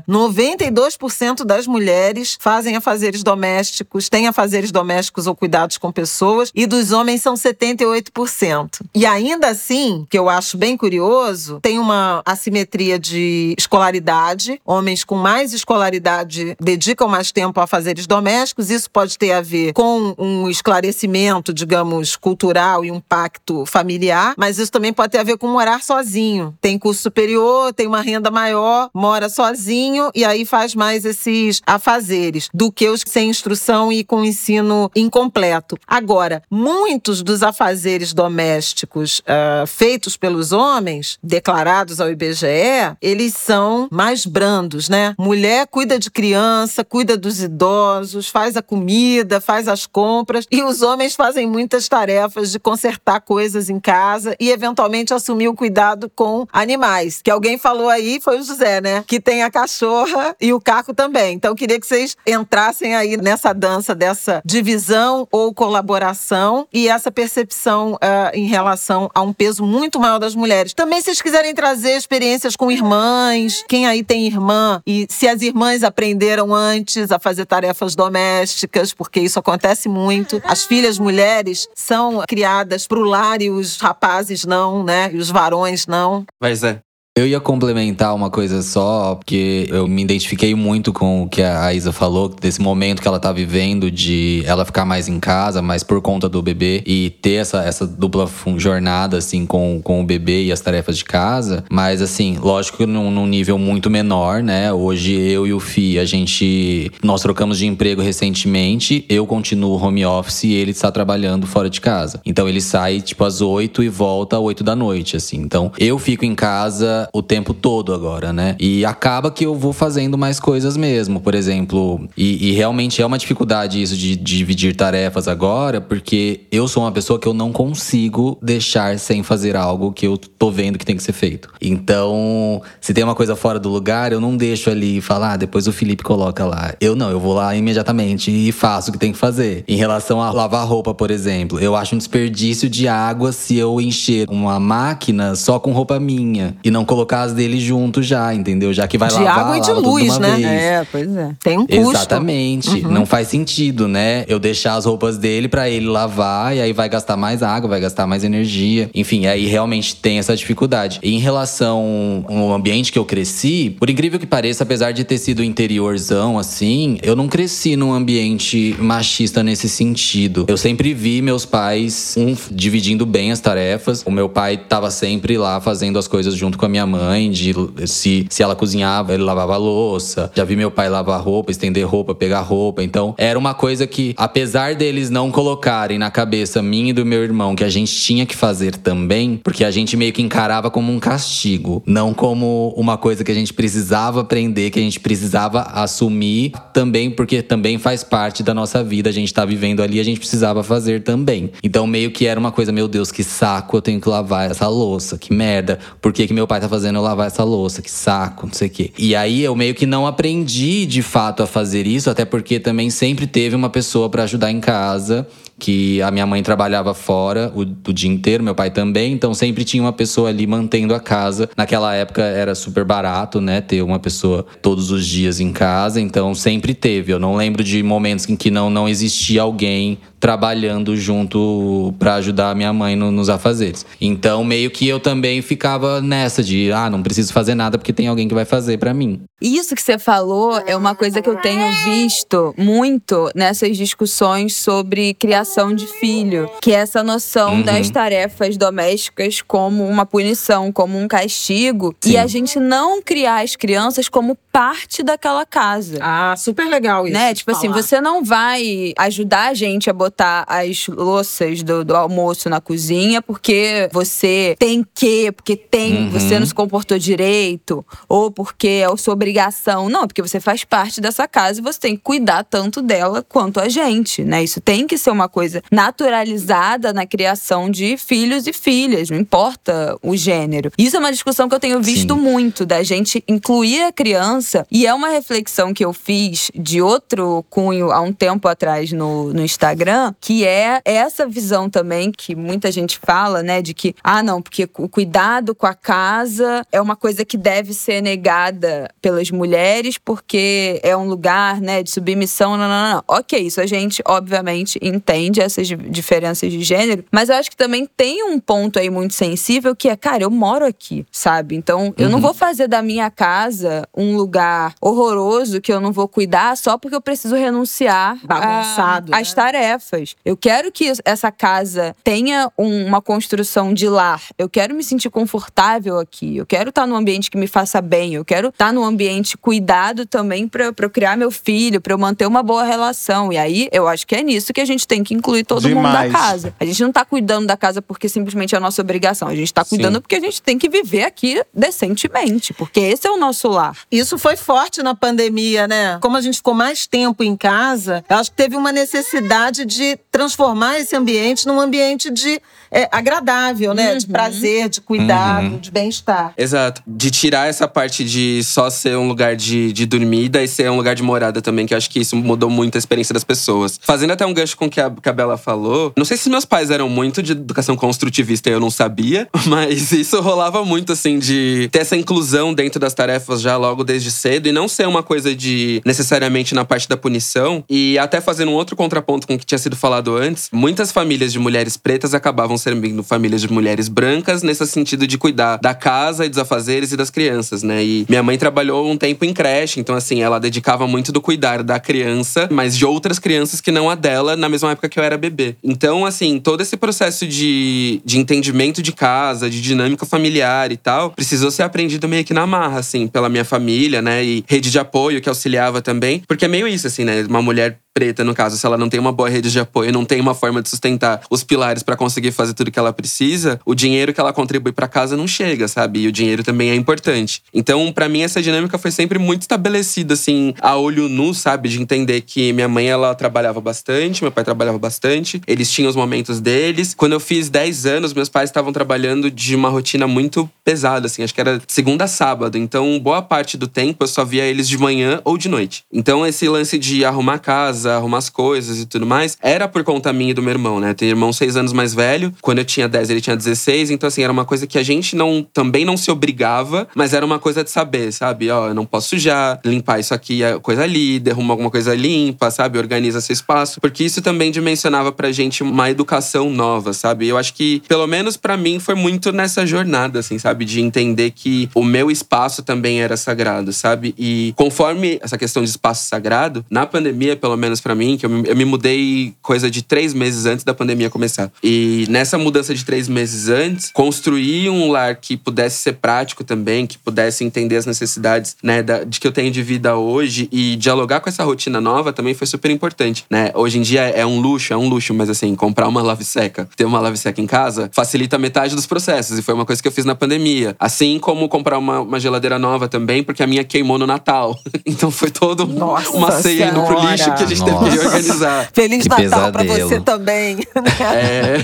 92% 0.07 1.43
das 1.43 1.67
mulheres 1.67 2.37
fazem 2.39 2.75
afazeres 2.75 3.23
domésticos, 3.23 4.09
têm 4.09 4.27
afazeres 4.27 4.71
domésticos 4.71 5.27
ou 5.27 5.35
cuidados 5.35 5.77
com 5.77 5.91
pessoas, 5.91 6.51
e 6.55 6.65
dos 6.65 6.91
homens 6.91 7.21
são 7.21 7.33
78%. 7.35 8.81
E 8.93 9.05
ainda 9.05 9.49
assim, 9.49 10.05
que 10.09 10.17
eu 10.17 10.29
acho 10.29 10.57
bem 10.57 10.75
curioso, 10.75 11.59
tem 11.61 11.79
uma 11.79 12.21
assimetria 12.25 12.99
de 12.99 13.53
escolaridade 13.57 14.48
Homens 14.65 15.03
com 15.03 15.15
mais 15.15 15.53
escolaridade 15.53 16.55
dedicam 16.59 17.07
mais 17.07 17.31
tempo 17.31 17.59
a 17.59 17.67
fazeres 17.67 18.07
domésticos. 18.07 18.69
Isso 18.69 18.89
pode 18.89 19.17
ter 19.17 19.31
a 19.31 19.41
ver 19.41 19.73
com 19.73 20.15
um 20.17 20.49
esclarecimento, 20.49 21.53
digamos, 21.53 22.15
cultural 22.15 22.85
e 22.85 22.91
um 22.91 22.99
pacto 22.99 23.65
familiar, 23.65 24.33
mas 24.37 24.57
isso 24.57 24.71
também 24.71 24.93
pode 24.93 25.11
ter 25.11 25.19
a 25.19 25.23
ver 25.23 25.37
com 25.37 25.47
morar 25.47 25.83
sozinho. 25.83 26.55
Tem 26.61 26.77
curso 26.77 27.01
superior, 27.01 27.73
tem 27.73 27.87
uma 27.87 28.01
renda 28.01 28.31
maior, 28.31 28.89
mora 28.93 29.29
sozinho 29.29 30.09
e 30.15 30.23
aí 30.23 30.45
faz 30.45 30.75
mais 30.75 31.05
esses 31.05 31.61
afazeres 31.65 32.49
do 32.53 32.71
que 32.71 32.87
os 32.87 33.03
sem 33.05 33.29
instrução 33.29 33.91
e 33.91 34.03
com 34.03 34.23
ensino 34.23 34.91
incompleto. 34.95 35.77
Agora, 35.87 36.41
muitos 36.49 37.21
dos 37.23 37.43
afazeres 37.43 38.13
domésticos 38.13 39.19
uh, 39.19 39.65
feitos 39.67 40.15
pelos 40.15 40.51
homens, 40.51 41.17
declarados 41.23 41.99
ao 41.99 42.09
IBGE, 42.09 42.95
eles 43.01 43.33
são 43.33 43.87
mais 43.91 44.25
brandos, 44.39 44.87
né? 44.87 45.13
Mulher 45.19 45.67
cuida 45.67 45.99
de 45.99 46.09
criança, 46.09 46.81
cuida 46.81 47.17
dos 47.17 47.41
idosos, 47.41 48.29
faz 48.29 48.55
a 48.55 48.61
comida, 48.61 49.41
faz 49.41 49.67
as 49.67 49.85
compras 49.85 50.45
e 50.49 50.63
os 50.63 50.81
homens 50.81 51.13
fazem 51.13 51.45
muitas 51.45 51.89
tarefas 51.89 52.49
de 52.49 52.57
consertar 52.57 53.19
coisas 53.19 53.69
em 53.69 53.81
casa 53.81 54.37
e 54.39 54.49
eventualmente 54.49 55.13
assumir 55.13 55.49
o 55.49 55.53
cuidado 55.53 56.09
com 56.15 56.47
animais. 56.53 57.21
Que 57.21 57.29
alguém 57.29 57.57
falou 57.57 57.89
aí 57.89 58.21
foi 58.21 58.39
o 58.39 58.43
José, 58.43 58.79
né? 58.79 59.03
Que 59.05 59.19
tem 59.19 59.43
a 59.43 59.51
cachorra 59.51 60.33
e 60.39 60.53
o 60.53 60.61
Caco 60.61 60.93
também. 60.93 61.35
Então 61.35 61.53
queria 61.53 61.77
que 61.77 61.85
vocês 61.85 62.15
entrassem 62.25 62.95
aí 62.95 63.17
nessa 63.17 63.51
dança 63.51 63.93
dessa 63.93 64.41
divisão 64.45 65.27
ou 65.29 65.53
colaboração 65.53 66.65
e 66.71 66.87
essa 66.87 67.11
percepção 67.11 67.95
uh, 67.95 68.31
em 68.33 68.47
relação 68.47 69.11
a 69.13 69.21
um 69.21 69.33
peso 69.33 69.65
muito 69.65 69.99
maior 69.99 70.17
das 70.17 70.33
mulheres. 70.33 70.73
Também 70.73 70.99
se 70.99 71.07
vocês 71.07 71.21
quiserem 71.21 71.53
trazer 71.53 71.97
experiências 71.97 72.55
com 72.55 72.71
irmãs, 72.71 73.65
quem 73.67 73.85
aí 73.85 74.01
tem 74.01 74.28
irmã 74.29 74.81
e 74.85 75.05
se 75.09 75.27
as 75.27 75.41
irmãs 75.41 75.83
aprenderam 75.83 76.53
antes 76.53 77.11
a 77.11 77.19
fazer 77.19 77.45
tarefas 77.45 77.95
domésticas, 77.95 78.93
porque 78.93 79.19
isso 79.19 79.39
acontece 79.39 79.89
muito. 79.89 80.41
As 80.45 80.63
filhas 80.63 80.97
mulheres 80.97 81.67
são 81.75 82.23
criadas 82.27 82.87
pro 82.87 83.03
lar 83.03 83.41
e 83.41 83.49
os 83.49 83.77
rapazes 83.77 84.45
não, 84.45 84.83
né? 84.83 85.09
E 85.13 85.17
os 85.17 85.29
varões 85.29 85.87
não. 85.87 86.25
Mas 86.41 86.63
é. 86.63 86.79
Eu 87.19 87.27
ia 87.27 87.41
complementar 87.41 88.15
uma 88.15 88.29
coisa 88.29 88.61
só, 88.61 89.13
porque 89.15 89.67
eu 89.69 89.85
me 89.89 90.01
identifiquei 90.01 90.55
muito 90.55 90.93
com 90.93 91.23
o 91.23 91.27
que 91.27 91.43
a 91.43 91.73
Isa 91.73 91.91
falou, 91.91 92.29
desse 92.29 92.61
momento 92.61 93.01
que 93.01 93.07
ela 93.09 93.19
tá 93.19 93.29
vivendo 93.33 93.91
de 93.91 94.41
ela 94.45 94.63
ficar 94.63 94.85
mais 94.85 95.09
em 95.09 95.19
casa, 95.19 95.61
mas 95.61 95.83
por 95.83 95.99
conta 95.99 96.29
do 96.29 96.41
bebê 96.41 96.81
e 96.85 97.09
ter 97.21 97.33
essa, 97.33 97.61
essa 97.61 97.85
dupla 97.85 98.25
jornada, 98.55 99.17
assim, 99.17 99.45
com, 99.45 99.81
com 99.83 99.99
o 99.99 100.05
bebê 100.05 100.45
e 100.45 100.51
as 100.53 100.61
tarefas 100.61 100.97
de 100.97 101.03
casa. 101.03 101.65
Mas, 101.69 102.01
assim, 102.01 102.37
lógico 102.37 102.77
que 102.77 102.85
num, 102.85 103.11
num 103.11 103.27
nível 103.27 103.57
muito 103.57 103.89
menor, 103.89 104.41
né? 104.41 104.71
Hoje 104.71 105.13
eu 105.13 105.45
e 105.45 105.51
o 105.51 105.59
Fi, 105.59 105.99
a 105.99 106.05
gente. 106.05 106.89
Nós 107.03 107.21
trocamos 107.21 107.57
de 107.57 107.67
emprego 107.67 108.01
recentemente, 108.01 109.03
eu 109.09 109.27
continuo 109.27 109.75
home 109.75 110.05
office 110.05 110.45
e 110.45 110.53
ele 110.53 110.71
está 110.71 110.89
trabalhando 110.89 111.45
fora 111.45 111.69
de 111.69 111.81
casa. 111.81 112.21
Então 112.25 112.47
ele 112.47 112.61
sai, 112.61 113.01
tipo, 113.01 113.25
às 113.25 113.41
oito 113.41 113.83
e 113.83 113.89
volta 113.89 114.37
às 114.37 114.41
oito 114.41 114.63
da 114.63 114.73
noite, 114.73 115.17
assim. 115.17 115.35
Então 115.35 115.69
eu 115.77 115.99
fico 115.99 116.23
em 116.23 116.33
casa 116.33 117.08
o 117.13 117.21
tempo 117.21 117.53
todo 117.53 117.93
agora, 117.93 118.33
né? 118.33 118.55
E 118.59 118.85
acaba 118.85 119.31
que 119.31 119.45
eu 119.45 119.55
vou 119.55 119.73
fazendo 119.73 120.17
mais 120.17 120.39
coisas 120.39 120.75
mesmo, 120.75 121.19
por 121.19 121.35
exemplo. 121.35 122.07
E, 122.17 122.49
e 122.49 122.51
realmente 122.51 123.01
é 123.01 123.05
uma 123.05 123.17
dificuldade 123.17 123.81
isso 123.81 123.95
de, 123.95 124.15
de 124.15 124.37
dividir 124.37 124.75
tarefas 124.75 125.27
agora, 125.27 125.81
porque 125.81 126.41
eu 126.51 126.67
sou 126.67 126.83
uma 126.83 126.91
pessoa 126.91 127.19
que 127.19 127.27
eu 127.27 127.33
não 127.33 127.51
consigo 127.51 128.37
deixar 128.41 128.97
sem 128.97 129.23
fazer 129.23 129.55
algo 129.55 129.91
que 129.91 130.07
eu 130.07 130.17
tô 130.17 130.49
vendo 130.49 130.77
que 130.77 130.85
tem 130.85 130.95
que 130.95 131.03
ser 131.03 131.13
feito. 131.13 131.49
Então, 131.61 132.61
se 132.79 132.93
tem 132.93 133.03
uma 133.03 133.15
coisa 133.15 133.35
fora 133.35 133.59
do 133.59 133.69
lugar, 133.69 134.11
eu 134.11 134.21
não 134.21 134.35
deixo 134.35 134.69
ali 134.69 134.97
e 134.97 135.01
falar, 135.01 135.33
ah, 135.33 135.37
depois 135.37 135.67
o 135.67 135.73
Felipe 135.73 136.03
coloca 136.03 136.45
lá. 136.45 136.73
Eu 136.79 136.95
não, 136.95 137.09
eu 137.09 137.19
vou 137.19 137.33
lá 137.33 137.55
imediatamente 137.55 138.31
e 138.31 138.51
faço 138.51 138.89
o 138.89 138.93
que 138.93 138.99
tem 138.99 139.11
que 139.11 139.17
fazer. 139.17 139.63
Em 139.67 139.75
relação 139.75 140.21
a 140.21 140.31
lavar 140.31 140.65
roupa, 140.67 140.93
por 140.93 141.11
exemplo, 141.11 141.59
eu 141.59 141.75
acho 141.75 141.95
um 141.95 141.97
desperdício 141.97 142.69
de 142.69 142.87
água 142.87 143.31
se 143.31 143.57
eu 143.57 143.79
encher 143.79 144.27
uma 144.29 144.59
máquina 144.59 145.35
só 145.35 145.59
com 145.59 145.71
roupa 145.71 145.99
minha 145.99 146.55
e 146.63 146.71
não 146.71 146.85
colocar 146.89 147.21
as 147.21 147.33
dele 147.33 147.59
junto 147.59 148.01
já, 148.01 148.33
entendeu? 148.33 148.73
Já 148.73 148.87
que 148.87 148.97
vai 148.97 149.09
de 149.09 149.15
lavar, 149.15 149.39
água 149.39 149.57
e 149.59 149.61
de 149.61 149.71
luz, 149.71 150.17
uma 150.17 150.19
né? 150.19 150.35
vez. 150.35 150.45
É, 150.47 150.87
pois 150.91 151.15
é. 151.15 151.35
Tem 151.43 151.59
um 151.59 151.67
custo. 151.67 151.91
Exatamente. 151.91 152.69
Uhum. 152.69 152.91
Não 152.91 153.05
faz 153.05 153.27
sentido, 153.27 153.87
né? 153.87 154.25
Eu 154.27 154.39
deixar 154.39 154.73
as 154.73 154.85
roupas 154.85 155.19
dele 155.19 155.47
pra 155.47 155.69
ele 155.69 155.85
lavar 155.85 156.55
e 156.55 156.59
aí 156.59 156.73
vai 156.73 156.89
gastar 156.89 157.15
mais 157.15 157.43
água, 157.43 157.69
vai 157.69 157.79
gastar 157.79 158.07
mais 158.07 158.23
energia. 158.23 158.89
Enfim, 158.95 159.27
aí 159.27 159.45
realmente 159.45 159.95
tem 159.95 160.17
essa 160.17 160.35
dificuldade. 160.35 160.99
E 161.03 161.13
em 161.13 161.19
relação 161.19 162.25
ao 162.27 162.51
ambiente 162.51 162.91
que 162.91 162.97
eu 162.97 163.05
cresci, 163.05 163.75
por 163.79 163.87
incrível 163.87 164.19
que 164.19 164.25
pareça, 164.25 164.63
apesar 164.63 164.91
de 164.91 165.03
ter 165.03 165.19
sido 165.19 165.43
interiorzão 165.43 166.39
assim, 166.39 166.97
eu 167.03 167.15
não 167.15 167.27
cresci 167.27 167.75
num 167.75 167.93
ambiente 167.93 168.75
machista 168.79 169.43
nesse 169.43 169.69
sentido. 169.69 170.45
Eu 170.47 170.57
sempre 170.57 170.91
vi 170.91 171.21
meus 171.21 171.45
pais 171.45 172.15
um 172.17 172.35
dividindo 172.49 173.05
bem 173.05 173.31
as 173.31 173.39
tarefas. 173.39 174.01
O 174.07 174.11
meu 174.11 174.27
pai 174.27 174.57
tava 174.57 174.89
sempre 174.89 175.37
lá 175.37 175.61
fazendo 175.61 175.99
as 175.99 176.07
coisas 176.07 176.33
junto 176.33 176.57
com 176.57 176.65
a 176.65 176.69
minha 176.69 176.78
mãe, 176.85 177.29
de 177.29 177.53
se, 177.85 178.25
se 178.29 178.43
ela 178.43 178.55
cozinhava, 178.55 179.13
ele 179.13 179.23
lavava 179.23 179.57
louça. 179.57 180.31
Já 180.35 180.43
vi 180.43 180.55
meu 180.55 180.71
pai 180.71 180.89
lavar 180.89 181.21
roupa, 181.21 181.51
estender 181.51 181.85
roupa, 181.85 182.15
pegar 182.15 182.41
roupa. 182.41 182.83
Então, 182.83 183.15
era 183.17 183.37
uma 183.37 183.53
coisa 183.53 183.85
que, 183.87 184.13
apesar 184.17 184.75
deles 184.75 185.09
não 185.09 185.31
colocarem 185.31 185.97
na 185.97 186.11
cabeça 186.11 186.61
minha 186.61 186.91
e 186.91 186.93
do 186.93 187.05
meu 187.05 187.23
irmão 187.23 187.55
que 187.55 187.63
a 187.63 187.69
gente 187.69 187.93
tinha 187.93 188.25
que 188.25 188.35
fazer 188.35 188.75
também, 188.75 189.39
porque 189.43 189.63
a 189.63 189.71
gente 189.71 189.97
meio 189.97 190.13
que 190.13 190.21
encarava 190.21 190.69
como 190.69 190.91
um 190.91 190.99
castigo, 190.99 191.83
não 191.85 192.13
como 192.13 192.73
uma 192.77 192.97
coisa 192.97 193.23
que 193.23 193.31
a 193.31 193.35
gente 193.35 193.53
precisava 193.53 194.21
aprender, 194.21 194.69
que 194.69 194.79
a 194.79 194.81
gente 194.81 194.99
precisava 194.99 195.61
assumir 195.61 196.53
também, 196.73 197.09
porque 197.11 197.41
também 197.41 197.77
faz 197.77 198.03
parte 198.03 198.43
da 198.43 198.53
nossa 198.53 198.83
vida, 198.83 199.09
a 199.09 199.13
gente 199.13 199.33
tá 199.33 199.43
vivendo 199.43 199.81
ali, 199.81 199.99
a 199.99 200.03
gente 200.03 200.19
precisava 200.19 200.63
fazer 200.63 201.03
também. 201.03 201.51
Então, 201.63 201.85
meio 201.85 202.11
que 202.11 202.25
era 202.25 202.39
uma 202.39 202.51
coisa, 202.51 202.71
meu 202.71 202.87
Deus, 202.87 203.11
que 203.11 203.23
saco, 203.23 203.77
eu 203.77 203.81
tenho 203.81 203.99
que 203.99 204.07
lavar 204.07 204.49
essa 204.49 204.67
louça, 204.67 205.17
que 205.17 205.33
merda. 205.33 205.79
Por 206.01 206.13
que, 206.13 206.27
que 206.27 206.33
meu 206.33 206.47
pai 206.47 206.61
tá 206.61 206.68
fazendo 206.69 206.97
eu 206.97 207.01
lavar 207.01 207.27
essa 207.27 207.43
louça? 207.43 207.81
Que 207.81 207.91
saco, 207.91 208.45
não 208.45 208.53
sei 208.53 208.67
o 208.67 208.71
quê. 208.71 208.91
E 208.97 209.15
aí 209.15 209.43
eu 209.43 209.55
meio 209.55 209.75
que 209.75 209.85
não 209.85 210.07
aprendi 210.07 210.85
de 210.85 211.01
fato 211.01 211.43
a 211.43 211.47
fazer 211.47 211.87
isso, 211.87 212.09
até 212.09 212.23
porque 212.23 212.59
também 212.59 212.89
sempre 212.89 213.27
teve 213.27 213.55
uma 213.55 213.69
pessoa 213.69 214.09
para 214.09 214.23
ajudar 214.23 214.51
em 214.51 214.59
casa 214.59 215.27
que 215.59 216.01
a 216.01 216.09
minha 216.09 216.25
mãe 216.25 216.41
trabalhava 216.41 216.93
fora 216.93 217.51
o, 217.53 217.61
o, 217.61 217.93
dia 217.93 218.09
inteiro, 218.09 218.41
meu 218.41 218.55
pai 218.55 218.71
também, 218.71 219.11
então 219.11 219.33
sempre 219.33 219.65
tinha 219.65 219.83
uma 219.83 219.91
pessoa 219.91 220.29
ali 220.29 220.47
mantendo 220.47 220.95
a 220.95 220.99
casa. 220.99 221.49
Naquela 221.55 221.93
época 221.93 222.23
era 222.23 222.55
super 222.55 222.85
barato, 222.85 223.41
né, 223.41 223.59
ter 223.59 223.81
uma 223.81 223.99
pessoa 223.99 224.45
todos 224.61 224.89
os 224.89 225.05
dias 225.05 225.39
em 225.39 225.51
casa, 225.51 225.99
então 225.99 226.33
sempre 226.33 226.73
teve. 226.73 227.11
Eu 227.11 227.19
não 227.19 227.35
lembro 227.35 227.63
de 227.63 227.83
momentos 227.83 228.27
em 228.29 228.35
que 228.35 228.49
não, 228.49 228.69
não 228.69 228.87
existia 228.87 229.41
alguém 229.41 229.99
trabalhando 230.19 230.95
junto 230.97 231.93
para 231.97 232.15
ajudar 232.15 232.51
a 232.51 232.55
minha 232.55 232.73
mãe 232.73 232.95
no, 232.95 233.11
nos 233.11 233.29
afazeres. 233.29 233.85
Então 233.99 234.43
meio 234.43 234.69
que 234.71 234.87
eu 234.87 234.99
também 234.99 235.41
ficava 235.41 236.01
nessa 236.01 236.43
de, 236.43 236.71
ah, 236.71 236.89
não 236.89 237.01
preciso 237.01 237.31
fazer 237.33 237.55
nada 237.55 237.77
porque 237.77 237.93
tem 237.93 238.07
alguém 238.07 238.27
que 238.27 238.33
vai 238.33 238.45
fazer 238.45 238.77
para 238.77 238.93
mim. 238.93 239.21
Isso 239.41 239.73
que 239.75 239.81
você 239.81 239.97
falou 239.97 240.61
é 240.65 240.75
uma 240.75 240.93
coisa 240.95 241.21
que 241.21 241.29
eu 241.29 241.37
tenho 241.37 241.65
visto 241.83 242.53
muito 242.57 243.29
nessas 243.33 243.77
discussões 243.77 244.55
sobre 244.55 245.13
criação 245.13 245.73
de 245.73 245.87
filho, 245.87 246.49
que 246.61 246.71
é 246.71 246.75
essa 246.79 247.03
noção 247.03 247.49
Uhum. 247.49 247.61
das 247.63 247.89
tarefas 247.89 248.57
domésticas 248.57 249.41
como 249.41 249.87
uma 249.87 250.05
punição, 250.05 250.71
como 250.71 250.97
um 250.97 251.07
castigo, 251.07 251.95
Sim. 252.01 252.11
e 252.11 252.17
a 252.17 252.27
gente 252.27 252.59
não 252.59 253.01
criar 253.01 253.43
as 253.43 253.55
crianças 253.55 254.09
como 254.09 254.35
parte 254.51 255.01
daquela 255.03 255.45
casa. 255.45 255.99
Ah, 256.01 256.35
super 256.37 256.65
legal 256.67 257.05
isso. 257.05 257.13
Né? 257.13 257.33
Tipo 257.33 257.51
assim, 257.51 257.67
falar. 257.69 257.81
você 257.81 258.01
não 258.01 258.23
vai 258.23 258.93
ajudar 258.97 259.49
a 259.49 259.53
gente 259.53 259.89
a 259.89 259.93
botar 259.93 260.08
as 260.47 260.87
louças 260.87 261.63
do, 261.63 261.83
do 261.83 261.95
almoço 261.95 262.49
na 262.49 262.59
cozinha 262.61 263.21
porque 263.21 263.89
você 263.91 264.55
tem 264.59 264.85
que, 264.93 265.31
porque 265.31 265.55
tem, 265.55 265.89
Uhum. 265.89 266.09
você 266.11 266.39
não 266.39 266.45
se 266.45 266.53
comportou 266.53 266.97
direito, 266.99 267.85
ou 268.07 268.29
porque 268.31 268.67
é 268.67 268.85
a 268.85 268.95
sua 268.97 269.13
obrigação. 269.13 269.89
Não, 269.89 270.07
porque 270.07 270.21
você 270.21 270.39
faz 270.39 270.63
parte 270.63 271.01
dessa 271.01 271.27
casa 271.27 271.59
e 271.59 271.63
você 271.63 271.79
tem 271.79 271.95
que 271.95 272.03
cuidar 272.03 272.43
tanto 272.43 272.81
dela 272.81 273.23
quanto 273.27 273.59
a 273.59 273.67
gente, 273.67 274.23
né? 274.23 274.43
Isso 274.43 274.61
tem 274.61 274.85
que 274.87 274.97
ser 274.97 275.09
uma 275.11 275.27
coisa 275.27 275.61
naturalizada 275.71 276.93
na 276.93 277.05
criação 277.05 277.69
de 277.69 277.97
filhos 277.97 278.47
e 278.47 278.53
filhas, 278.53 279.09
não 279.09 279.17
importa 279.17 279.97
o 280.01 280.15
gênero. 280.15 280.71
Isso 280.77 280.95
é 280.95 280.99
uma 280.99 281.11
discussão 281.11 281.47
que 281.49 281.55
eu 281.55 281.59
tenho 281.59 281.81
visto 281.81 282.15
Sim. 282.15 282.21
muito, 282.21 282.65
da 282.65 282.81
gente 282.83 283.23
incluir 283.27 283.83
a 283.83 283.91
criança. 283.91 284.65
E 284.71 284.85
é 284.87 284.93
uma 284.93 285.09
reflexão 285.09 285.73
que 285.73 285.83
eu 285.83 285.93
fiz 285.93 286.49
de 286.55 286.81
outro 286.81 287.43
cunho 287.49 287.91
há 287.91 287.99
um 288.01 288.13
tempo 288.13 288.47
atrás 288.47 288.91
no, 288.91 289.33
no 289.33 289.43
Instagram, 289.43 289.98
que 290.19 290.45
é 290.45 290.81
essa 290.85 291.27
visão 291.27 291.69
também 291.69 292.11
que 292.11 292.35
muita 292.35 292.71
gente 292.71 292.99
fala, 292.99 293.41
né? 293.43 293.61
De 293.61 293.73
que, 293.73 293.95
ah, 294.03 294.21
não, 294.23 294.41
porque 294.41 294.67
o 294.77 294.87
cuidado 294.89 295.53
com 295.55 295.65
a 295.67 295.73
casa 295.73 296.65
é 296.71 296.79
uma 296.81 296.95
coisa 296.95 297.23
que 297.25 297.37
deve 297.37 297.73
ser 297.73 298.01
negada 298.01 298.89
pelas 299.01 299.29
mulheres, 299.31 299.97
porque 299.97 300.79
é 300.83 300.95
um 300.95 301.07
lugar, 301.07 301.59
né, 301.61 301.81
de 301.83 301.89
submissão. 301.91 302.57
Não, 302.57 302.67
não, 302.67 302.93
não. 302.93 303.03
Ok, 303.07 303.39
isso 303.39 303.59
a 303.61 303.65
gente, 303.65 304.01
obviamente, 304.07 304.79
entende 304.81 305.41
essas 305.41 305.67
di- 305.67 305.75
diferenças 305.75 306.51
de 306.51 306.61
gênero, 306.63 307.03
mas 307.11 307.29
eu 307.29 307.35
acho 307.35 307.49
que 307.49 307.57
também 307.57 307.87
tem 307.97 308.23
um 308.23 308.39
ponto 308.39 308.79
aí 308.79 308.89
muito 308.89 309.13
sensível 309.13 309.75
que 309.75 309.89
é, 309.89 309.95
cara, 309.95 310.23
eu 310.23 310.31
moro 310.31 310.65
aqui, 310.65 311.05
sabe? 311.11 311.55
Então, 311.55 311.93
eu 311.97 312.09
não 312.09 312.19
vou 312.21 312.33
fazer 312.33 312.67
da 312.67 312.81
minha 312.81 313.09
casa 313.09 313.87
um 313.95 314.15
lugar 314.15 314.73
horroroso 314.81 315.61
que 315.61 315.71
eu 315.71 315.79
não 315.79 315.91
vou 315.91 316.07
cuidar 316.07 316.55
só 316.57 316.77
porque 316.77 316.95
eu 316.95 317.01
preciso 317.01 317.35
renunciar 317.35 318.17
a- 318.27 318.27
Bagunçado, 318.27 319.13
às 319.15 319.29
né? 319.29 319.35
tarefas. 319.35 319.88
Eu 320.25 320.35
quero 320.37 320.71
que 320.71 320.91
essa 321.05 321.31
casa 321.31 321.95
tenha 322.03 322.51
um- 322.57 322.85
uma 322.85 323.01
construção 323.01 323.73
de 323.73 323.87
lar. 323.87 324.21
Eu 324.37 324.47
quero 324.49 324.73
me 324.75 324.83
sentir 324.83 325.09
confortável 325.09 325.99
aqui. 325.99 326.37
Eu 326.37 326.45
quero 326.45 326.69
estar 326.69 326.85
num 326.87 326.95
ambiente 326.95 327.29
que 327.31 327.37
me 327.37 327.47
faça 327.47 327.81
bem. 327.81 328.13
Eu 328.13 328.25
quero 328.25 328.49
estar 328.49 328.71
num 328.73 328.83
ambiente 328.83 329.37
cuidado 329.37 330.05
também 330.05 330.47
para 330.47 330.65
eu 330.65 330.89
criar 330.89 331.17
meu 331.17 331.31
filho, 331.31 331.79
para 331.81 331.93
eu 331.93 331.97
manter 331.97 332.25
uma 332.25 332.43
boa 332.43 332.63
relação. 332.63 333.31
E 333.31 333.37
aí, 333.37 333.67
eu 333.71 333.87
acho 333.87 334.05
que 334.05 334.15
é 334.15 334.21
nisso 334.23 334.53
que 334.53 334.61
a 334.61 334.65
gente 334.65 334.87
tem 334.87 335.03
que 335.03 335.13
incluir 335.13 335.43
todo 335.43 335.63
mundo 335.69 335.83
da 335.83 336.03
Demais. 336.03 336.11
casa. 336.11 336.53
A 336.59 336.65
gente 336.65 336.81
não 336.83 336.91
tá 336.91 337.05
cuidando 337.05 337.47
da 337.47 337.57
casa 337.57 337.81
porque 337.81 338.07
simplesmente 338.09 338.53
é 338.55 338.57
a 338.57 338.61
nossa 338.61 338.81
obrigação. 338.81 339.27
A 339.27 339.35
gente 339.35 339.53
tá 339.53 339.63
cuidando 339.65 339.95
Sim. 339.95 340.01
porque 340.01 340.15
a 340.15 340.19
gente 340.19 340.41
tem 340.41 340.57
que 340.57 340.69
viver 340.69 341.03
aqui 341.03 341.41
decentemente, 341.53 342.53
porque 342.53 342.79
esse 342.79 343.07
é 343.07 343.11
o 343.11 343.17
nosso 343.17 343.47
lar. 343.47 343.75
Isso 343.91 344.17
foi 344.17 344.35
forte 344.35 344.81
na 344.83 344.93
pandemia, 344.95 345.67
né? 345.67 345.97
Como 346.01 346.17
a 346.17 346.21
gente 346.21 346.35
ficou 346.37 346.53
mais 346.53 346.85
tempo 346.87 347.23
em 347.23 347.35
casa, 347.35 348.03
eu 348.09 348.17
acho 348.17 348.31
que 348.31 348.37
teve 348.37 348.55
uma 348.55 348.71
necessidade 348.71 349.65
de 349.65 349.78
transformar 350.11 350.79
esse 350.79 350.95
ambiente 350.95 351.45
num 351.47 351.59
ambiente 351.59 352.09
de 352.09 352.41
é, 352.71 352.87
agradável, 352.91 353.73
né? 353.73 353.95
De 353.95 354.07
prazer, 354.07 354.69
de 354.69 354.81
cuidado, 354.81 355.59
de 355.59 355.71
bem-estar. 355.71 356.33
Exato. 356.37 356.81
De 356.85 357.11
tirar 357.11 357.47
essa 357.47 357.67
parte 357.67 358.03
de 358.03 358.41
só 358.43 358.69
ser 358.69 358.97
um 358.97 359.07
lugar 359.07 359.35
de, 359.35 359.73
de 359.73 359.85
dormida 359.85 360.43
e 360.43 360.47
ser 360.47 360.69
um 360.69 360.77
lugar 360.77 360.95
de 360.95 361.03
morada 361.03 361.41
também, 361.41 361.65
que 361.65 361.73
eu 361.73 361.77
acho 361.77 361.89
que 361.89 361.99
isso 361.99 362.15
mudou 362.15 362.49
muito 362.49 362.75
a 362.75 362.79
experiência 362.79 363.13
das 363.13 363.23
pessoas. 363.23 363.79
Fazendo 363.81 364.11
até 364.11 364.25
um 364.25 364.33
gancho 364.33 364.55
com 364.55 364.65
o 364.65 364.69
que 364.69 364.79
a, 364.79 364.89
que 364.89 365.09
a 365.09 365.13
Bela 365.13 365.37
falou, 365.37 365.93
não 365.97 366.05
sei 366.05 366.17
se 366.17 366.29
meus 366.29 366.45
pais 366.45 366.69
eram 366.69 366.89
muito 366.89 367.23
de 367.23 367.31
educação 367.31 367.75
construtivista 367.75 368.49
e 368.49 368.53
eu 368.53 368.59
não 368.59 368.69
sabia, 368.69 369.27
mas 369.47 369.91
isso 369.91 370.19
rolava 370.21 370.63
muito, 370.63 370.93
assim, 370.93 371.17
de 371.17 371.69
ter 371.71 371.79
essa 371.79 371.95
inclusão 371.95 372.53
dentro 372.53 372.79
das 372.79 372.93
tarefas 372.93 373.41
já 373.41 373.57
logo 373.57 373.83
desde 373.83 374.11
cedo 374.11 374.47
e 374.47 374.51
não 374.51 374.67
ser 374.67 374.87
uma 374.87 375.01
coisa 375.01 375.35
de 375.35 375.81
necessariamente 375.85 376.53
na 376.53 376.65
parte 376.65 376.87
da 376.87 376.97
punição. 376.97 377.63
E 377.69 377.97
até 377.97 378.21
fazendo 378.21 378.51
um 378.51 378.55
outro 378.55 378.75
contraponto 378.75 379.25
com 379.25 379.33
o 379.33 379.39
que 379.39 379.45
tinha 379.45 379.57
sido 379.57 379.75
falado 379.75 380.15
antes, 380.15 380.49
muitas 380.51 380.91
famílias 380.91 381.31
de 381.31 381.39
mulheres 381.39 381.77
pretas 381.77 382.13
acabavam 382.13 382.58
servindo 382.59 383.03
famílias 383.03 383.41
de 383.41 383.51
mulheres 383.51 383.87
brancas 383.87 384.43
nesse 384.43 384.65
sentido 384.67 385.07
de 385.07 385.17
cuidar 385.17 385.57
da 385.57 385.73
casa 385.73 386.25
e 386.25 386.29
dos 386.29 386.37
afazeres 386.37 386.91
e 386.91 386.97
das 386.97 387.09
crianças, 387.09 387.63
né? 387.63 387.83
E 387.83 388.05
minha 388.07 388.21
mãe 388.21 388.37
trabalhou 388.37 388.87
um 388.87 388.97
tempo 388.97 389.25
em 389.25 389.33
creche, 389.33 389.79
então 389.79 389.95
assim, 389.95 390.21
ela 390.21 390.39
dedicava 390.39 390.87
muito 390.87 391.11
do 391.11 391.21
cuidar 391.21 391.63
da 391.63 391.79
criança, 391.79 392.47
mas 392.51 392.77
de 392.77 392.85
outras 392.85 393.17
crianças 393.17 393.61
que 393.61 393.71
não 393.71 393.89
a 393.89 393.95
dela, 393.95 394.35
na 394.35 394.47
mesma 394.47 394.71
época 394.71 394.89
que 394.89 394.99
eu 394.99 395.03
era 395.03 395.17
bebê. 395.17 395.55
Então, 395.63 396.05
assim, 396.05 396.39
todo 396.39 396.61
esse 396.61 396.77
processo 396.77 397.25
de, 397.25 398.01
de 398.05 398.19
entendimento 398.19 398.81
de 398.81 398.91
casa, 398.91 399.49
de 399.49 399.61
dinâmica 399.61 400.05
familiar 400.05 400.71
e 400.71 400.77
tal, 400.77 401.11
precisou 401.11 401.51
ser 401.51 401.63
aprendido 401.63 402.07
meio 402.07 402.23
que 402.23 402.33
na 402.33 402.45
marra, 402.45 402.79
assim, 402.79 403.07
pela 403.07 403.29
minha 403.29 403.45
família, 403.45 404.01
né? 404.01 404.23
E 404.23 404.43
rede 404.47 404.69
de 404.69 404.79
apoio 404.79 405.21
que 405.21 405.29
auxiliava 405.29 405.81
também. 405.81 406.21
Porque 406.27 406.45
é 406.45 406.47
meio 406.47 406.67
isso, 406.67 406.87
assim, 406.87 407.05
né? 407.05 407.23
Uma 407.27 407.41
mulher 407.41 407.79
preta, 407.99 408.23
no 408.23 408.33
caso, 408.33 408.57
se 408.57 408.65
ela 408.65 408.77
não 408.77 408.87
tem 408.87 408.97
uma 408.97 409.11
boa 409.11 409.27
rede 409.27 409.51
de 409.51 409.59
apoio, 409.59 409.91
não 409.91 410.05
tem 410.05 410.21
uma 410.21 410.33
forma 410.33 410.61
de 410.61 410.69
sustentar 410.69 411.19
os 411.29 411.43
pilares 411.43 411.83
para 411.83 411.97
conseguir 411.97 412.31
fazer 412.31 412.53
tudo 412.53 412.71
que 412.71 412.79
ela 412.79 412.93
precisa, 412.93 413.59
o 413.65 413.75
dinheiro 413.75 414.13
que 414.13 414.21
ela 414.21 414.31
contribui 414.31 414.71
para 414.71 414.87
casa 414.87 415.17
não 415.17 415.27
chega, 415.27 415.67
sabe? 415.67 415.99
E 415.99 416.07
o 416.07 416.11
dinheiro 416.13 416.41
também 416.41 416.69
é 416.69 416.75
importante. 416.75 417.43
Então, 417.53 417.91
para 417.91 418.07
mim, 418.07 418.21
essa 418.21 418.41
dinâmica 418.41 418.77
foi 418.77 418.89
sempre 418.89 419.19
muito 419.19 419.41
estabelecida, 419.41 420.13
assim, 420.13 420.53
a 420.61 420.77
olho 420.77 421.09
nu, 421.09 421.33
sabe? 421.33 421.67
De 421.67 421.81
entender 421.81 422.21
que 422.21 422.53
minha 422.53 422.69
mãe, 422.69 422.87
ela 422.87 423.13
trabalhava 423.13 423.59
bastante, 423.59 424.23
meu 424.23 424.31
pai 424.31 424.45
trabalhava 424.45 424.79
bastante, 424.79 425.41
eles 425.45 425.69
tinham 425.69 425.89
os 425.89 425.95
momentos 425.97 426.39
deles. 426.39 426.93
Quando 426.95 427.11
eu 427.11 427.19
fiz 427.19 427.49
10 427.49 427.85
anos, 427.85 428.13
meus 428.13 428.29
pais 428.29 428.49
estavam 428.49 428.71
trabalhando 428.71 429.29
de 429.29 429.57
uma 429.57 429.67
rotina 429.67 430.07
muito 430.07 430.49
pesada, 430.63 431.07
assim, 431.07 431.21
acho 431.21 431.33
que 431.33 431.41
era 431.41 431.61
segunda 431.67 432.05
a 432.05 432.07
sábado. 432.07 432.57
Então, 432.57 432.97
boa 432.97 433.21
parte 433.21 433.57
do 433.57 433.67
tempo 433.67 434.05
eu 434.05 434.07
só 434.07 434.23
via 434.23 434.45
eles 434.45 434.69
de 434.69 434.77
manhã 434.77 435.19
ou 435.25 435.37
de 435.37 435.49
noite. 435.49 435.83
Então, 435.91 436.25
esse 436.25 436.47
lance 436.47 436.77
de 436.77 437.03
arrumar 437.03 437.39
casa, 437.39 437.88
arrumar 437.95 438.19
as 438.19 438.29
coisas 438.29 438.79
e 438.79 438.85
tudo 438.85 439.05
mais, 439.05 439.37
era 439.41 439.67
por 439.67 439.83
conta 439.83 440.11
minha 440.13 440.31
e 440.31 440.33
do 440.33 440.41
meu 440.41 440.51
irmão, 440.51 440.79
né? 440.79 440.93
Tem 440.93 441.09
irmão 441.09 441.31
seis 441.31 441.55
anos 441.55 441.73
mais 441.73 441.93
velho. 441.93 442.33
Quando 442.41 442.59
eu 442.59 442.65
tinha 442.65 442.87
10, 442.87 443.09
ele 443.09 443.21
tinha 443.21 443.35
16. 443.35 443.91
Então, 443.91 444.07
assim, 444.07 444.23
era 444.23 444.31
uma 444.31 444.45
coisa 444.45 444.67
que 444.67 444.77
a 444.77 444.83
gente 444.83 445.15
não 445.15 445.45
também 445.53 445.85
não 445.85 445.97
se 445.97 446.11
obrigava, 446.11 446.87
mas 446.95 447.13
era 447.13 447.25
uma 447.25 447.39
coisa 447.39 447.63
de 447.63 447.71
saber, 447.71 448.11
sabe? 448.11 448.49
Ó, 448.49 448.69
eu 448.69 448.73
não 448.73 448.85
posso 448.85 449.09
sujar, 449.09 449.59
limpar 449.65 449.99
isso 449.99 450.13
aqui, 450.13 450.43
é 450.43 450.59
coisa 450.59 450.83
ali, 450.83 451.19
derruma 451.19 451.53
alguma 451.53 451.69
coisa 451.69 451.95
limpa, 451.95 452.51
sabe? 452.51 452.77
Organiza 452.77 453.21
seu 453.21 453.33
espaço. 453.33 453.79
Porque 453.79 454.03
isso 454.03 454.21
também 454.21 454.51
dimensionava 454.51 455.11
pra 455.11 455.31
gente 455.31 455.63
uma 455.63 455.89
educação 455.89 456.49
nova, 456.49 456.93
sabe? 456.93 457.27
Eu 457.27 457.37
acho 457.37 457.53
que, 457.53 457.81
pelo 457.87 458.07
menos 458.07 458.37
para 458.37 458.57
mim, 458.57 458.79
foi 458.79 458.95
muito 458.95 459.31
nessa 459.31 459.65
jornada, 459.65 460.19
assim, 460.19 460.37
sabe? 460.39 460.65
De 460.65 460.81
entender 460.81 461.31
que 461.31 461.69
o 461.75 461.83
meu 461.83 462.09
espaço 462.09 462.63
também 462.63 463.01
era 463.01 463.15
sagrado, 463.15 463.71
sabe? 463.71 464.13
E 464.17 464.53
conforme 464.55 465.19
essa 465.21 465.37
questão 465.37 465.63
de 465.63 465.69
espaço 465.69 466.07
sagrado, 466.07 466.65
na 466.69 466.85
pandemia, 466.85 467.35
pelo 467.35 467.55
menos 467.55 467.68
para 467.79 467.93
mim, 467.93 468.17
que 468.17 468.25
eu 468.25 468.29
me, 468.29 468.47
eu 468.47 468.55
me 468.55 468.65
mudei 468.65 469.33
coisa 469.41 469.69
de 469.69 469.81
três 469.81 470.13
meses 470.13 470.45
antes 470.45 470.63
da 470.63 470.73
pandemia 470.73 471.09
começar. 471.09 471.51
E 471.63 472.05
nessa 472.09 472.37
mudança 472.37 472.73
de 472.73 472.83
três 472.83 473.07
meses 473.07 473.49
antes, 473.49 473.91
construir 473.91 474.69
um 474.69 474.91
lar 474.91 475.15
que 475.15 475.37
pudesse 475.37 475.77
ser 475.77 475.93
prático 475.93 476.43
também, 476.43 476.87
que 476.87 476.97
pudesse 476.97 477.43
entender 477.43 477.77
as 477.77 477.85
necessidades, 477.85 478.55
né, 478.63 478.81
da, 478.81 479.03
de 479.03 479.19
que 479.19 479.27
eu 479.27 479.31
tenho 479.31 479.51
de 479.51 479.61
vida 479.61 479.95
hoje 479.95 480.47
e 480.51 480.75
dialogar 480.75 481.19
com 481.19 481.29
essa 481.29 481.43
rotina 481.43 481.81
nova 481.81 482.13
também 482.13 482.33
foi 482.33 482.47
super 482.47 482.71
importante, 482.71 483.25
né? 483.29 483.51
Hoje 483.53 483.77
em 483.77 483.81
dia 483.81 484.01
é 484.01 484.25
um 484.25 484.39
luxo, 484.39 484.73
é 484.73 484.77
um 484.77 484.87
luxo, 484.87 485.13
mas 485.13 485.29
assim, 485.29 485.55
comprar 485.55 485.87
uma 485.87 486.01
lave 486.01 486.23
seca, 486.23 486.69
ter 486.75 486.85
uma 486.85 486.99
lave 486.99 487.17
seca 487.17 487.41
em 487.41 487.47
casa, 487.47 487.89
facilita 487.93 488.37
metade 488.37 488.75
dos 488.75 488.85
processos. 488.85 489.37
E 489.37 489.41
foi 489.41 489.53
uma 489.53 489.65
coisa 489.65 489.81
que 489.81 489.87
eu 489.87 489.91
fiz 489.91 490.05
na 490.05 490.15
pandemia. 490.15 490.75
Assim 490.79 491.19
como 491.19 491.47
comprar 491.49 491.77
uma, 491.77 492.01
uma 492.01 492.19
geladeira 492.19 492.57
nova 492.57 492.87
também, 492.87 493.23
porque 493.23 493.43
a 493.43 493.47
minha 493.47 493.63
queimou 493.63 493.97
no 493.97 494.07
Natal. 494.07 494.57
então 494.85 495.11
foi 495.11 495.29
todo 495.29 495.67
Nossa 495.67 496.09
uma 496.11 496.31
ceia 496.31 496.69
indo 496.69 496.81
pro 496.83 496.99
lixo 497.09 497.33
que 497.35 497.43
a 497.43 497.47
gente 497.47 497.58
teve 497.61 497.71
Nossa. 497.71 497.89
que 497.89 497.97
reorganizar. 497.97 498.69
Feliz 498.73 499.03
Que 499.03 499.09
Natal 499.09 499.51
pra 499.51 499.61
pesadelo. 499.61 499.89
você 499.89 499.99
também. 500.01 500.57
É. 500.99 501.57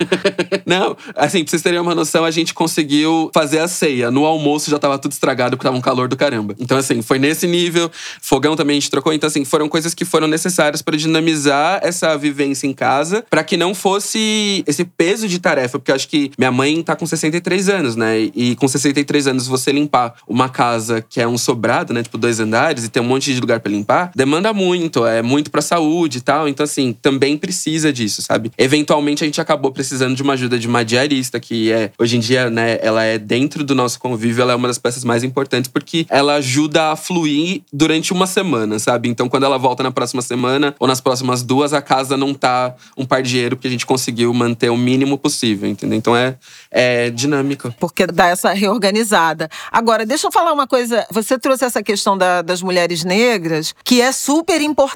Não, 0.66 0.96
assim, 1.16 1.42
pra 1.42 1.50
vocês 1.50 1.62
terem 1.62 1.78
uma 1.78 1.94
noção, 1.94 2.24
a 2.24 2.30
gente 2.30 2.54
conseguiu 2.54 3.30
fazer 3.32 3.58
a 3.60 3.68
ceia. 3.68 4.10
No 4.10 4.24
almoço 4.24 4.70
já 4.70 4.78
tava 4.78 4.98
tudo 4.98 5.12
estragado 5.12 5.56
porque 5.56 5.66
tava 5.66 5.76
um 5.76 5.80
calor 5.80 6.08
do 6.08 6.16
caramba. 6.16 6.54
Então, 6.58 6.76
assim, 6.76 7.02
foi 7.02 7.18
nesse 7.18 7.46
nível. 7.46 7.90
Fogão 8.20 8.56
também 8.56 8.76
a 8.76 8.80
gente 8.80 8.90
trocou. 8.90 9.12
Então, 9.12 9.28
assim, 9.28 9.44
foram 9.44 9.68
coisas 9.68 9.94
que 9.94 10.04
foram 10.04 10.26
necessárias 10.26 10.82
pra 10.82 10.96
dinamizar 10.96 11.80
essa 11.82 12.16
vivência 12.16 12.66
em 12.66 12.72
casa, 12.72 13.24
pra 13.28 13.44
que 13.44 13.56
não 13.56 13.74
fosse 13.74 14.64
esse 14.66 14.84
peso 14.84 15.28
de 15.28 15.38
tarefa. 15.38 15.78
Porque 15.78 15.90
eu 15.90 15.94
acho 15.96 16.08
que 16.08 16.30
minha 16.38 16.52
mãe 16.52 16.82
tá 16.82 16.96
com 16.96 17.06
63 17.06 17.68
anos, 17.68 17.96
né? 17.96 18.18
E 18.34 18.56
com 18.56 18.66
63 18.66 19.26
anos, 19.26 19.46
você 19.46 19.72
limpar 19.72 20.14
uma 20.26 20.48
casa 20.48 21.04
que 21.08 21.20
é 21.20 21.28
um 21.28 21.38
sobrado, 21.38 21.92
né? 21.92 22.02
Tipo, 22.02 22.18
dois 22.18 22.40
andares 22.40 22.84
e 22.84 22.88
tem 22.88 23.02
um 23.02 23.06
monte 23.06 23.32
de 23.34 23.40
lugar 23.40 23.60
pra 23.60 23.70
limpar, 23.70 24.10
demanda 24.14 24.52
muito. 24.52 25.06
É 25.06 25.22
muito 25.24 25.50
pra 25.50 25.60
saúde 25.62 26.18
e 26.18 26.20
tal. 26.20 26.46
Então, 26.48 26.62
assim, 26.64 26.92
também 27.02 27.36
precisa 27.36 27.92
disso, 27.92 28.22
sabe? 28.22 28.52
Eventualmente, 28.56 29.24
a 29.24 29.26
gente 29.26 29.40
acabou 29.40 29.72
precisando 29.72 30.14
de 30.14 30.22
uma 30.22 30.34
ajuda 30.34 30.58
de 30.58 30.66
uma 30.68 30.84
diarista, 30.84 31.40
que 31.40 31.72
é, 31.72 31.90
hoje 31.98 32.16
em 32.16 32.20
dia, 32.20 32.50
né? 32.50 32.78
Ela 32.82 33.02
é 33.04 33.18
dentro 33.18 33.64
do 33.64 33.74
nosso 33.74 33.98
convívio, 33.98 34.42
ela 34.42 34.52
é 34.52 34.56
uma 34.56 34.68
das 34.68 34.78
peças 34.78 35.04
mais 35.04 35.24
importantes, 35.24 35.70
porque 35.70 36.06
ela 36.08 36.34
ajuda 36.34 36.92
a 36.92 36.96
fluir 36.96 37.62
durante 37.72 38.12
uma 38.12 38.26
semana, 38.26 38.78
sabe? 38.78 39.08
Então, 39.08 39.28
quando 39.28 39.44
ela 39.44 39.58
volta 39.58 39.82
na 39.82 39.90
próxima 39.90 40.22
semana 40.22 40.74
ou 40.78 40.86
nas 40.86 41.00
próximas 41.00 41.42
duas, 41.42 41.72
a 41.72 41.80
casa 41.80 42.16
não 42.16 42.34
tá 42.34 42.74
um 42.96 43.04
pardieiro, 43.06 43.56
porque 43.56 43.68
a 43.68 43.70
gente 43.70 43.86
conseguiu 43.86 44.32
manter 44.34 44.70
o 44.70 44.76
mínimo 44.76 45.16
possível, 45.16 45.68
entendeu? 45.68 45.96
Então, 45.98 46.14
é, 46.16 46.36
é 46.70 47.10
dinâmico. 47.10 47.74
Porque 47.80 48.06
dá 48.06 48.26
essa 48.28 48.52
reorganizada. 48.52 49.48
Agora, 49.72 50.04
deixa 50.04 50.26
eu 50.26 50.32
falar 50.32 50.52
uma 50.52 50.66
coisa. 50.66 51.06
Você 51.10 51.38
trouxe 51.38 51.64
essa 51.64 51.82
questão 51.82 52.18
da- 52.18 52.42
das 52.42 52.60
mulheres 52.60 53.04
negras, 53.04 53.74
que 53.84 54.00
é 54.00 54.12
super 54.12 54.60
importante, 54.60 54.94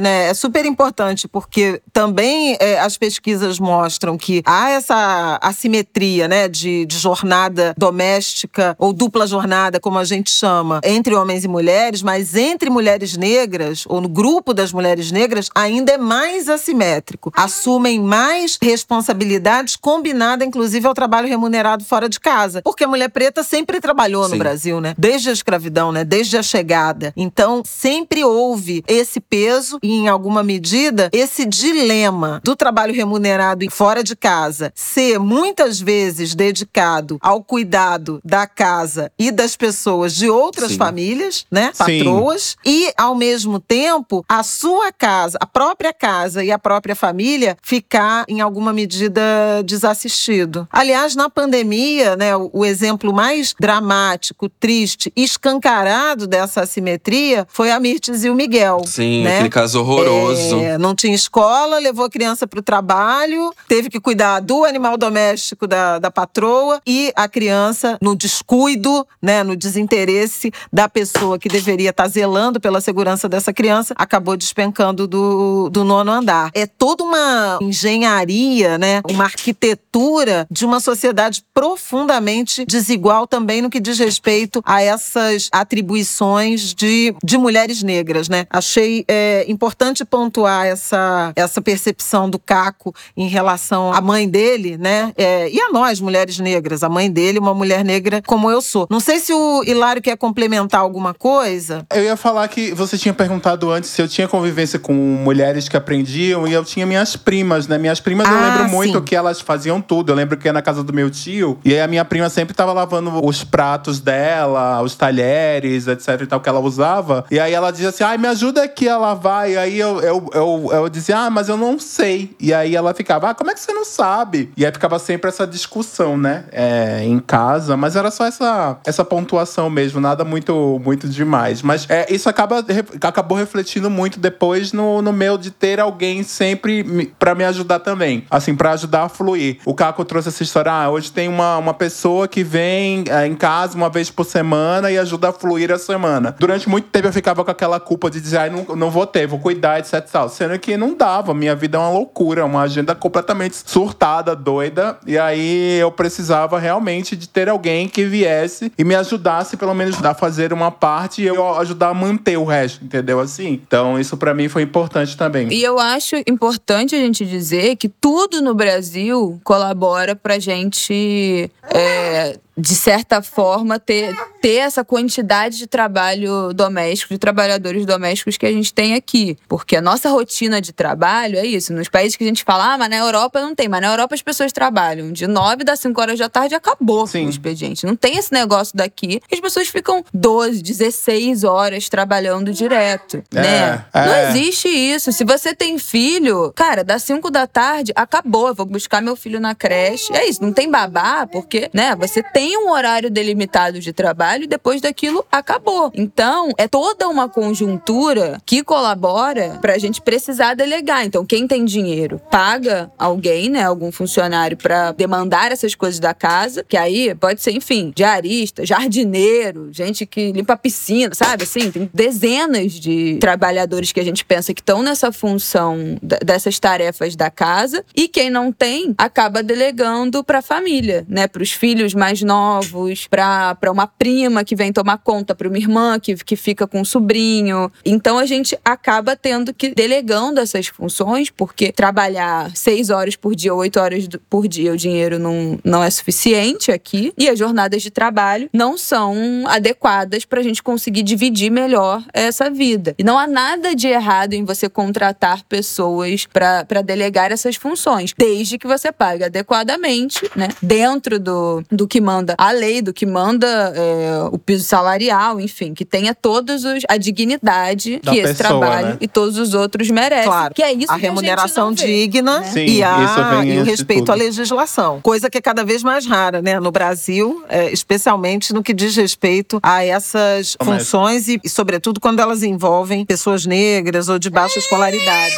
né? 0.00 0.28
É 0.28 0.34
super 0.34 0.64
importante, 0.64 1.28
porque 1.28 1.80
também 1.92 2.56
é, 2.60 2.78
as 2.80 2.96
pesquisas 2.96 3.58
mostram 3.58 4.16
que 4.16 4.42
há 4.44 4.70
essa 4.70 5.38
assimetria, 5.42 6.28
né? 6.28 6.48
De, 6.48 6.84
de 6.86 6.98
jornada 6.98 7.74
doméstica 7.76 8.74
ou 8.78 8.92
dupla 8.92 9.26
jornada, 9.26 9.80
como 9.80 9.98
a 9.98 10.04
gente 10.04 10.30
chama, 10.30 10.80
entre 10.84 11.14
homens 11.14 11.44
e 11.44 11.48
mulheres, 11.48 12.02
mas 12.02 12.34
entre 12.34 12.70
mulheres 12.70 13.16
negras, 13.16 13.84
ou 13.88 14.00
no 14.00 14.08
grupo 14.08 14.52
das 14.52 14.72
mulheres 14.72 15.10
negras, 15.10 15.48
ainda 15.54 15.92
é 15.92 15.98
mais 15.98 16.48
assimétrico. 16.48 17.32
Assumem 17.36 18.00
mais 18.00 18.58
responsabilidades, 18.60 19.76
combinada, 19.76 20.44
inclusive, 20.44 20.86
ao 20.86 20.94
trabalho 20.94 21.28
remunerado 21.28 21.84
fora 21.84 22.08
de 22.08 22.20
casa. 22.20 22.62
Porque 22.62 22.84
a 22.84 22.88
mulher 22.88 23.08
preta 23.08 23.42
sempre 23.42 23.80
trabalhou 23.80 24.24
no 24.24 24.34
Sim. 24.34 24.38
Brasil, 24.38 24.80
né? 24.80 24.94
Desde 24.96 25.30
a 25.30 25.32
escravidão, 25.32 25.92
né? 25.92 26.04
Desde 26.04 26.36
a 26.36 26.42
chegada. 26.42 27.12
Então, 27.16 27.62
sempre 27.64 28.24
houve 28.24 28.84
esse 28.86 29.20
peso 29.20 29.53
e, 29.82 29.92
em 29.92 30.08
alguma 30.08 30.42
medida, 30.42 31.10
esse 31.12 31.44
dilema 31.44 32.40
do 32.42 32.56
trabalho 32.56 32.94
remunerado 32.94 33.68
fora 33.70 34.02
de 34.02 34.16
casa 34.16 34.72
ser 34.74 35.18
muitas 35.18 35.80
vezes 35.80 36.34
dedicado 36.34 37.18
ao 37.20 37.42
cuidado 37.42 38.20
da 38.24 38.46
casa 38.46 39.10
e 39.18 39.30
das 39.30 39.56
pessoas 39.56 40.14
de 40.14 40.28
outras 40.28 40.72
Sim. 40.72 40.78
famílias, 40.78 41.46
né? 41.50 41.70
Sim. 41.72 41.98
Patroas. 41.98 42.56
E, 42.64 42.92
ao 42.96 43.14
mesmo 43.14 43.60
tempo, 43.60 44.24
a 44.28 44.42
sua 44.42 44.92
casa, 44.92 45.38
a 45.40 45.46
própria 45.46 45.92
casa 45.92 46.44
e 46.44 46.50
a 46.50 46.58
própria 46.58 46.96
família 46.96 47.56
ficar, 47.62 48.24
em 48.28 48.40
alguma 48.40 48.72
medida, 48.72 49.22
desassistido. 49.64 50.68
Aliás, 50.70 51.14
na 51.14 51.28
pandemia, 51.28 52.16
né, 52.16 52.36
o, 52.36 52.50
o 52.52 52.64
exemplo 52.64 53.12
mais 53.12 53.54
dramático, 53.58 54.48
triste, 54.48 55.12
escancarado 55.16 56.26
dessa 56.26 56.62
assimetria 56.62 57.46
foi 57.50 57.70
a 57.70 57.78
Mirtes 57.78 58.24
e 58.24 58.30
o 58.30 58.34
Miguel. 58.34 58.82
Sim, 58.86 59.22
né? 59.22 59.43
Aquele 59.44 59.50
caso 59.50 59.80
horroroso. 59.80 60.56
É, 60.60 60.78
não 60.78 60.94
tinha 60.94 61.14
escola, 61.14 61.78
levou 61.78 62.04
a 62.04 62.10
criança 62.10 62.46
para 62.46 62.58
o 62.58 62.62
trabalho, 62.62 63.52
teve 63.68 63.90
que 63.90 64.00
cuidar 64.00 64.40
do 64.40 64.64
animal 64.64 64.96
doméstico 64.96 65.66
da, 65.66 65.98
da 65.98 66.10
patroa 66.10 66.80
e 66.86 67.12
a 67.14 67.28
criança, 67.28 67.98
no 68.00 68.16
descuido, 68.16 69.06
né, 69.22 69.42
no 69.42 69.56
desinteresse 69.56 70.52
da 70.72 70.88
pessoa 70.88 71.38
que 71.38 71.48
deveria 71.48 71.90
estar 71.90 72.08
zelando 72.08 72.60
pela 72.60 72.80
segurança 72.80 73.28
dessa 73.28 73.52
criança, 73.52 73.94
acabou 73.96 74.36
despencando 74.36 75.06
do, 75.06 75.68
do 75.70 75.84
nono 75.84 76.10
andar. 76.10 76.50
É 76.54 76.66
toda 76.66 77.04
uma 77.04 77.58
engenharia, 77.60 78.78
né, 78.78 79.00
uma 79.08 79.24
arquitetura 79.24 80.46
de 80.50 80.64
uma 80.64 80.80
sociedade 80.80 81.44
profundamente 81.52 82.64
desigual 82.66 83.26
também 83.26 83.62
no 83.62 83.70
que 83.70 83.80
diz 83.80 83.98
respeito 83.98 84.62
a 84.64 84.82
essas 84.82 85.48
atribuições 85.52 86.74
de, 86.74 87.14
de 87.22 87.38
mulheres 87.38 87.82
negras, 87.82 88.28
né? 88.28 88.46
Achei 88.50 89.04
é, 89.08 89.33
importante 89.48 90.04
pontuar 90.04 90.66
essa, 90.66 91.32
essa 91.36 91.60
percepção 91.60 92.28
do 92.30 92.38
Caco 92.38 92.94
em 93.16 93.28
relação 93.28 93.92
à 93.92 94.00
mãe 94.00 94.28
dele, 94.28 94.76
né? 94.78 95.12
É, 95.16 95.50
e 95.50 95.60
a 95.60 95.70
nós, 95.70 96.00
mulheres 96.00 96.38
negras. 96.38 96.82
A 96.82 96.88
mãe 96.88 97.10
dele, 97.10 97.38
uma 97.38 97.54
mulher 97.54 97.84
negra 97.84 98.22
como 98.26 98.50
eu 98.50 98.60
sou. 98.62 98.86
Não 98.90 99.00
sei 99.00 99.18
se 99.18 99.32
o 99.32 99.62
Hilário 99.64 100.00
quer 100.02 100.16
complementar 100.16 100.80
alguma 100.80 101.12
coisa. 101.14 101.86
Eu 101.94 102.02
ia 102.04 102.16
falar 102.16 102.46
que 102.48 102.72
você 102.72 102.96
tinha 102.98 103.12
perguntado 103.14 103.70
antes 103.70 103.90
se 103.90 104.00
eu 104.02 104.08
tinha 104.08 104.28
convivência 104.28 104.78
com 104.78 104.92
mulheres 104.92 105.68
que 105.68 105.76
aprendiam 105.76 106.46
e 106.46 106.52
eu 106.52 106.64
tinha 106.64 106.86
minhas 106.86 107.16
primas, 107.16 107.66
né? 107.66 107.78
Minhas 107.78 108.00
primas 108.00 108.28
eu 108.28 108.34
Ah, 108.36 108.40
lembro 108.56 108.68
muito 108.70 108.98
sim. 108.98 109.04
que 109.04 109.16
elas 109.16 109.40
faziam 109.40 109.80
tudo. 109.80 110.12
Eu 110.12 110.16
lembro 110.16 110.36
que 110.36 110.46
ia 110.48 110.52
na 110.52 110.62
casa 110.62 110.82
do 110.82 110.92
meu 110.92 111.10
tio 111.10 111.58
e 111.64 111.72
aí 111.72 111.80
a 111.80 111.88
minha 111.88 112.04
prima 112.04 112.28
sempre 112.28 112.54
tava 112.54 112.72
lavando 112.72 113.24
os 113.24 113.42
pratos 113.44 114.00
dela, 114.00 114.80
os 114.82 114.94
talheres, 114.94 115.86
etc 115.86 116.20
e 116.22 116.26
tal, 116.26 116.40
que 116.40 116.48
ela 116.48 116.60
usava. 116.60 117.24
E 117.30 117.38
aí 117.38 117.52
ela 117.52 117.70
dizia 117.70 117.88
assim: 117.90 118.04
ai, 118.04 118.18
me 118.18 118.28
ajuda 118.28 118.62
aqui 118.62 118.88
a 118.88 118.96
lavar. 118.96 119.23
E 119.48 119.56
aí 119.56 119.78
eu, 119.78 120.00
eu, 120.00 120.30
eu, 120.32 120.70
eu 120.72 120.88
dizia: 120.88 121.18
ah, 121.18 121.30
mas 121.30 121.48
eu 121.48 121.56
não 121.56 121.78
sei. 121.78 122.34
E 122.40 122.52
aí 122.52 122.74
ela 122.74 122.94
ficava: 122.94 123.30
ah, 123.30 123.34
como 123.34 123.50
é 123.50 123.54
que 123.54 123.60
você 123.60 123.72
não 123.72 123.84
sabe? 123.84 124.52
E 124.56 124.64
aí 124.64 124.72
ficava 124.72 124.98
sempre 124.98 125.28
essa 125.28 125.46
discussão, 125.46 126.16
né? 126.16 126.44
É, 126.52 127.04
em 127.04 127.18
casa, 127.18 127.76
mas 127.76 127.96
era 127.96 128.10
só 128.10 128.26
essa, 128.26 128.78
essa 128.84 129.04
pontuação 129.04 129.70
mesmo, 129.70 130.00
nada 130.00 130.24
muito, 130.24 130.80
muito 130.84 131.08
demais. 131.08 131.62
Mas 131.62 131.86
é, 131.88 132.12
isso 132.12 132.28
acaba, 132.28 132.64
acabou 133.02 133.38
refletindo 133.38 133.90
muito 133.90 134.18
depois 134.18 134.72
no, 134.72 135.00
no 135.02 135.12
meu 135.12 135.38
de 135.38 135.50
ter 135.50 135.80
alguém 135.80 136.22
sempre 136.22 137.12
pra 137.18 137.34
me 137.34 137.44
ajudar 137.44 137.80
também. 137.80 138.24
Assim, 138.30 138.54
pra 138.54 138.72
ajudar 138.72 139.04
a 139.04 139.08
fluir. 139.08 139.58
O 139.64 139.74
Caco 139.74 140.04
trouxe 140.04 140.28
essa 140.28 140.42
história: 140.42 140.72
ah, 140.72 140.90
hoje 140.90 141.10
tem 141.10 141.28
uma, 141.28 141.58
uma 141.58 141.74
pessoa 141.74 142.28
que 142.28 142.42
vem 142.42 143.04
é, 143.08 143.26
em 143.26 143.34
casa 143.34 143.76
uma 143.76 143.88
vez 143.88 144.10
por 144.10 144.24
semana 144.24 144.90
e 144.90 144.98
ajuda 144.98 145.28
a 145.28 145.32
fluir 145.32 145.70
a 145.70 145.78
semana. 145.78 146.34
Durante 146.38 146.68
muito 146.68 146.88
tempo 146.88 147.08
eu 147.08 147.12
ficava 147.12 147.44
com 147.44 147.50
aquela 147.50 147.78
culpa 147.80 148.10
de 148.10 148.20
dizer, 148.20 148.38
ai, 148.38 148.50
não, 148.50 148.76
não 148.76 148.90
vou 148.90 149.03
botei, 149.04 149.26
vou 149.26 149.38
cuidar, 149.38 149.78
etc. 149.78 150.00
Tal. 150.10 150.28
Sendo 150.28 150.58
que 150.58 150.76
não 150.76 150.96
dava. 150.96 151.34
Minha 151.34 151.54
vida 151.54 151.76
é 151.76 151.80
uma 151.80 151.90
loucura, 151.90 152.44
uma 152.44 152.62
agenda 152.62 152.94
completamente 152.94 153.56
surtada, 153.64 154.34
doida. 154.34 154.98
E 155.06 155.18
aí 155.18 155.78
eu 155.78 155.90
precisava 155.92 156.58
realmente 156.58 157.14
de 157.16 157.28
ter 157.28 157.48
alguém 157.48 157.88
que 157.88 158.04
viesse 158.04 158.72
e 158.76 158.84
me 158.84 158.94
ajudasse, 158.94 159.56
pelo 159.56 159.74
menos, 159.74 160.02
a 160.02 160.14
fazer 160.14 160.52
uma 160.52 160.70
parte 160.70 161.22
e 161.22 161.26
eu 161.26 161.56
ajudar 161.58 161.88
a 161.88 161.94
manter 161.94 162.36
o 162.36 162.44
resto, 162.44 162.84
entendeu? 162.84 163.20
Assim. 163.20 163.60
Então, 163.66 163.98
isso 163.98 164.16
para 164.16 164.34
mim 164.34 164.48
foi 164.48 164.62
importante 164.62 165.16
também. 165.16 165.52
E 165.52 165.62
eu 165.62 165.78
acho 165.78 166.16
importante 166.26 166.94
a 166.94 166.98
gente 166.98 167.26
dizer 167.26 167.76
que 167.76 167.88
tudo 167.88 168.40
no 168.40 168.54
Brasil 168.54 169.40
colabora 169.44 170.16
pra 170.16 170.38
gente 170.38 171.50
é, 171.70 172.38
de 172.56 172.74
certa 172.74 173.20
forma, 173.20 173.78
ter, 173.78 174.14
ter 174.40 174.56
essa 174.56 174.84
quantidade 174.84 175.58
de 175.58 175.66
trabalho 175.66 176.52
doméstico, 176.52 177.12
de 177.12 177.18
trabalhadores 177.18 177.84
domésticos 177.84 178.36
que 178.36 178.46
a 178.46 178.52
gente 178.52 178.72
tem 178.72 178.94
aqui. 178.94 179.36
Porque 179.48 179.76
a 179.76 179.82
nossa 179.82 180.08
rotina 180.08 180.60
de 180.60 180.72
trabalho 180.72 181.36
é 181.36 181.44
isso. 181.44 181.72
Nos 181.72 181.88
países 181.88 182.16
que 182.16 182.22
a 182.22 182.26
gente 182.26 182.44
fala, 182.44 182.74
ah, 182.74 182.78
mas 182.78 182.88
na 182.88 182.96
Europa 182.96 183.40
não 183.40 183.54
tem. 183.54 183.68
Mas 183.68 183.80
na 183.80 183.88
Europa 183.88 184.14
as 184.14 184.22
pessoas 184.22 184.52
trabalham 184.52 185.12
de 185.12 185.26
9 185.26 185.64
das 185.64 185.80
5 185.80 186.00
horas 186.00 186.18
da 186.18 186.28
tarde 186.28 186.54
acabou 186.54 187.06
Sim. 187.06 187.26
o 187.26 187.30
expediente. 187.30 187.84
Não 187.84 187.96
tem 187.96 188.16
esse 188.16 188.32
negócio 188.32 188.76
daqui. 188.76 189.20
As 189.32 189.40
pessoas 189.40 189.68
ficam 189.68 190.04
12, 190.12 190.62
16 190.62 191.42
horas 191.42 191.88
trabalhando 191.88 192.52
direto, 192.52 193.22
é, 193.34 193.40
né? 193.40 193.84
É. 193.92 194.06
Não 194.06 194.30
existe 194.30 194.68
isso. 194.68 195.10
Se 195.10 195.24
você 195.24 195.54
tem 195.54 195.78
filho, 195.78 196.52
cara, 196.54 196.84
das 196.84 197.02
5 197.02 197.30
da 197.30 197.46
tarde, 197.46 197.92
acabou. 197.96 198.48
Eu 198.48 198.54
vou 198.54 198.66
buscar 198.66 199.02
meu 199.02 199.16
filho 199.16 199.40
na 199.40 199.54
creche. 199.54 200.12
É 200.14 200.28
isso. 200.28 200.42
Não 200.42 200.52
tem 200.52 200.70
babá, 200.70 201.26
porque, 201.26 201.68
né, 201.72 201.96
você 201.96 202.22
tem 202.22 202.43
tem 202.44 202.58
um 202.58 202.70
horário 202.70 203.10
delimitado 203.10 203.80
de 203.80 203.90
trabalho 203.90 204.44
e 204.44 204.46
depois 204.46 204.78
daquilo 204.78 205.24
acabou. 205.32 205.90
Então, 205.94 206.50
é 206.58 206.68
toda 206.68 207.08
uma 207.08 207.26
conjuntura 207.26 208.38
que 208.44 208.62
colabora 208.62 209.58
para 209.62 209.72
a 209.72 209.78
gente 209.78 210.02
precisar 210.02 210.52
delegar. 210.52 211.06
Então, 211.06 211.24
quem 211.24 211.48
tem 211.48 211.64
dinheiro 211.64 212.20
paga 212.30 212.92
alguém, 212.98 213.48
né, 213.48 213.62
algum 213.62 213.90
funcionário 213.90 214.58
para 214.58 214.92
demandar 214.92 215.52
essas 215.52 215.74
coisas 215.74 215.98
da 215.98 216.12
casa, 216.12 216.62
que 216.68 216.76
aí 216.76 217.14
pode 217.14 217.40
ser, 217.40 217.52
enfim, 217.52 217.90
diarista, 217.96 218.66
jardineiro, 218.66 219.70
gente 219.72 220.04
que 220.04 220.30
limpa 220.30 220.52
a 220.52 220.58
piscina, 220.58 221.14
sabe? 221.14 221.44
Assim, 221.44 221.70
tem 221.70 221.88
dezenas 221.94 222.72
de 222.72 223.16
trabalhadores 223.22 223.90
que 223.90 224.00
a 224.00 224.04
gente 224.04 224.22
pensa 224.22 224.52
que 224.52 224.60
estão 224.60 224.82
nessa 224.82 225.10
função 225.10 225.96
dessas 226.02 226.58
tarefas 226.58 227.16
da 227.16 227.30
casa 227.30 227.82
e 227.96 228.06
quem 228.06 228.28
não 228.28 228.52
tem 228.52 228.94
acaba 228.98 229.42
delegando 229.42 230.22
para 230.22 230.40
a 230.40 230.42
família, 230.42 231.06
né, 231.08 231.26
para 231.26 231.42
os 231.42 231.50
filhos 231.50 231.94
mais 231.94 232.20
novos 232.20 232.33
novos, 232.34 233.06
para 233.06 233.70
uma 233.70 233.86
prima 233.86 234.42
que 234.42 234.56
vem 234.56 234.72
tomar 234.72 234.98
conta, 234.98 235.34
para 235.34 235.48
uma 235.48 235.58
irmã 235.58 236.00
que, 236.00 236.16
que 236.16 236.34
fica 236.34 236.66
com 236.66 236.80
um 236.80 236.84
sobrinho. 236.84 237.70
Então 237.84 238.18
a 238.18 238.26
gente 238.26 238.58
acaba 238.64 239.14
tendo 239.14 239.54
que 239.54 239.72
delegando 239.74 240.40
essas 240.40 240.66
funções, 240.66 241.30
porque 241.30 241.70
trabalhar 241.70 242.50
seis 242.56 242.90
horas 242.90 243.14
por 243.14 243.34
dia, 243.34 243.54
oito 243.54 243.78
horas 243.78 244.08
por 244.28 244.48
dia, 244.48 244.72
o 244.72 244.76
dinheiro 244.76 245.18
não, 245.18 245.58
não 245.64 245.82
é 245.82 245.90
suficiente 245.90 246.72
aqui. 246.72 247.12
E 247.16 247.28
as 247.28 247.38
jornadas 247.38 247.82
de 247.82 247.90
trabalho 247.90 248.48
não 248.52 248.76
são 248.76 249.14
adequadas 249.46 250.24
para 250.24 250.40
a 250.40 250.42
gente 250.42 250.62
conseguir 250.62 251.02
dividir 251.02 251.50
melhor 251.50 252.02
essa 252.12 252.50
vida. 252.50 252.94
E 252.98 253.04
não 253.04 253.18
há 253.18 253.26
nada 253.26 253.74
de 253.74 253.86
errado 253.86 254.32
em 254.32 254.44
você 254.44 254.68
contratar 254.68 255.44
pessoas 255.44 256.26
para 256.26 256.82
delegar 256.82 257.30
essas 257.30 257.56
funções, 257.56 258.12
desde 258.16 258.58
que 258.58 258.66
você 258.66 258.90
pague 258.90 259.24
adequadamente, 259.24 260.28
né? 260.34 260.48
Dentro 260.60 261.20
do, 261.20 261.62
do 261.70 261.86
que 261.86 262.00
manda 262.00 262.23
manda 262.24 262.34
a 262.38 262.50
lei, 262.50 262.80
do 262.80 262.92
que 262.92 263.04
manda 263.04 263.46
é, 263.76 264.28
o 264.32 264.38
piso 264.38 264.64
salarial, 264.64 265.38
enfim, 265.40 265.74
que 265.74 265.84
tenha 265.84 266.14
todos 266.14 266.64
os, 266.64 266.82
a 266.88 266.96
dignidade 266.96 268.00
da 268.02 268.10
que 268.10 268.22
pessoa, 268.22 268.30
esse 268.30 268.38
trabalho 268.38 268.88
né? 268.88 268.98
e 269.00 269.06
todos 269.06 269.36
os 269.36 269.52
outros 269.52 269.90
merecem. 269.90 270.24
Claro. 270.24 270.54
Que 270.54 270.62
é 270.62 270.72
isso 270.72 270.90
a 270.90 270.96
remuneração 270.96 271.68
a 271.68 271.72
digna 271.72 272.40
vê, 272.40 272.44
né? 272.44 272.52
Sim, 272.52 272.76
e, 272.76 272.82
a, 272.82 273.44
e 273.44 273.58
o 273.58 273.64
respeito 273.64 274.10
à 274.10 274.14
legislação. 274.14 275.00
Coisa 275.02 275.28
que 275.28 275.38
é 275.38 275.40
cada 275.40 275.64
vez 275.64 275.82
mais 275.82 276.06
rara, 276.06 276.40
né? 276.40 276.58
No 276.58 276.70
Brasil, 276.70 277.44
é, 277.48 277.70
especialmente 277.70 278.52
no 278.54 278.62
que 278.62 278.72
diz 278.72 278.96
respeito 278.96 279.60
a 279.62 279.84
essas 279.84 280.56
funções 280.62 281.28
e, 281.28 281.40
e, 281.44 281.48
sobretudo, 281.48 282.00
quando 282.00 282.20
elas 282.20 282.42
envolvem 282.42 283.04
pessoas 283.04 283.44
negras 283.44 284.08
ou 284.08 284.18
de 284.18 284.30
baixa 284.30 284.58
escolaridade 284.58 285.34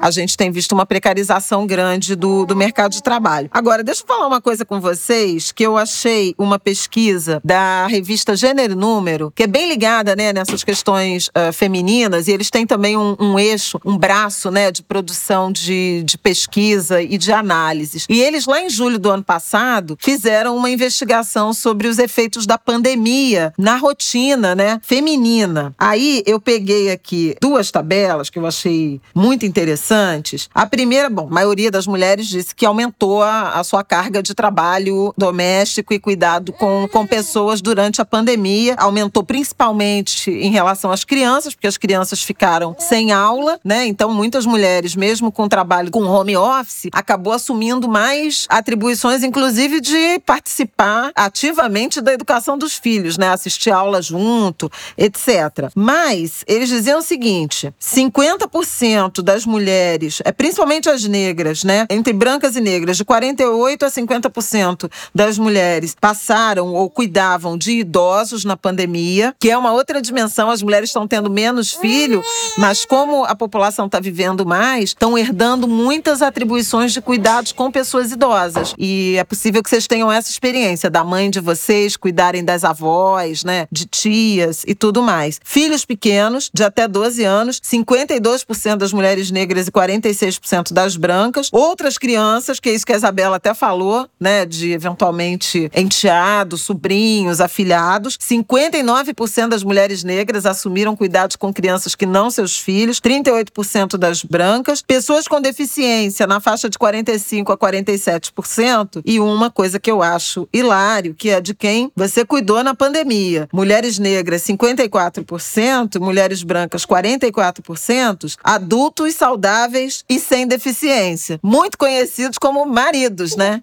a 0.00 0.10
gente 0.10 0.36
tem 0.36 0.50
visto 0.50 0.72
uma 0.72 0.86
precarização 0.86 1.66
grande 1.66 2.14
do, 2.14 2.44
do 2.44 2.56
mercado 2.56 2.92
de 2.92 3.02
trabalho. 3.02 3.48
Agora, 3.50 3.82
deixa 3.82 4.02
eu 4.02 4.06
falar 4.06 4.26
uma 4.26 4.40
coisa 4.40 4.64
com 4.64 4.80
vocês, 4.80 5.52
que 5.52 5.64
eu 5.64 5.76
achei 5.76 6.34
uma 6.38 6.58
pesquisa 6.58 7.40
da 7.44 7.86
revista 7.86 8.36
Gênero 8.36 8.72
e 8.72 8.76
Número, 8.76 9.32
que 9.34 9.42
é 9.42 9.46
bem 9.46 9.68
ligada 9.68 10.16
né, 10.16 10.32
nessas 10.32 10.64
questões 10.64 11.28
uh, 11.28 11.52
femininas, 11.52 12.28
e 12.28 12.32
eles 12.32 12.50
têm 12.50 12.66
também 12.66 12.96
um, 12.96 13.16
um, 13.18 13.38
eixo, 13.38 13.78
um 13.84 13.96
braço 13.96 14.50
né, 14.50 14.70
de 14.70 14.82
produção 14.82 15.52
de, 15.52 16.02
de 16.04 16.18
pesquisa 16.18 17.02
e 17.02 17.18
de 17.18 17.32
análises. 17.32 18.06
E 18.08 18.20
eles, 18.20 18.46
lá 18.46 18.60
em 18.60 18.70
julho 18.70 18.98
do 18.98 19.10
ano 19.10 19.22
passado, 19.22 19.96
fizeram 20.00 20.56
uma 20.56 20.70
investigação 20.70 21.52
sobre 21.52 21.88
os 21.88 21.98
efeitos 21.98 22.46
da 22.46 22.58
pandemia 22.58 23.52
na 23.58 23.76
rotina 23.76 24.54
né, 24.54 24.80
feminina. 24.82 25.74
Aí 25.78 26.22
eu 26.26 26.40
peguei 26.40 26.90
aqui 26.90 27.36
duas 27.40 27.70
tabelas 27.70 28.30
que 28.30 28.38
eu 28.38 28.46
achei 28.46 29.00
muito 29.14 29.44
interessantes 29.46 29.83
interessantes. 29.84 30.48
A 30.54 30.66
primeira, 30.66 31.10
bom, 31.10 31.26
a 31.26 31.34
maioria 31.34 31.70
das 31.70 31.86
mulheres 31.86 32.26
disse 32.26 32.54
que 32.54 32.64
aumentou 32.64 33.22
a, 33.22 33.50
a 33.50 33.64
sua 33.64 33.84
carga 33.84 34.22
de 34.22 34.34
trabalho 34.34 35.12
doméstico 35.16 35.92
e 35.92 35.98
cuidado 35.98 36.52
com, 36.52 36.88
com 36.90 37.06
pessoas 37.06 37.60
durante 37.60 38.00
a 38.00 38.04
pandemia. 38.04 38.74
Aumentou 38.78 39.22
principalmente 39.22 40.30
em 40.30 40.50
relação 40.50 40.90
às 40.90 41.04
crianças, 41.04 41.54
porque 41.54 41.66
as 41.66 41.76
crianças 41.76 42.22
ficaram 42.22 42.74
sem 42.78 43.12
aula, 43.12 43.60
né? 43.64 43.86
Então, 43.86 44.12
muitas 44.12 44.46
mulheres, 44.46 44.96
mesmo 44.96 45.30
com 45.30 45.48
trabalho 45.48 45.90
com 45.90 46.04
home 46.04 46.36
office, 46.36 46.88
acabou 46.92 47.32
assumindo 47.32 47.88
mais 47.88 48.46
atribuições, 48.48 49.22
inclusive 49.22 49.80
de 49.80 50.18
participar 50.20 51.12
ativamente 51.14 52.00
da 52.00 52.12
educação 52.12 52.56
dos 52.56 52.74
filhos, 52.76 53.18
né? 53.18 53.28
Assistir 53.28 53.70
aula 53.70 54.00
junto, 54.00 54.70
etc. 54.96 55.70
Mas 55.74 56.44
eles 56.46 56.68
diziam 56.68 57.00
o 57.00 57.02
seguinte: 57.02 57.72
50% 57.80 59.22
das 59.22 59.44
mulheres 59.44 59.73
mulheres, 59.74 60.22
é 60.24 60.30
principalmente 60.30 60.88
as 60.88 61.04
negras, 61.04 61.64
né? 61.64 61.86
Entre 61.90 62.12
brancas 62.12 62.54
e 62.56 62.60
negras, 62.60 62.96
de 62.96 63.04
48 63.04 63.84
a 63.84 63.90
50% 63.90 64.90
das 65.14 65.36
mulheres 65.36 65.96
passaram 66.00 66.72
ou 66.72 66.88
cuidavam 66.88 67.58
de 67.58 67.72
idosos 67.80 68.44
na 68.44 68.56
pandemia, 68.56 69.34
que 69.38 69.50
é 69.50 69.58
uma 69.58 69.72
outra 69.72 70.00
dimensão. 70.00 70.50
As 70.50 70.62
mulheres 70.62 70.90
estão 70.90 71.08
tendo 71.08 71.28
menos 71.28 71.72
filho, 71.72 72.22
mas 72.56 72.84
como 72.84 73.24
a 73.24 73.34
população 73.34 73.86
está 73.86 73.98
vivendo 73.98 74.46
mais, 74.46 74.90
estão 74.90 75.18
herdando 75.18 75.66
muitas 75.66 76.22
atribuições 76.22 76.92
de 76.92 77.00
cuidados 77.00 77.52
com 77.52 77.70
pessoas 77.70 78.12
idosas. 78.12 78.74
E 78.78 79.16
é 79.18 79.24
possível 79.24 79.62
que 79.62 79.70
vocês 79.70 79.86
tenham 79.86 80.10
essa 80.10 80.30
experiência 80.30 80.88
da 80.88 81.02
mãe 81.02 81.30
de 81.30 81.40
vocês 81.40 81.96
cuidarem 81.96 82.44
das 82.44 82.64
avós, 82.64 83.42
né? 83.42 83.66
De 83.72 83.86
tias 83.86 84.62
e 84.66 84.74
tudo 84.74 85.02
mais. 85.02 85.40
Filhos 85.42 85.84
pequenos, 85.84 86.50
de 86.52 86.62
até 86.62 86.86
12 86.86 87.24
anos, 87.24 87.60
52% 87.60 88.76
das 88.76 88.92
mulheres 88.92 89.30
negras 89.30 89.63
negras 89.63 89.63
e 89.68 89.72
46% 89.72 90.72
das 90.72 90.96
brancas. 90.96 91.48
Outras 91.52 91.98
crianças, 91.98 92.60
que 92.60 92.68
é 92.68 92.74
isso 92.74 92.86
que 92.86 92.92
a 92.92 92.96
Isabela 92.96 93.36
até 93.36 93.54
falou, 93.54 94.08
né, 94.20 94.44
de 94.44 94.72
eventualmente 94.72 95.70
enteados, 95.74 96.62
sobrinhos, 96.62 97.40
afilhados. 97.40 98.16
59% 98.18 99.48
das 99.48 99.62
mulheres 99.62 100.04
negras 100.04 100.46
assumiram 100.46 100.96
cuidados 100.96 101.36
com 101.36 101.52
crianças 101.52 101.94
que 101.94 102.06
não 102.06 102.30
seus 102.30 102.58
filhos, 102.58 103.00
38% 103.00 103.96
das 103.96 104.22
brancas. 104.22 104.82
Pessoas 104.82 105.26
com 105.26 105.40
deficiência 105.40 106.26
na 106.26 106.40
faixa 106.40 106.68
de 106.68 106.78
45 106.78 107.52
a 107.52 107.58
47% 107.58 109.02
e 109.04 109.20
uma 109.20 109.50
coisa 109.50 109.80
que 109.80 109.90
eu 109.90 110.02
acho 110.02 110.48
hilário, 110.52 111.14
que 111.14 111.30
é 111.30 111.40
de 111.40 111.54
quem 111.54 111.90
você 111.96 112.24
cuidou 112.24 112.62
na 112.62 112.74
pandemia. 112.74 113.48
Mulheres 113.52 113.98
negras 113.98 114.42
54%, 114.42 116.00
mulheres 116.00 116.42
brancas 116.42 116.84
44%, 116.86 118.36
adultos 118.42 119.14
saudáveis 119.14 119.53
saudáveis 119.54 120.04
e 120.08 120.18
sem 120.18 120.46
deficiência. 120.46 121.38
Muito 121.42 121.78
conhecidos 121.78 122.38
como 122.38 122.66
maridos, 122.66 123.36
né? 123.36 123.62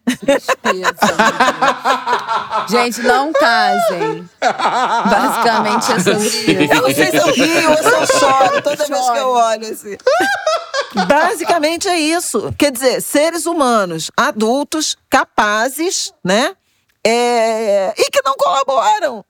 Gente, 2.69 3.01
não 3.01 3.33
casem. 3.33 4.29
Basicamente 4.39 5.91
é 5.91 5.99
sobre 5.99 6.27
isso. 6.27 6.51
Eu 6.73 6.81
não 6.81 6.93
sei 6.93 7.07
se 7.07 7.17
eu 7.17 7.33
rio 7.33 7.71
ou 7.71 7.77
se 7.77 7.89
eu 7.89 8.07
choro 8.19 8.61
toda 8.61 8.85
vez 8.85 9.09
que 9.09 9.17
eu 9.17 9.29
olho 9.29 9.67
assim. 9.67 9.97
Basicamente 11.07 11.87
é 11.87 11.99
isso. 11.99 12.53
Quer 12.57 12.71
dizer, 12.71 13.01
seres 13.01 13.45
humanos, 13.45 14.09
adultos, 14.15 14.97
capazes, 15.09 16.13
né? 16.23 16.55
É... 17.03 17.93
e 17.97 18.11
que 18.11 18.21
não 18.23 18.35
colaboram 18.35 19.25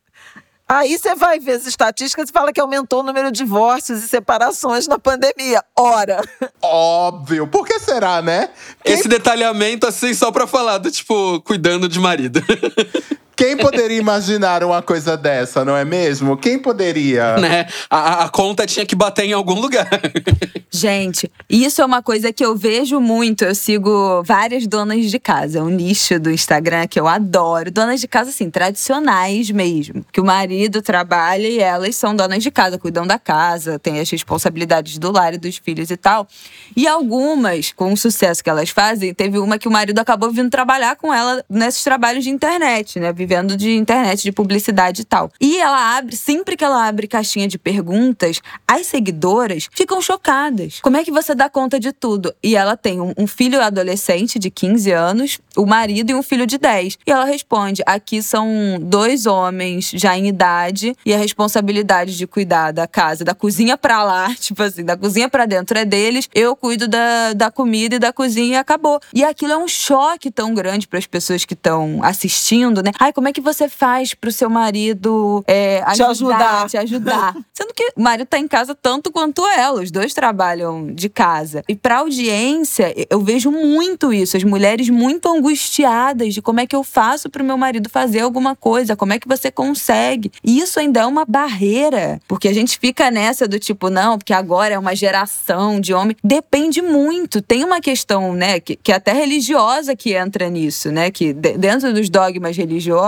Aí 0.73 0.97
você 0.97 1.13
vai 1.15 1.37
ver 1.37 1.51
as 1.51 1.65
estatísticas 1.67 2.29
e 2.29 2.31
fala 2.31 2.53
que 2.53 2.61
aumentou 2.61 3.01
o 3.01 3.03
número 3.03 3.29
de 3.29 3.43
divórcios 3.43 4.01
e 4.01 4.07
separações 4.07 4.87
na 4.87 4.97
pandemia. 4.97 5.61
Ora! 5.77 6.21
Óbvio. 6.61 7.45
Por 7.45 7.67
que 7.67 7.77
será, 7.77 8.21
né? 8.21 8.47
Esse 8.85 9.09
detalhamento, 9.09 9.85
assim, 9.85 10.13
só 10.13 10.31
pra 10.31 10.47
falar 10.47 10.77
do 10.77 10.89
tipo, 10.89 11.41
cuidando 11.41 11.89
de 11.89 11.99
marido. 11.99 12.41
Quem 13.41 13.57
poderia 13.57 13.97
imaginar 13.99 14.63
uma 14.63 14.83
coisa 14.83 15.17
dessa, 15.17 15.65
não 15.65 15.75
é 15.75 15.83
mesmo? 15.83 16.37
Quem 16.37 16.59
poderia? 16.59 17.37
Né? 17.37 17.65
A, 17.89 18.25
a 18.25 18.29
conta 18.29 18.67
tinha 18.67 18.85
que 18.85 18.95
bater 18.95 19.25
em 19.25 19.33
algum 19.33 19.59
lugar. 19.59 19.89
Gente, 20.69 21.29
isso 21.49 21.81
é 21.81 21.85
uma 21.85 22.01
coisa 22.03 22.31
que 22.31 22.45
eu 22.45 22.55
vejo 22.55 22.99
muito. 22.99 23.43
Eu 23.43 23.55
sigo 23.55 24.23
várias 24.23 24.67
donas 24.67 25.09
de 25.09 25.19
casa, 25.19 25.63
um 25.63 25.69
nicho 25.69 26.19
do 26.19 26.31
Instagram 26.31 26.87
que 26.87 26.99
eu 26.99 27.07
adoro. 27.07 27.71
Donas 27.71 27.99
de 27.99 28.07
casa, 28.07 28.29
assim, 28.29 28.49
tradicionais 28.49 29.49
mesmo. 29.49 30.05
Que 30.11 30.21
o 30.21 30.25
marido 30.25 30.81
trabalha 30.81 31.47
e 31.47 31.59
elas 31.59 31.95
são 31.95 32.15
donas 32.15 32.43
de 32.43 32.51
casa, 32.51 32.77
cuidam 32.77 33.05
da 33.05 33.17
casa, 33.17 33.79
têm 33.79 33.99
as 33.99 34.09
responsabilidades 34.09 34.97
do 34.97 35.11
lar 35.11 35.33
e 35.33 35.37
dos 35.37 35.57
filhos 35.57 35.89
e 35.89 35.97
tal. 35.97 36.27
E 36.75 36.87
algumas, 36.87 37.71
com 37.71 37.91
o 37.91 37.97
sucesso 37.97 38.43
que 38.43 38.49
elas 38.49 38.69
fazem, 38.69 39.13
teve 39.13 39.39
uma 39.39 39.57
que 39.57 39.67
o 39.67 39.71
marido 39.71 39.99
acabou 39.99 40.31
vindo 40.31 40.49
trabalhar 40.49 40.95
com 40.95 41.13
ela 41.13 41.43
nesses 41.49 41.83
trabalhos 41.83 42.23
de 42.23 42.29
internet, 42.29 42.99
né? 42.99 43.11
Vivendo 43.31 43.55
de 43.55 43.77
internet, 43.77 44.23
de 44.23 44.31
publicidade 44.33 45.03
e 45.03 45.05
tal. 45.05 45.31
E 45.39 45.57
ela 45.57 45.97
abre, 45.97 46.17
sempre 46.17 46.57
que 46.57 46.65
ela 46.65 46.85
abre 46.85 47.07
caixinha 47.07 47.47
de 47.47 47.57
perguntas, 47.57 48.41
as 48.67 48.87
seguidoras 48.87 49.69
ficam 49.71 50.01
chocadas. 50.01 50.79
Como 50.81 50.97
é 50.97 51.03
que 51.05 51.11
você 51.11 51.33
dá 51.33 51.49
conta 51.49 51.79
de 51.79 51.93
tudo? 51.93 52.35
E 52.43 52.57
ela 52.57 52.75
tem 52.75 52.99
um, 52.99 53.13
um 53.17 53.25
filho 53.25 53.61
adolescente 53.61 54.37
de 54.37 54.49
15 54.49 54.91
anos, 54.91 55.39
o 55.55 55.65
marido 55.65 56.09
e 56.09 56.13
um 56.13 56.21
filho 56.21 56.45
de 56.45 56.57
10. 56.57 56.97
E 57.07 57.11
ela 57.11 57.23
responde: 57.23 57.81
aqui 57.85 58.21
são 58.21 58.45
dois 58.81 59.25
homens 59.25 59.91
já 59.93 60.17
em 60.17 60.27
idade 60.27 60.93
e 61.05 61.13
a 61.13 61.17
responsabilidade 61.17 62.17
de 62.17 62.27
cuidar 62.27 62.73
da 62.73 62.85
casa, 62.85 63.23
da 63.23 63.33
cozinha 63.33 63.77
pra 63.77 64.03
lá, 64.03 64.35
tipo 64.35 64.61
assim, 64.61 64.83
da 64.83 64.97
cozinha 64.97 65.29
pra 65.29 65.45
dentro 65.45 65.77
é 65.77 65.85
deles, 65.85 66.27
eu 66.35 66.53
cuido 66.53 66.85
da, 66.85 67.31
da 67.31 67.49
comida 67.49 67.95
e 67.95 67.99
da 67.99 68.11
cozinha 68.11 68.55
e 68.55 68.57
acabou. 68.57 68.99
E 69.13 69.23
aquilo 69.23 69.53
é 69.53 69.57
um 69.57 69.69
choque 69.69 70.29
tão 70.29 70.53
grande 70.53 70.85
para 70.85 70.99
as 70.99 71.07
pessoas 71.07 71.45
que 71.45 71.53
estão 71.53 72.03
assistindo, 72.03 72.83
né? 72.83 72.91
Ai, 72.99 73.13
como 73.21 73.29
é 73.29 73.33
que 73.33 73.39
você 73.39 73.69
faz 73.69 74.15
pro 74.15 74.31
seu 74.31 74.49
marido 74.49 75.43
é, 75.47 75.83
Te 75.93 76.01
ajudar. 76.01 76.67
Te 76.67 76.77
ajudar. 76.77 77.35
Sendo 77.53 77.71
que 77.71 77.93
o 77.95 78.01
marido 78.01 78.25
tá 78.25 78.39
em 78.39 78.47
casa 78.47 78.73
tanto 78.73 79.11
quanto 79.11 79.45
ela, 79.45 79.79
os 79.79 79.91
dois 79.91 80.11
trabalham 80.11 80.87
de 80.91 81.07
casa. 81.07 81.63
E 81.69 81.75
pra 81.75 81.99
audiência, 81.99 82.91
eu 83.11 83.21
vejo 83.21 83.51
muito 83.51 84.11
isso, 84.11 84.35
as 84.35 84.43
mulheres 84.43 84.89
muito 84.89 85.29
angustiadas 85.29 86.33
de 86.33 86.41
como 86.41 86.61
é 86.61 86.65
que 86.65 86.75
eu 86.75 86.83
faço 86.83 87.29
pro 87.29 87.43
meu 87.43 87.57
marido 87.57 87.89
fazer 87.91 88.21
alguma 88.21 88.55
coisa, 88.55 88.95
como 88.95 89.13
é 89.13 89.19
que 89.19 89.27
você 89.27 89.51
consegue. 89.51 90.31
E 90.43 90.59
isso 90.59 90.79
ainda 90.79 91.01
é 91.01 91.05
uma 91.05 91.23
barreira, 91.23 92.19
porque 92.27 92.47
a 92.47 92.53
gente 92.53 92.79
fica 92.79 93.11
nessa 93.11 93.47
do 93.47 93.59
tipo, 93.59 93.91
não, 93.91 94.17
porque 94.17 94.33
agora 94.33 94.73
é 94.73 94.79
uma 94.79 94.95
geração 94.95 95.79
de 95.79 95.93
homem. 95.93 96.15
Depende 96.23 96.81
muito. 96.81 97.39
Tem 97.39 97.63
uma 97.63 97.79
questão, 97.79 98.33
né, 98.33 98.59
que, 98.59 98.75
que 98.75 98.91
é 98.91 98.95
até 98.95 99.13
religiosa 99.13 99.95
que 99.95 100.13
entra 100.15 100.49
nisso, 100.49 100.91
né, 100.91 101.11
que 101.11 101.33
de- 101.33 101.55
dentro 101.57 101.93
dos 101.93 102.09
dogmas 102.09 102.57
religiosos, 102.57 103.00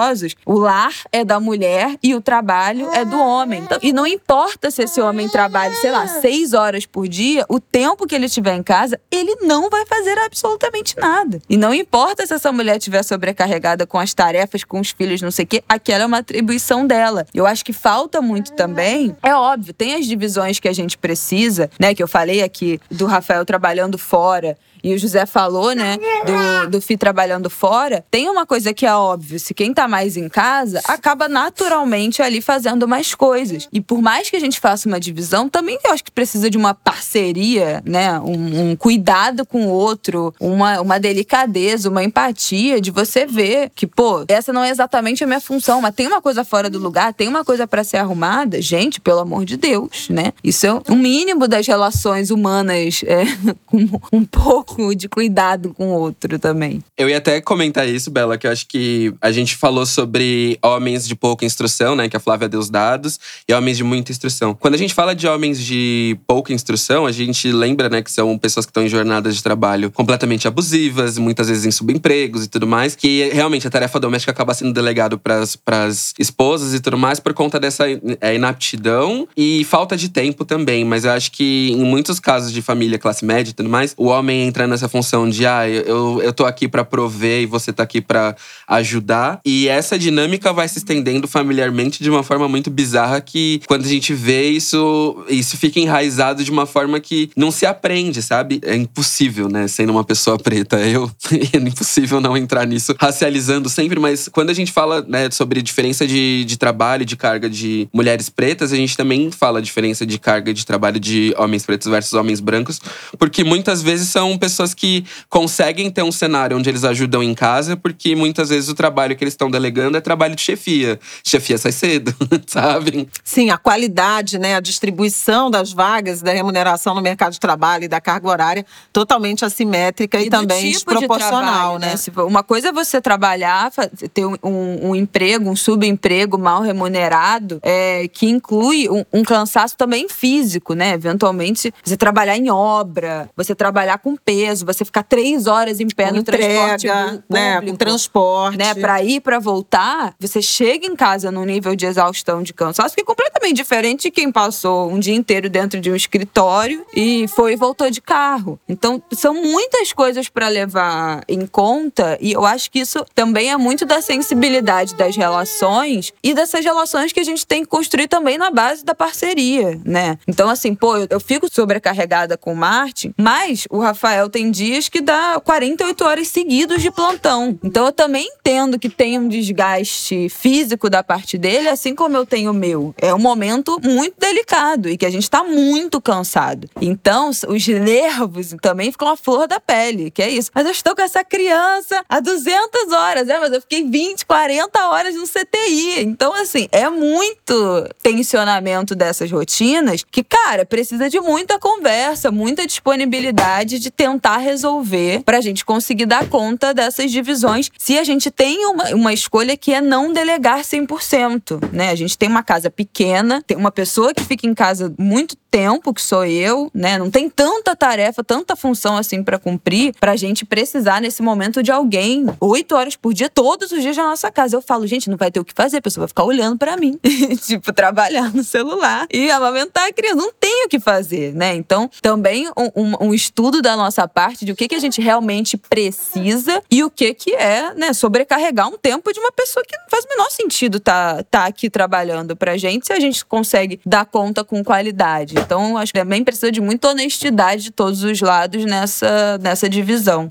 o 0.46 0.58
lar 0.58 0.94
é 1.12 1.24
da 1.24 1.40
mulher 1.40 1.98
e 2.02 2.16
o 2.16 2.22
trabalho 2.22 2.90
é 2.94 3.06
do 3.06 3.20
homem. 3.20 3.62
Então, 3.62 3.78
e 3.82 3.94
não 3.94 4.06
importa 4.06 4.72
se 4.72 4.84
esse 4.84 5.00
homem 5.00 5.30
trabalha, 5.30 5.74
sei 5.76 5.92
lá, 5.92 6.08
seis 6.08 6.54
horas 6.54 6.86
por 6.86 7.08
dia, 7.08 7.46
o 7.48 7.60
tempo 7.60 8.08
que 8.08 8.16
ele 8.16 8.26
estiver 8.26 8.56
em 8.56 8.64
casa, 8.64 9.00
ele 9.12 9.36
não 9.42 9.70
vai 9.70 9.86
fazer 9.86 10.18
absolutamente 10.20 10.98
nada. 10.98 11.42
E 11.50 11.58
não 11.58 11.74
importa 11.74 12.26
se 12.26 12.34
essa 12.34 12.52
mulher 12.52 12.78
estiver 12.78 13.04
sobrecarregada 13.04 13.86
com 13.86 14.00
as 14.00 14.14
tarefas, 14.14 14.64
com 14.64 14.80
os 14.80 14.92
filhos, 14.92 15.22
não 15.22 15.32
sei 15.32 15.46
o 15.46 15.48
quê, 15.48 15.64
aquela 15.68 16.04
é 16.04 16.06
uma 16.06 16.20
atribuição 16.20 16.86
dela. 16.86 17.26
Eu 17.34 17.46
acho 17.46 17.64
que 17.64 17.74
falta 17.74 18.22
muito 18.22 18.54
também. 18.54 19.16
É 19.22 19.36
óbvio, 19.36 19.74
tem 19.74 19.96
as 19.96 20.06
divisões 20.06 20.60
que 20.60 20.68
a 20.68 20.74
gente 20.74 20.98
precisa, 20.98 21.70
né? 21.80 21.94
Que 21.94 22.02
eu 22.02 22.08
falei 22.08 22.42
aqui 22.42 22.80
do 22.90 23.06
Rafael 23.06 23.46
trabalhando 23.46 23.98
fora. 23.98 24.58
E 24.84 24.94
o 24.94 24.98
José 24.98 25.26
falou, 25.26 25.74
né, 25.74 25.98
do, 26.26 26.72
do 26.72 26.82
Fi 26.82 26.98
trabalhando 26.98 27.50
fora. 27.50 28.04
Tem 28.12 28.30
uma 28.30 28.46
coisa 28.46 28.74
que 28.74 28.86
é 28.86 28.94
óbvio: 28.94 29.40
se 29.40 29.54
quem 29.54 29.74
tá 29.74 29.88
mais 29.88 30.18
em 30.18 30.28
casa, 30.28 30.82
acaba 30.86 31.30
naturalmente 31.30 32.22
ali 32.22 32.42
fazendo 32.42 32.88
mais 32.88 33.16
coisas. 33.16 33.70
E 33.72 33.80
por 33.80 34.02
mais 34.02 34.30
que 34.30 34.36
a 34.36 34.40
gente 34.40 34.60
faça 34.60 34.88
uma 34.88 35.00
divisão, 35.00 35.48
também 35.48 35.80
eu 35.86 35.92
acho 35.92 36.04
que 36.04 36.12
precisa 36.12 36.50
de 36.50 36.58
uma 36.58 36.74
parceria, 36.74 37.82
né? 37.86 38.20
Um, 38.20 38.72
um 38.72 38.76
cuidado 38.76 39.46
com 39.46 39.68
o 39.68 39.70
outro, 39.70 40.34
uma, 40.40 40.82
uma 40.82 41.00
delicadeza, 41.00 41.90
uma 41.90 42.04
empatia 42.04 42.82
de 42.82 42.92
você 42.92 43.26
ver 43.26 43.72
que, 43.74 43.88
pô, 43.88 44.26
essa 44.28 44.52
não 44.52 44.64
é 44.64 44.70
exatamente 44.70 45.24
a 45.24 45.28
minha 45.28 45.40
função, 45.40 45.82
mas 45.82 45.96
tem 45.96 46.08
uma 46.08 46.22
coisa 46.22 46.44
fora 46.44 46.70
do 46.70 46.80
lugar, 46.80 47.14
tem 47.14 47.28
uma 47.28 47.46
coisa 47.46 47.66
para 47.66 47.84
ser 47.84 47.98
arrumada. 47.98 48.62
Gente, 48.62 49.00
pelo 49.00 49.20
amor 49.20 49.46
de 49.46 49.56
Deus, 49.56 50.10
né? 50.10 50.34
Isso 50.44 50.66
é 50.66 50.74
um 50.90 50.96
mínimo 50.96 51.48
das 51.48 51.66
relações 51.66 52.32
humanas, 52.32 53.02
é, 53.06 53.24
com 53.66 53.88
um 54.12 54.26
pouco 54.26 54.73
de 54.96 55.08
cuidado 55.08 55.74
com 55.74 55.88
o 55.88 56.00
outro 56.00 56.38
também. 56.40 56.84
Eu 56.98 57.10
ia 57.10 57.18
até 57.18 57.42
comentar 57.42 57.88
isso, 57.88 58.12
Bela, 58.12 58.38
que 58.38 58.48
eu 58.48 58.52
acho 58.52 58.68
que 58.68 59.14
a 59.22 59.32
gente 59.32 59.56
falou 59.56 59.86
sobre 59.86 60.58
homens 60.62 61.08
de 61.08 61.16
pouca 61.16 61.46
instrução, 61.46 61.96
né? 61.96 62.10
Que 62.10 62.18
a 62.18 62.20
Flávia 62.20 62.50
deu 62.50 62.60
os 62.60 62.70
dados, 62.70 63.20
e 63.48 63.54
homens 63.54 63.78
de 63.78 63.84
muita 63.84 64.12
instrução. 64.12 64.54
Quando 64.54 64.76
a 64.76 64.78
gente 64.78 64.94
fala 64.94 65.16
de 65.16 65.28
homens 65.28 65.60
de 65.60 66.18
pouca 66.28 66.54
instrução, 66.54 67.06
a 67.06 67.12
gente 67.12 67.52
lembra, 67.52 67.90
né, 67.90 68.02
que 68.02 68.12
são 68.12 68.38
pessoas 68.38 68.66
que 68.66 68.70
estão 68.70 68.84
em 68.84 68.90
jornadas 68.90 69.36
de 69.36 69.44
trabalho 69.44 69.92
completamente 69.92 70.48
abusivas, 70.48 71.18
muitas 71.18 71.48
vezes 71.48 71.66
em 71.66 71.72
subempregos 71.72 72.46
e 72.46 72.48
tudo 72.48 72.68
mais, 72.68 72.96
que 72.96 73.30
realmente 73.34 73.68
a 73.68 73.70
tarefa 73.70 74.00
doméstica 74.00 74.32
acaba 74.32 74.54
sendo 74.54 74.74
delegado 74.74 75.18
para 75.18 75.42
as 75.42 76.14
esposas 76.20 76.74
e 76.74 76.80
tudo 76.80 76.98
mais 76.98 77.20
por 77.20 77.34
conta 77.34 77.60
dessa 77.60 77.86
é, 78.22 78.36
inaptidão 78.36 79.28
e 79.36 79.64
falta 79.64 79.96
de 79.96 80.10
tempo 80.10 80.46
também. 80.46 80.84
Mas 80.86 81.06
eu 81.06 81.12
acho 81.12 81.32
que 81.32 81.72
em 81.72 81.84
muitos 81.84 82.20
casos 82.20 82.52
de 82.52 82.62
família 82.62 82.98
classe 82.98 83.26
média 83.26 83.52
e 83.52 83.54
tudo 83.54 83.70
mais, 83.70 83.94
o 83.98 84.08
homem 84.08 84.48
entra 84.48 84.63
nessa 84.68 84.88
função 84.88 85.30
de 85.30 85.46
ah, 85.46 85.68
eu, 85.68 86.22
eu 86.22 86.34
tô 86.34 86.46
aqui 86.46 86.68
para 86.68 86.84
prover 86.84 87.42
e 87.42 87.46
você 87.46 87.72
tá 87.72 87.84
aqui 87.84 88.02
para 88.02 88.36
ajudar. 88.68 89.40
E 89.46 89.68
essa 89.68 89.98
dinâmica 89.98 90.54
vai 90.54 90.68
se 90.68 90.78
estendendo 90.78 91.28
familiarmente 91.28 92.04
de 92.04 92.10
uma 92.10 92.24
forma 92.24 92.48
muito 92.48 92.70
bizarra 92.70 93.20
que 93.22 93.62
quando 93.68 93.86
a 93.86 93.90
gente 93.90 94.14
vê 94.14 94.50
isso, 94.50 95.24
isso 95.30 95.58
fica 95.58 95.80
enraizado 95.80 96.44
de 96.44 96.52
uma 96.52 96.66
forma 96.66 97.00
que 97.00 97.30
não 97.36 97.52
se 97.52 97.66
aprende, 97.66 98.22
sabe? 98.22 98.60
É 98.64 98.76
impossível, 98.76 99.50
né? 99.50 99.68
Sendo 99.68 99.92
uma 99.92 100.04
pessoa 100.04 100.38
preta, 100.38 100.80
eu 100.86 101.12
é 101.54 101.58
impossível 101.58 102.20
não 102.20 102.36
entrar 102.38 102.66
nisso, 102.66 102.96
racializando 103.00 103.70
sempre, 103.70 104.00
mas 104.00 104.28
quando 104.28 104.50
a 104.50 104.54
gente 104.54 104.72
fala 104.72 105.02
né, 105.08 105.30
sobre 105.32 105.62
diferença 105.62 106.06
de, 106.08 106.46
de 106.46 106.58
trabalho, 106.58 107.06
de 107.06 107.16
carga 107.16 107.50
de 107.50 107.88
mulheres 107.94 108.30
pretas, 108.30 108.72
a 108.72 108.76
gente 108.76 108.96
também 108.96 109.32
fala 109.32 109.62
diferença 109.62 110.06
de 110.06 110.18
carga 110.20 110.54
de 110.54 110.66
trabalho 110.66 111.00
de 111.00 111.34
homens 111.38 111.66
pretos 111.66 111.88
versus 111.88 112.14
homens 112.14 112.40
brancos, 112.40 112.80
porque 113.18 113.44
muitas 113.44 113.82
vezes 113.82 114.10
são 114.10 114.38
pessoas 114.38 114.53
que 114.74 115.06
conseguem 115.30 115.90
ter 115.90 116.04
um 116.04 116.12
cenário 116.12 116.58
onde 116.58 116.70
eles 116.70 116.84
ajudam 116.84 117.24
em 117.24 117.34
casa, 117.34 117.76
porque 117.78 118.16
muitas 118.16 118.50
vezes 118.50 118.70
o 118.70 118.76
trabalho 118.76 119.16
que 119.16 119.24
eles 119.24 119.34
estão 119.34 119.50
delegando 119.50 119.98
é 119.98 120.02
trabalho 120.02 120.36
de 120.36 120.42
chefia. 120.42 121.00
Chefia 121.24 121.58
sai 121.58 121.72
cedo, 121.72 122.14
sabe? 122.48 123.08
Sim, 123.24 123.50
a 123.50 123.58
qualidade, 123.58 124.38
né, 124.38 124.56
a 124.56 124.60
distribuição 124.60 125.50
das 125.50 125.72
vagas, 125.72 126.22
da 126.22 126.32
remuneração 126.34 126.94
no 126.94 127.02
mercado 127.02 127.32
de 127.34 127.40
trabalho 127.40 127.86
e 127.86 127.88
da 127.88 128.00
carga 128.02 128.28
horária 128.28 128.66
totalmente 128.92 129.46
assimétrica 129.46 130.20
e, 130.20 130.26
do 130.26 130.32
também 130.32 130.58
tipo 130.58 130.68
de 130.68 130.74
desproporcional, 131.00 131.42
trabalho, 131.42 131.80
né? 131.80 131.98
Se 131.98 132.12
for- 132.12 132.26
Uma 132.26 132.44
coisa 132.44 132.70
é 132.70 132.72
você 132.72 133.00
trabalhar, 133.02 133.72
ter 134.14 134.26
um, 134.26 134.36
um- 134.44 134.90
um 134.90 134.96
emprego, 134.96 135.50
um 135.50 135.56
subemprego 135.56 136.38
mal 136.38 136.62
remunerado, 136.62 137.60
é, 137.64 138.08
que 138.08 138.28
inclui 138.28 138.90
um, 138.90 139.04
um 139.12 139.24
cansaço 139.24 139.76
também 139.78 140.08
físico, 140.10 140.74
né? 140.74 140.94
Eventualmente, 140.94 141.74
você 141.84 141.96
trabalhar 141.98 142.38
em 142.38 142.50
obra, 142.50 143.30
você 143.36 143.56
trabalhar 143.56 143.98
com 144.00 144.16
peso, 144.16 144.43
você 144.64 144.84
ficar 144.86 145.04
três 145.04 145.48
horas 145.48 145.80
em 145.80 145.88
pé 145.88 146.10
Com 146.10 146.16
no 146.18 146.24
transporte 146.24 146.88
entrega, 146.88 147.24
pú- 147.28 147.34
né, 147.34 147.54
com 147.54 147.60
público. 147.60 147.78
transporte. 147.78 148.58
Né, 148.58 148.74
pra 148.76 149.02
ir, 149.04 149.22
pra 149.22 149.40
voltar, 149.40 150.14
você 150.20 150.42
chega 150.42 150.86
em 150.86 150.96
casa 150.96 151.32
num 151.32 151.46
nível 151.46 151.76
de 151.76 151.86
exaustão, 151.86 152.42
de 152.44 152.54
cansaço, 152.54 152.96
que 152.96 153.02
é 153.02 153.06
completamente 153.06 153.56
diferente 153.56 154.04
de 154.04 154.12
quem 154.12 154.32
passou 154.32 154.90
um 154.90 155.00
dia 155.00 155.14
inteiro 155.16 155.50
dentro 155.50 155.80
de 155.80 155.92
um 155.92 155.96
escritório 155.96 156.86
e 156.96 157.28
foi 157.28 157.54
e 157.54 157.56
voltou 157.56 157.90
de 157.90 158.02
carro. 158.02 158.60
Então, 158.68 159.02
são 159.14 159.34
muitas 159.34 159.94
coisas 159.94 160.28
pra 160.30 160.48
levar 160.48 161.24
em 161.28 161.46
conta 161.46 162.18
e 162.22 162.32
eu 162.34 162.46
acho 162.46 162.70
que 162.72 162.80
isso 162.80 163.06
também 163.14 163.52
é 163.52 163.58
muito 163.58 163.86
da 163.86 164.02
sensibilidade 164.02 164.96
das 164.96 165.16
relações 165.16 166.12
e 166.24 166.34
dessas 166.34 166.64
relações 166.66 167.12
que 167.12 167.20
a 167.20 167.24
gente 167.24 167.46
tem 167.46 167.64
que 167.64 167.70
construir 167.70 168.08
também 168.08 168.38
na 168.38 168.50
base 168.50 168.84
da 168.84 168.96
parceria, 168.96 169.80
né? 169.86 170.18
Então, 170.28 170.50
assim, 170.50 170.74
pô, 170.74 170.98
eu, 170.98 171.08
eu 171.10 171.20
fico 171.20 171.48
sobrecarregada 171.52 172.38
com 172.38 172.54
o 172.54 172.56
Martin, 172.56 173.14
mas 173.18 173.68
o 173.70 173.80
Rafael 173.80 174.30
tem 174.34 174.50
dias 174.50 174.90
que 174.90 175.00
dá 175.00 175.40
48 175.40 176.04
horas 176.04 176.28
seguidos 176.28 176.82
de 176.82 176.90
plantão. 176.90 177.58
Então, 177.64 177.86
eu 177.86 177.92
também 177.92 178.28
entendo 178.28 178.80
que 178.80 178.90
tem 178.90 179.20
um 179.20 179.28
desgaste 179.28 180.28
físico 180.28 180.90
da 180.90 181.04
parte 181.04 181.38
dele, 181.38 181.70
assim 181.70 181.94
como 181.94 182.18
eu 182.18 182.26
tenho 182.26 182.50
o 182.50 182.54
meu. 182.54 182.96
É 182.98 183.14
um 183.14 183.20
momento 183.20 183.80
muito 183.84 184.16
delicado 184.20 184.90
e 184.90 184.98
que 184.98 185.06
a 185.06 185.12
gente 185.12 185.30
tá 185.30 185.44
muito 185.44 186.02
cansado. 186.02 186.68
Então, 186.82 187.30
os 187.30 187.68
nervos 187.68 188.56
também 188.60 188.92
ficam 188.92 189.08
a 189.08 189.16
flor 189.16 189.48
da 189.48 189.60
pele, 189.60 190.10
que 190.10 190.24
é 190.24 190.30
isso. 190.30 190.50
Mas 190.54 190.66
eu 190.66 190.72
estou 190.72 190.96
com 190.96 191.04
essa 191.04 191.24
criança 191.24 192.04
há 192.10 192.20
200 192.20 192.92
horas, 192.92 193.28
né? 193.28 193.38
Mas 193.40 193.54
eu 193.54 193.62
fiquei 193.62 193.88
20, 193.88 194.26
40 194.26 194.90
horas 194.90 195.14
no 195.14 195.28
CTI. 195.28 196.02
Então, 196.02 196.34
assim, 196.34 196.68
é 196.72 196.90
muito 196.90 197.88
tensionamento 198.02 198.96
dessas 198.96 199.30
rotinas 199.30 200.04
que, 200.04 200.24
cara, 200.24 200.66
precisa 200.66 201.08
de 201.08 201.20
muita 201.20 201.60
conversa, 201.60 202.32
muita 202.32 202.66
disponibilidade 202.66 203.78
de 203.78 203.92
tentar 203.92 204.13
tentar 204.14 204.38
resolver 204.38 205.24
para 205.24 205.38
a 205.38 205.42
gente 205.42 205.66
conseguir 205.66 206.06
dar 206.06 206.28
conta 206.28 206.74
dessas 206.74 207.12
divisões. 207.12 207.70
Se 207.78 207.98
a 207.98 208.04
gente 208.04 208.30
tem 208.30 208.66
uma, 208.66 208.90
uma 208.90 209.14
escolha 209.14 209.58
que 209.58 209.74
é 209.74 209.82
não 209.82 210.14
delegar 210.14 210.62
100%, 210.62 211.70
né? 211.72 211.90
A 211.90 211.96
gente 211.96 212.18
tem 212.18 212.30
uma 212.30 212.44
casa 212.44 212.70
pequena, 212.70 213.42
tem 213.42 213.58
uma 213.58 213.72
pessoa 213.72 214.14
que 214.14 214.24
fica 214.24 214.48
em 214.48 214.54
casa 214.54 214.94
muito 214.98 215.36
tempo, 215.54 215.94
que 215.94 216.02
sou 216.02 216.26
eu, 216.26 216.72
né? 216.74 216.98
Não 216.98 217.12
tem 217.12 217.30
tanta 217.30 217.76
tarefa, 217.76 218.24
tanta 218.24 218.56
função 218.56 218.98
assim 218.98 219.22
para 219.22 219.38
cumprir, 219.38 219.94
pra 220.00 220.16
gente 220.16 220.44
precisar 220.44 221.00
nesse 221.00 221.22
momento 221.22 221.62
de 221.62 221.72
alguém 221.72 222.26
oito 222.42 222.76
horas 222.76 222.96
por 222.96 223.14
dia, 223.14 223.30
todos 223.30 223.72
os 223.72 223.84
dias 223.84 223.96
na 223.96 224.06
nossa 224.06 224.32
casa. 224.32 224.56
Eu 224.56 224.64
falo, 224.64 224.88
gente, 224.88 225.12
não 225.12 225.16
vai 225.16 225.30
ter 225.30 225.40
o 225.40 225.46
que 225.46 225.54
fazer, 225.56 225.78
a 225.78 225.82
pessoa 225.82 226.02
vai 226.02 226.08
ficar 226.08 226.24
olhando 226.24 226.58
para 226.58 226.76
mim, 226.76 227.00
tipo, 227.46 227.72
trabalhar 227.72 228.34
no 228.34 228.44
celular 228.44 229.06
e 229.14 229.30
amamentar 229.30 229.90
a 229.90 229.94
criança. 229.94 230.16
Não 230.16 230.34
tem 230.34 230.66
o 230.66 230.68
que 230.68 230.80
fazer, 230.80 231.36
né? 231.36 231.54
Então, 231.54 231.88
também 232.02 232.50
um, 232.58 233.10
um, 233.10 233.14
estudo 233.14 233.62
da 233.62 233.78
nossa 233.78 234.08
parte 234.08 234.46
de 234.46 234.54
o 234.54 234.56
que, 234.56 234.68
que 234.68 234.74
a 234.74 234.80
gente 234.80 235.00
realmente 235.00 235.56
precisa 235.56 236.64
e 236.72 236.84
o 236.84 236.90
que, 236.90 237.14
que 237.14 237.36
é, 237.36 237.76
né, 237.76 237.94
sobrecarregar 237.94 238.68
um 238.70 238.78
tempo 238.80 239.14
de 239.14 239.20
uma 239.20 239.32
pessoa 239.32 239.64
que 239.64 239.78
não 239.78 239.86
faz 239.88 240.04
o 240.04 240.10
menor 240.10 240.32
sentido 240.32 240.80
tá, 240.80 241.24
tá 241.30 241.46
aqui 241.46 241.70
trabalhando 241.70 242.36
pra 242.36 242.58
gente 242.58 242.88
se 242.88 242.94
a 242.94 243.00
gente 243.00 243.24
consegue 243.24 243.80
dar 243.86 244.06
conta 244.08 244.44
com 244.44 244.64
qualidade. 244.64 245.43
Então, 245.44 245.78
acho 245.78 245.94
que 245.94 246.00
também 246.00 246.24
precisa 246.24 246.52
de 246.52 246.62
muita 246.62 246.90
honestidade 246.90 247.64
de 247.64 247.72
todos 247.72 248.04
os 248.04 248.20
lados 248.22 248.66
nessa, 248.66 249.38
nessa 249.40 249.70
divisão 249.70 250.30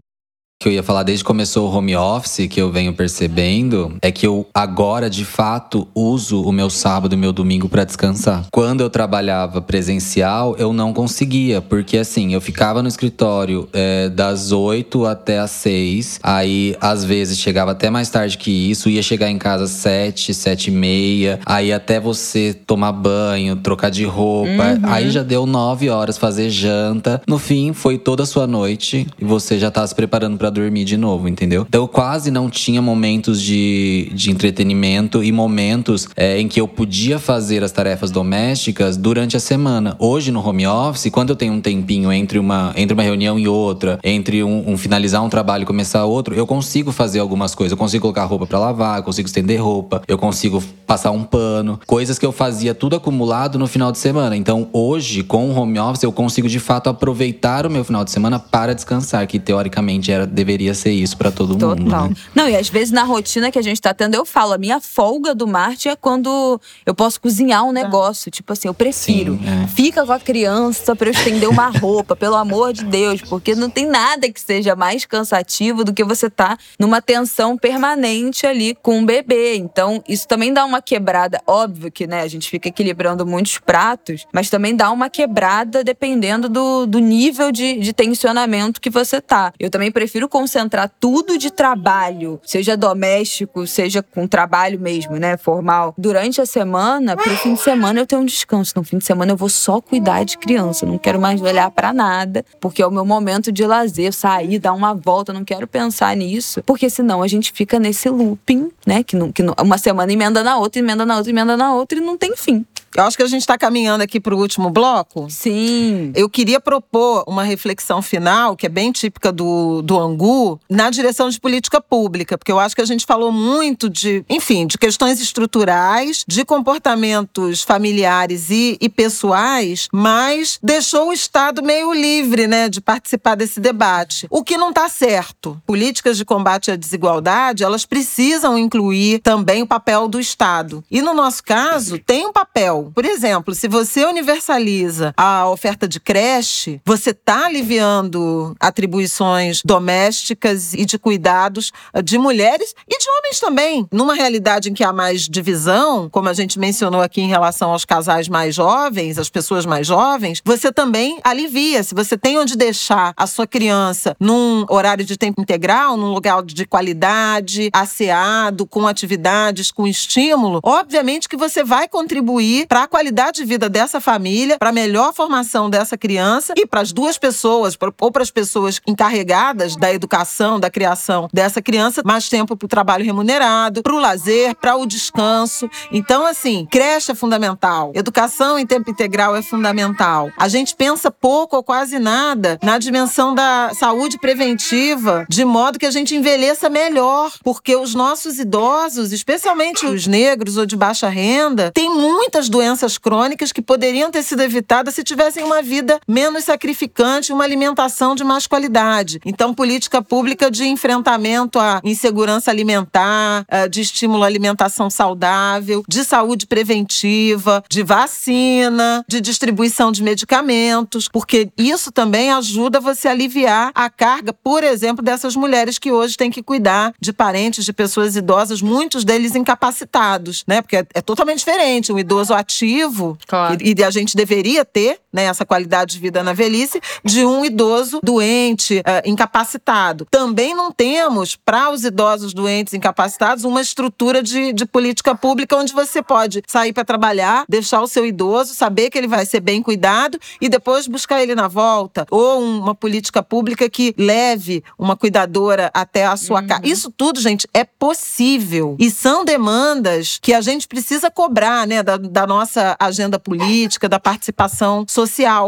que 0.62 0.68
eu 0.68 0.72
ia 0.72 0.82
falar 0.82 1.02
desde 1.02 1.24
que 1.24 1.26
começou 1.26 1.68
o 1.68 1.76
home 1.76 1.96
office, 1.96 2.46
que 2.48 2.60
eu 2.60 2.70
venho 2.70 2.92
percebendo, 2.92 3.96
é 4.00 4.12
que 4.12 4.24
eu 4.24 4.46
agora 4.54 5.10
de 5.10 5.24
fato 5.24 5.88
uso 5.92 6.40
o 6.40 6.52
meu 6.52 6.70
sábado 6.70 7.14
e 7.14 7.16
meu 7.16 7.32
domingo 7.32 7.68
para 7.68 7.82
descansar. 7.82 8.46
Quando 8.52 8.80
eu 8.80 8.88
trabalhava 8.88 9.60
presencial, 9.60 10.54
eu 10.56 10.72
não 10.72 10.92
conseguia, 10.92 11.60
porque 11.60 11.98
assim, 11.98 12.32
eu 12.32 12.40
ficava 12.40 12.80
no 12.80 12.88
escritório 12.88 13.68
é, 13.72 14.08
das 14.08 14.52
8 14.52 15.04
até 15.04 15.40
as 15.40 15.50
6, 15.50 16.20
aí 16.22 16.76
às 16.80 17.04
vezes 17.04 17.38
chegava 17.38 17.72
até 17.72 17.90
mais 17.90 18.08
tarde 18.08 18.38
que 18.38 18.50
isso, 18.50 18.88
ia 18.88 19.02
chegar 19.02 19.28
em 19.28 19.38
casa 19.38 19.64
às 19.64 19.70
7, 19.70 20.32
7 20.32 20.68
e 20.68 20.70
meia, 20.70 21.40
aí 21.44 21.72
até 21.72 21.98
você 21.98 22.54
tomar 22.54 22.92
banho, 22.92 23.56
trocar 23.56 23.90
de 23.90 24.04
roupa, 24.04 24.48
uhum. 24.50 24.80
aí 24.84 25.10
já 25.10 25.24
deu 25.24 25.44
9 25.44 25.90
horas 25.90 26.16
fazer 26.16 26.50
janta. 26.50 27.20
No 27.26 27.38
fim, 27.38 27.72
foi 27.72 27.98
toda 27.98 28.22
a 28.22 28.26
sua 28.26 28.46
noite 28.46 29.08
e 29.20 29.24
você 29.24 29.58
já 29.58 29.70
tá 29.70 29.84
se 29.84 29.94
preparando 29.94 30.36
para 30.36 30.51
dormir 30.52 30.84
de 30.84 30.96
novo, 30.96 31.28
entendeu? 31.28 31.66
Então 31.68 31.82
eu 31.82 31.88
quase 31.88 32.30
não 32.30 32.48
tinha 32.48 32.80
momentos 32.80 33.40
de, 33.40 34.10
de 34.14 34.30
entretenimento 34.30 35.22
e 35.24 35.32
momentos 35.32 36.08
é, 36.16 36.38
em 36.40 36.48
que 36.48 36.60
eu 36.60 36.68
podia 36.68 37.18
fazer 37.18 37.64
as 37.64 37.72
tarefas 37.72 38.10
domésticas 38.10 38.96
durante 38.96 39.36
a 39.36 39.40
semana. 39.40 39.96
Hoje 39.98 40.30
no 40.30 40.46
home 40.46 40.66
office, 40.66 41.10
quando 41.10 41.30
eu 41.30 41.36
tenho 41.36 41.52
um 41.52 41.60
tempinho 41.60 42.12
entre 42.12 42.38
uma, 42.38 42.72
entre 42.76 42.94
uma 42.94 43.02
reunião 43.02 43.38
e 43.38 43.48
outra, 43.48 43.98
entre 44.04 44.44
um, 44.44 44.70
um 44.70 44.76
finalizar 44.76 45.22
um 45.22 45.28
trabalho 45.28 45.62
e 45.62 45.66
começar 45.66 46.04
outro, 46.04 46.34
eu 46.34 46.46
consigo 46.46 46.92
fazer 46.92 47.18
algumas 47.18 47.54
coisas. 47.54 47.72
Eu 47.72 47.78
consigo 47.78 48.02
colocar 48.02 48.24
roupa 48.24 48.46
para 48.46 48.58
lavar, 48.58 48.98
eu 48.98 49.02
consigo 49.02 49.26
estender 49.26 49.62
roupa, 49.62 50.02
eu 50.06 50.18
consigo 50.18 50.62
passar 50.86 51.10
um 51.10 51.24
pano, 51.24 51.80
coisas 51.86 52.18
que 52.18 52.26
eu 52.26 52.32
fazia 52.32 52.74
tudo 52.74 52.96
acumulado 52.96 53.58
no 53.58 53.66
final 53.66 53.90
de 53.90 53.98
semana. 53.98 54.36
Então 54.36 54.68
hoje, 54.72 55.22
com 55.22 55.50
o 55.50 55.54
home 55.54 55.78
office, 55.78 56.02
eu 56.02 56.12
consigo 56.12 56.48
de 56.48 56.60
fato 56.60 56.90
aproveitar 56.90 57.66
o 57.66 57.70
meu 57.70 57.84
final 57.84 58.04
de 58.04 58.10
semana 58.10 58.38
para 58.38 58.74
descansar, 58.74 59.26
que 59.26 59.38
teoricamente 59.38 60.12
era 60.12 60.26
deveria 60.42 60.74
ser 60.74 60.90
isso 60.90 61.16
para 61.16 61.30
todo 61.30 61.56
Total. 61.56 61.76
mundo. 61.76 62.10
Né? 62.10 62.16
Não, 62.34 62.48
e 62.48 62.56
às 62.56 62.68
vezes 62.68 62.90
na 62.90 63.04
rotina 63.04 63.50
que 63.50 63.58
a 63.58 63.62
gente 63.62 63.80
tá 63.80 63.94
tendo, 63.94 64.14
eu 64.14 64.26
falo, 64.26 64.52
a 64.52 64.58
minha 64.58 64.80
folga 64.80 65.34
do 65.34 65.46
Marte 65.46 65.88
é 65.88 65.96
quando 65.96 66.60
eu 66.84 66.94
posso 66.94 67.20
cozinhar 67.20 67.64
um 67.64 67.72
tá. 67.72 67.82
negócio. 67.82 68.30
Tipo 68.30 68.52
assim, 68.52 68.68
eu 68.68 68.74
prefiro. 68.74 69.34
Sim, 69.34 69.64
é. 69.64 69.66
Fica 69.68 70.04
com 70.04 70.12
a 70.12 70.18
criança 70.18 70.94
para 70.96 71.08
eu 71.08 71.12
estender 71.12 71.48
uma 71.48 71.68
roupa, 71.68 72.16
pelo 72.16 72.36
amor 72.36 72.72
de 72.72 72.84
Deus, 72.84 73.22
porque 73.22 73.54
não 73.54 73.70
tem 73.70 73.86
nada 73.86 74.30
que 74.30 74.40
seja 74.40 74.74
mais 74.74 75.04
cansativo 75.04 75.84
do 75.84 75.92
que 75.92 76.04
você 76.04 76.28
tá 76.28 76.58
numa 76.78 77.00
tensão 77.00 77.56
permanente 77.56 78.46
ali 78.46 78.74
com 78.74 79.00
o 79.00 79.06
bebê. 79.06 79.56
Então, 79.56 80.02
isso 80.08 80.26
também 80.26 80.52
dá 80.52 80.64
uma 80.64 80.82
quebrada. 80.82 81.40
Óbvio 81.46 81.90
que, 81.90 82.06
né, 82.06 82.22
a 82.22 82.28
gente 82.28 82.48
fica 82.50 82.68
equilibrando 82.68 83.24
muitos 83.24 83.58
pratos, 83.58 84.26
mas 84.32 84.50
também 84.50 84.74
dá 84.74 84.90
uma 84.90 85.08
quebrada 85.08 85.84
dependendo 85.84 86.48
do, 86.48 86.86
do 86.86 86.98
nível 86.98 87.52
de, 87.52 87.78
de 87.78 87.92
tensionamento 87.92 88.80
que 88.80 88.90
você 88.90 89.20
tá. 89.20 89.52
Eu 89.58 89.70
também 89.70 89.90
prefiro 89.90 90.28
concentrar 90.32 90.90
tudo 90.98 91.36
de 91.36 91.50
trabalho, 91.50 92.40
seja 92.42 92.74
doméstico, 92.74 93.66
seja 93.66 94.02
com 94.02 94.26
trabalho 94.26 94.80
mesmo, 94.80 95.16
né, 95.16 95.36
formal, 95.36 95.94
durante 95.98 96.40
a 96.40 96.46
semana, 96.46 97.14
pro 97.14 97.36
fim 97.36 97.52
de 97.52 97.60
semana 97.60 98.00
eu 98.00 98.06
tenho 98.06 98.22
um 98.22 98.24
descanso. 98.24 98.72
No 98.74 98.82
fim 98.82 98.96
de 98.96 99.04
semana 99.04 99.32
eu 99.32 99.36
vou 99.36 99.50
só 99.50 99.78
cuidar 99.78 100.24
de 100.24 100.38
criança, 100.38 100.86
não 100.86 100.96
quero 100.96 101.20
mais 101.20 101.42
olhar 101.42 101.70
para 101.70 101.92
nada, 101.92 102.46
porque 102.58 102.80
é 102.80 102.86
o 102.86 102.90
meu 102.90 103.04
momento 103.04 103.52
de 103.52 103.66
lazer, 103.66 104.10
sair, 104.14 104.58
dar 104.58 104.72
uma 104.72 104.94
volta, 104.94 105.34
não 105.34 105.44
quero 105.44 105.66
pensar 105.66 106.16
nisso, 106.16 106.62
porque 106.64 106.88
senão 106.88 107.22
a 107.22 107.28
gente 107.28 107.52
fica 107.52 107.78
nesse 107.78 108.08
looping, 108.08 108.70
né, 108.86 109.02
que, 109.02 109.14
não, 109.14 109.30
que 109.30 109.42
não, 109.42 109.54
uma 109.60 109.76
semana 109.76 110.10
emenda 110.10 110.42
na 110.42 110.56
outra, 110.56 110.80
emenda 110.80 111.04
na 111.04 111.18
outra, 111.18 111.30
emenda 111.30 111.58
na 111.58 111.74
outra 111.74 111.98
e 111.98 112.00
não 112.00 112.16
tem 112.16 112.34
fim. 112.34 112.64
Eu 112.96 113.04
acho 113.04 113.16
que 113.16 113.22
a 113.22 113.26
gente 113.26 113.42
está 113.42 113.56
caminhando 113.56 114.02
aqui 114.02 114.20
para 114.20 114.34
o 114.34 114.38
último 114.38 114.70
bloco. 114.70 115.26
Sim. 115.30 116.12
Eu 116.14 116.28
queria 116.28 116.60
propor 116.60 117.24
uma 117.26 117.42
reflexão 117.42 118.02
final, 118.02 118.56
que 118.56 118.66
é 118.66 118.68
bem 118.68 118.92
típica 118.92 119.32
do, 119.32 119.82
do 119.82 119.98
Angu, 119.98 120.60
na 120.68 120.90
direção 120.90 121.28
de 121.28 121.40
política 121.40 121.80
pública, 121.80 122.36
porque 122.36 122.52
eu 122.52 122.58
acho 122.58 122.74
que 122.74 122.82
a 122.82 122.86
gente 122.86 123.06
falou 123.06 123.32
muito 123.32 123.88
de, 123.88 124.24
enfim, 124.28 124.66
de 124.66 124.76
questões 124.76 125.20
estruturais, 125.20 126.24
de 126.26 126.44
comportamentos 126.44 127.62
familiares 127.62 128.50
e, 128.50 128.76
e 128.80 128.88
pessoais, 128.88 129.88
mas 129.92 130.58
deixou 130.62 131.08
o 131.08 131.12
Estado 131.12 131.62
meio 131.62 131.92
livre, 131.92 132.46
né, 132.46 132.68
de 132.68 132.80
participar 132.80 133.34
desse 133.34 133.60
debate. 133.60 134.26
O 134.30 134.42
que 134.42 134.56
não 134.56 134.70
está 134.70 134.88
certo. 134.88 135.60
Políticas 135.66 136.16
de 136.16 136.24
combate 136.24 136.70
à 136.70 136.76
desigualdade, 136.76 137.64
elas 137.64 137.86
precisam 137.86 138.58
incluir 138.58 139.20
também 139.20 139.62
o 139.62 139.66
papel 139.66 140.08
do 140.08 140.20
Estado. 140.20 140.84
E 140.90 141.00
no 141.00 141.14
nosso 141.14 141.42
caso, 141.42 141.98
tem 141.98 142.26
um 142.26 142.32
papel 142.32 142.81
por 142.94 143.04
exemplo, 143.04 143.54
se 143.54 143.68
você 143.68 144.04
universaliza 144.04 145.14
a 145.16 145.48
oferta 145.48 145.86
de 145.86 146.00
creche, 146.00 146.80
você 146.84 147.10
está 147.10 147.46
aliviando 147.46 148.56
atribuições 148.58 149.62
domésticas 149.64 150.74
e 150.74 150.84
de 150.84 150.98
cuidados 150.98 151.72
de 152.02 152.18
mulheres 152.18 152.74
e 152.88 152.98
de 152.98 153.06
homens 153.10 153.40
também. 153.40 153.86
Numa 153.92 154.14
realidade 154.14 154.70
em 154.70 154.74
que 154.74 154.84
há 154.84 154.92
mais 154.92 155.28
divisão, 155.28 156.08
como 156.08 156.28
a 156.28 156.32
gente 156.32 156.58
mencionou 156.58 157.00
aqui 157.00 157.20
em 157.20 157.28
relação 157.28 157.70
aos 157.70 157.84
casais 157.84 158.28
mais 158.28 158.54
jovens, 158.54 159.18
as 159.18 159.28
pessoas 159.28 159.66
mais 159.66 159.86
jovens, 159.86 160.40
você 160.44 160.72
também 160.72 161.18
alivia. 161.22 161.82
Se 161.82 161.94
você 161.94 162.16
tem 162.16 162.38
onde 162.38 162.56
deixar 162.56 163.12
a 163.16 163.26
sua 163.26 163.46
criança 163.46 164.16
num 164.18 164.64
horário 164.68 165.04
de 165.04 165.16
tempo 165.16 165.40
integral, 165.40 165.96
num 165.96 166.12
lugar 166.12 166.42
de 166.42 166.66
qualidade, 166.66 167.70
asseado, 167.72 168.66
com 168.66 168.86
atividades, 168.86 169.70
com 169.70 169.86
estímulo, 169.86 170.60
obviamente 170.62 171.28
que 171.28 171.36
você 171.36 171.62
vai 171.62 171.88
contribuir 171.88 172.66
para 172.72 172.84
a 172.84 172.88
qualidade 172.88 173.42
de 173.42 173.44
vida 173.44 173.68
dessa 173.68 174.00
família, 174.00 174.56
para 174.58 174.70
a 174.70 174.72
melhor 174.72 175.12
formação 175.12 175.68
dessa 175.68 175.98
criança 175.98 176.54
e 176.56 176.66
para 176.66 176.80
as 176.80 176.90
duas 176.90 177.18
pessoas, 177.18 177.76
ou 178.00 178.10
para 178.10 178.22
as 178.22 178.30
pessoas 178.30 178.80
encarregadas 178.86 179.76
da 179.76 179.92
educação, 179.92 180.58
da 180.58 180.70
criação 180.70 181.28
dessa 181.30 181.60
criança, 181.60 182.00
mais 182.02 182.30
tempo 182.30 182.56
para 182.56 182.64
o 182.64 182.68
trabalho 182.68 183.04
remunerado, 183.04 183.82
para 183.82 183.92
o 183.92 183.98
lazer, 183.98 184.56
para 184.56 184.74
o 184.74 184.86
descanso. 184.86 185.68
Então, 185.92 186.24
assim, 186.24 186.66
creche 186.70 187.12
é 187.12 187.14
fundamental, 187.14 187.92
educação 187.94 188.58
em 188.58 188.64
tempo 188.64 188.90
integral 188.90 189.36
é 189.36 189.42
fundamental. 189.42 190.30
A 190.38 190.48
gente 190.48 190.74
pensa 190.74 191.10
pouco 191.10 191.56
ou 191.56 191.62
quase 191.62 191.98
nada 191.98 192.58
na 192.62 192.78
dimensão 192.78 193.34
da 193.34 193.70
saúde 193.74 194.16
preventiva, 194.16 195.26
de 195.28 195.44
modo 195.44 195.78
que 195.78 195.84
a 195.84 195.90
gente 195.90 196.16
envelheça 196.16 196.70
melhor, 196.70 197.34
porque 197.44 197.76
os 197.76 197.94
nossos 197.94 198.38
idosos, 198.38 199.12
especialmente 199.12 199.84
os 199.84 200.06
negros 200.06 200.56
ou 200.56 200.64
de 200.64 200.74
baixa 200.74 201.10
renda, 201.10 201.70
têm 201.70 201.90
muitas 201.90 202.48
doenças 202.48 202.61
doenças 202.62 202.96
crônicas 202.96 203.50
que 203.50 203.60
poderiam 203.60 204.08
ter 204.08 204.22
sido 204.22 204.40
evitadas 204.40 204.94
se 204.94 205.02
tivessem 205.02 205.42
uma 205.42 205.60
vida 205.60 205.98
menos 206.06 206.44
sacrificante, 206.44 207.32
uma 207.32 207.42
alimentação 207.42 208.14
de 208.14 208.22
mais 208.22 208.46
qualidade. 208.46 209.20
Então, 209.26 209.52
política 209.52 210.00
pública 210.00 210.48
de 210.48 210.64
enfrentamento 210.64 211.58
à 211.58 211.80
insegurança 211.82 212.52
alimentar, 212.52 213.44
eh, 213.48 213.68
de 213.68 213.80
estímulo 213.80 214.22
à 214.22 214.26
alimentação 214.26 214.88
saudável, 214.88 215.82
de 215.88 216.04
saúde 216.04 216.46
preventiva, 216.46 217.64
de 217.68 217.82
vacina, 217.82 219.04
de 219.08 219.20
distribuição 219.20 219.90
de 219.90 220.00
medicamentos, 220.00 221.08
porque 221.08 221.50
isso 221.58 221.90
também 221.90 222.30
ajuda 222.30 222.78
você 222.78 223.08
a 223.08 223.10
aliviar 223.10 223.72
a 223.74 223.90
carga, 223.90 224.32
por 224.32 224.62
exemplo, 224.62 225.04
dessas 225.04 225.34
mulheres 225.34 225.80
que 225.80 225.90
hoje 225.90 226.16
têm 226.16 226.30
que 226.30 226.44
cuidar 226.44 226.94
de 227.00 227.12
parentes 227.12 227.64
de 227.64 227.72
pessoas 227.72 228.14
idosas, 228.14 228.62
muitos 228.62 229.04
deles 229.04 229.34
incapacitados, 229.34 230.44
né? 230.46 230.62
Porque 230.62 230.76
é, 230.76 230.86
é 230.94 231.00
totalmente 231.00 231.38
diferente 231.38 231.92
um 231.92 231.98
idoso 231.98 232.32
ativo 232.32 232.51
ativo 232.52 233.18
claro. 233.26 233.58
e, 233.60 233.74
e 233.76 233.84
a 233.84 233.90
gente 233.90 234.16
deveria 234.16 234.64
ter 234.64 234.98
né, 235.12 235.24
essa 235.24 235.44
qualidade 235.44 235.94
de 235.94 236.00
vida 236.00 236.22
na 236.22 236.32
velhice 236.32 236.80
de 237.04 237.24
um 237.24 237.44
idoso 237.44 238.00
doente, 238.02 238.78
uh, 238.78 239.08
incapacitado. 239.08 240.06
Também 240.10 240.54
não 240.54 240.72
temos, 240.72 241.36
para 241.36 241.70
os 241.70 241.84
idosos 241.84 242.32
doentes 242.32 242.74
incapacitados, 242.74 243.44
uma 243.44 243.60
estrutura 243.60 244.22
de, 244.22 244.52
de 244.52 244.64
política 244.64 245.14
pública 245.14 245.56
onde 245.56 245.72
você 245.72 246.02
pode 246.02 246.42
sair 246.46 246.72
para 246.72 246.84
trabalhar, 246.84 247.44
deixar 247.48 247.82
o 247.82 247.86
seu 247.86 248.06
idoso, 248.06 248.54
saber 248.54 248.90
que 248.90 248.96
ele 248.96 249.08
vai 249.08 249.26
ser 249.26 249.40
bem 249.40 249.62
cuidado 249.62 250.18
e 250.40 250.48
depois 250.48 250.86
buscar 250.86 251.22
ele 251.22 251.34
na 251.34 251.48
volta. 251.48 252.06
Ou 252.10 252.40
uma 252.40 252.74
política 252.74 253.22
pública 253.22 253.68
que 253.68 253.94
leve 253.98 254.64
uma 254.78 254.96
cuidadora 254.96 255.70
até 255.74 256.06
a 256.06 256.16
sua 256.16 256.40
uhum. 256.40 256.46
casa. 256.46 256.62
Isso 256.64 256.90
tudo, 256.90 257.20
gente, 257.20 257.46
é 257.52 257.64
possível. 257.64 258.76
E 258.78 258.90
são 258.90 259.24
demandas 259.24 260.18
que 260.20 260.32
a 260.32 260.40
gente 260.40 260.66
precisa 260.66 261.10
cobrar, 261.10 261.66
né, 261.66 261.82
da, 261.82 261.96
da 261.96 262.26
nossa 262.26 262.76
agenda 262.78 263.18
política, 263.18 263.88
da 263.88 264.00
participação 264.00 264.84
social, 264.88 265.01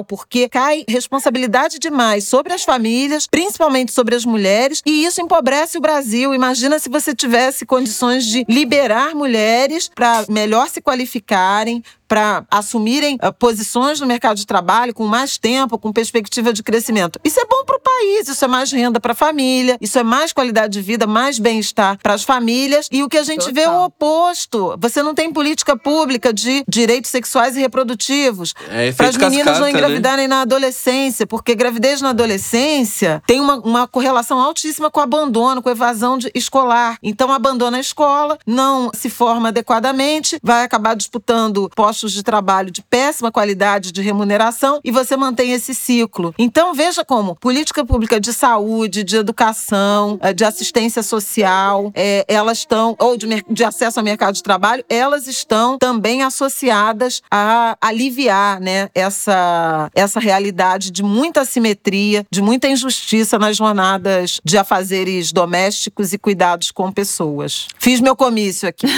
porque 0.05 0.49
cai 0.49 0.85
responsabilidade 0.89 1.79
demais 1.79 2.27
sobre 2.27 2.53
as 2.53 2.65
famílias, 2.65 3.27
principalmente 3.27 3.93
sobre 3.93 4.15
as 4.15 4.25
mulheres, 4.25 4.83
e 4.85 5.05
isso 5.05 5.21
empobrece 5.21 5.79
o 5.79 5.81
Brasil. 5.81 6.35
Imagina 6.35 6.79
se 6.79 6.89
você 6.89 7.15
tivesse 7.15 7.67
condições 7.67 8.25
de 8.25 8.45
liberar 8.49 9.15
mulheres 9.15 9.91
para 9.95 10.25
melhor 10.29 10.69
se 10.69 10.81
qualificarem, 10.81 11.83
para 12.07 12.45
assumirem 12.51 13.17
uh, 13.17 13.33
posições 13.33 14.01
no 14.01 14.07
mercado 14.07 14.37
de 14.37 14.47
trabalho 14.47 14.95
com 14.95 15.07
mais 15.07 15.39
tempo, 15.39 15.79
com 15.79 15.93
perspectiva 15.93 16.53
de 16.53 16.63
crescimento. 16.63 17.19
Isso 17.25 17.41
é 17.41 17.45
bom 17.45 17.65
para 17.65 17.77
o 17.77 17.81
país, 17.81 18.29
isso 18.29 18.45
é 18.45 18.49
mais 18.49 18.71
renda 18.73 19.01
para 19.01 19.13
a 19.13 19.15
família, 19.15 19.77
isso 19.81 19.99
é 19.99 20.03
mais 20.03 20.33
qualidade 20.33 20.75
de 20.75 20.81
vida, 20.81 21.07
mais 21.07 21.39
bem-estar 21.39 21.99
para 22.03 22.15
as 22.15 22.23
famílias. 22.23 22.89
E 22.91 23.03
o 23.03 23.09
que 23.09 23.19
a 23.19 23.23
gente 23.23 23.47
Total. 23.47 23.55
vê 23.55 23.61
é 23.63 23.71
o 23.71 23.85
oposto. 23.85 24.77
Você 24.79 25.03
não 25.03 25.15
tem 25.15 25.33
política 25.33 25.77
pública 25.77 26.33
de 26.33 26.65
direitos 26.69 27.11
sexuais 27.11 27.57
e 27.57 27.61
reprodutivos 27.61 28.55
é, 28.69 28.93
para 28.93 29.09
as 29.09 29.17
meninas 29.17 29.45
cascata, 29.45 29.59
não 29.61 29.67
né? 29.67 29.71
engravidarem 29.71 30.29
né? 30.29 30.35
na 30.35 30.43
adolescência, 30.43 31.27
porque 31.27 31.55
gravidez 31.55 32.01
na 32.01 32.11
adolescência 32.11 33.23
tem 33.27 33.41
uma, 33.41 33.57
uma 33.57 33.89
correlação 33.89 34.39
altíssima 34.39 34.91
com 34.91 35.01
abandono, 35.01 35.63
com 35.63 35.71
evasão 35.71 36.19
de, 36.19 36.31
escolar. 36.35 36.99
Então 37.03 37.33
abandona 37.33 37.77
a 37.79 37.81
escola, 37.81 38.39
não 38.47 38.91
se 38.95 39.09
forma 39.09 39.49
adequadamente, 39.49 40.39
vai 40.43 40.65
acabar 40.65 40.95
disputando 40.95 41.71
postos 41.75 41.94
postos 41.95 42.13
de 42.13 42.25
trabalho 42.25 42.73
de 42.73 42.83
péssima 42.83 43.31
qualidade 43.31 43.93
de 43.93 44.03
remuneração 44.03 44.81
e 44.83 44.91
você 44.91 45.17
mantém 45.17 45.53
esse 45.53 45.73
ciclo. 45.73 46.35
Então 46.37 46.75
veja 46.75 47.05
como 47.05 47.37
política 47.37 47.85
pública 47.85 48.19
de 48.19 48.33
saúde, 48.33 49.05
de 49.05 49.17
educação, 49.17 50.19
eh, 50.21 50.33
de 50.33 50.45
assistência 50.45 51.05
social, 51.05 51.93
é, 51.95 52.25
elas 52.27 52.59
estão 52.59 52.97
ou 52.99 53.17
de, 53.17 53.45
de 53.49 53.63
acesso 53.63 54.01
ao 54.01 54.05
mercado 54.05 54.35
de 54.35 54.43
trabalho, 54.43 54.85
elas 54.89 55.29
estão 55.29 55.79
também 55.79 56.25
associadas 56.25 57.23
a 57.31 57.77
aliviar, 57.81 58.61
né, 58.61 58.89
essa 58.93 59.89
essa 59.95 60.19
realidade 60.19 60.91
de 60.91 61.05
muita 61.05 61.43
assimetria, 61.43 62.27
de 62.29 62.43
muita 62.43 62.67
injustiça 62.67 63.39
nas 63.39 63.57
jornadas 63.57 64.41
de 64.45 64.59
afazeres 64.59 65.31
domésticos 65.31 66.13
e 66.13 66.19
cuidados 66.19 66.73
com 66.73 66.91
pessoas. 66.91 67.69
Fiz 67.79 68.01
meu 68.01 68.17
comício 68.17 68.69
aqui. 68.69 68.87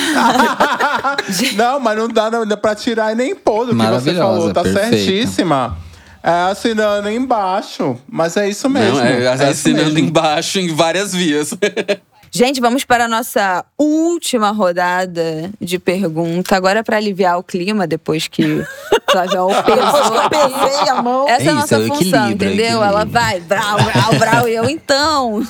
não, 1.56 1.78
mas 1.78 1.98
não 1.98 2.08
dá, 2.08 2.30
não 2.30 2.46
dá 2.46 2.56
pra 2.56 2.74
tirar 2.86 3.12
e 3.12 3.14
nem 3.16 3.34
pôr 3.34 3.66
do 3.66 3.76
que 3.76 3.86
você 3.86 4.14
falou. 4.14 4.52
Tá 4.52 4.62
perfeita. 4.62 4.90
certíssima. 4.90 5.76
É 6.22 6.50
assinando 6.50 7.10
embaixo. 7.10 7.96
Mas 8.08 8.36
é 8.36 8.48
isso 8.48 8.68
mesmo. 8.68 8.98
Não, 8.98 9.04
é, 9.04 9.24
é 9.24 9.28
assinando 9.28 9.92
mesmo. 9.94 10.08
embaixo 10.08 10.58
em 10.58 10.74
várias 10.74 11.12
vias. 11.12 11.50
Gente, 12.30 12.60
vamos 12.60 12.84
para 12.84 13.04
a 13.04 13.08
nossa 13.08 13.64
última 13.78 14.50
rodada 14.50 15.50
de 15.60 15.78
pergunta. 15.78 16.54
Agora, 16.54 16.82
para 16.82 16.96
aliviar 16.96 17.38
o 17.38 17.42
clima, 17.42 17.86
depois 17.86 18.28
que 18.28 18.62
Flávio 19.10 19.46
pesou. 19.64 20.28
pesei 20.28 20.88
a 20.90 21.02
mão. 21.02 21.28
Essa 21.28 21.44
é, 21.44 21.46
é 21.46 21.50
a 21.50 21.54
nossa 21.54 21.76
é 21.76 21.86
função, 21.86 22.30
entendeu? 22.30 22.82
Ela 22.82 23.04
vai, 23.04 23.40
brau, 23.40 23.76
brau, 23.76 24.18
brau. 24.18 24.48
E 24.48 24.54
eu, 24.54 24.68
então, 24.68 25.46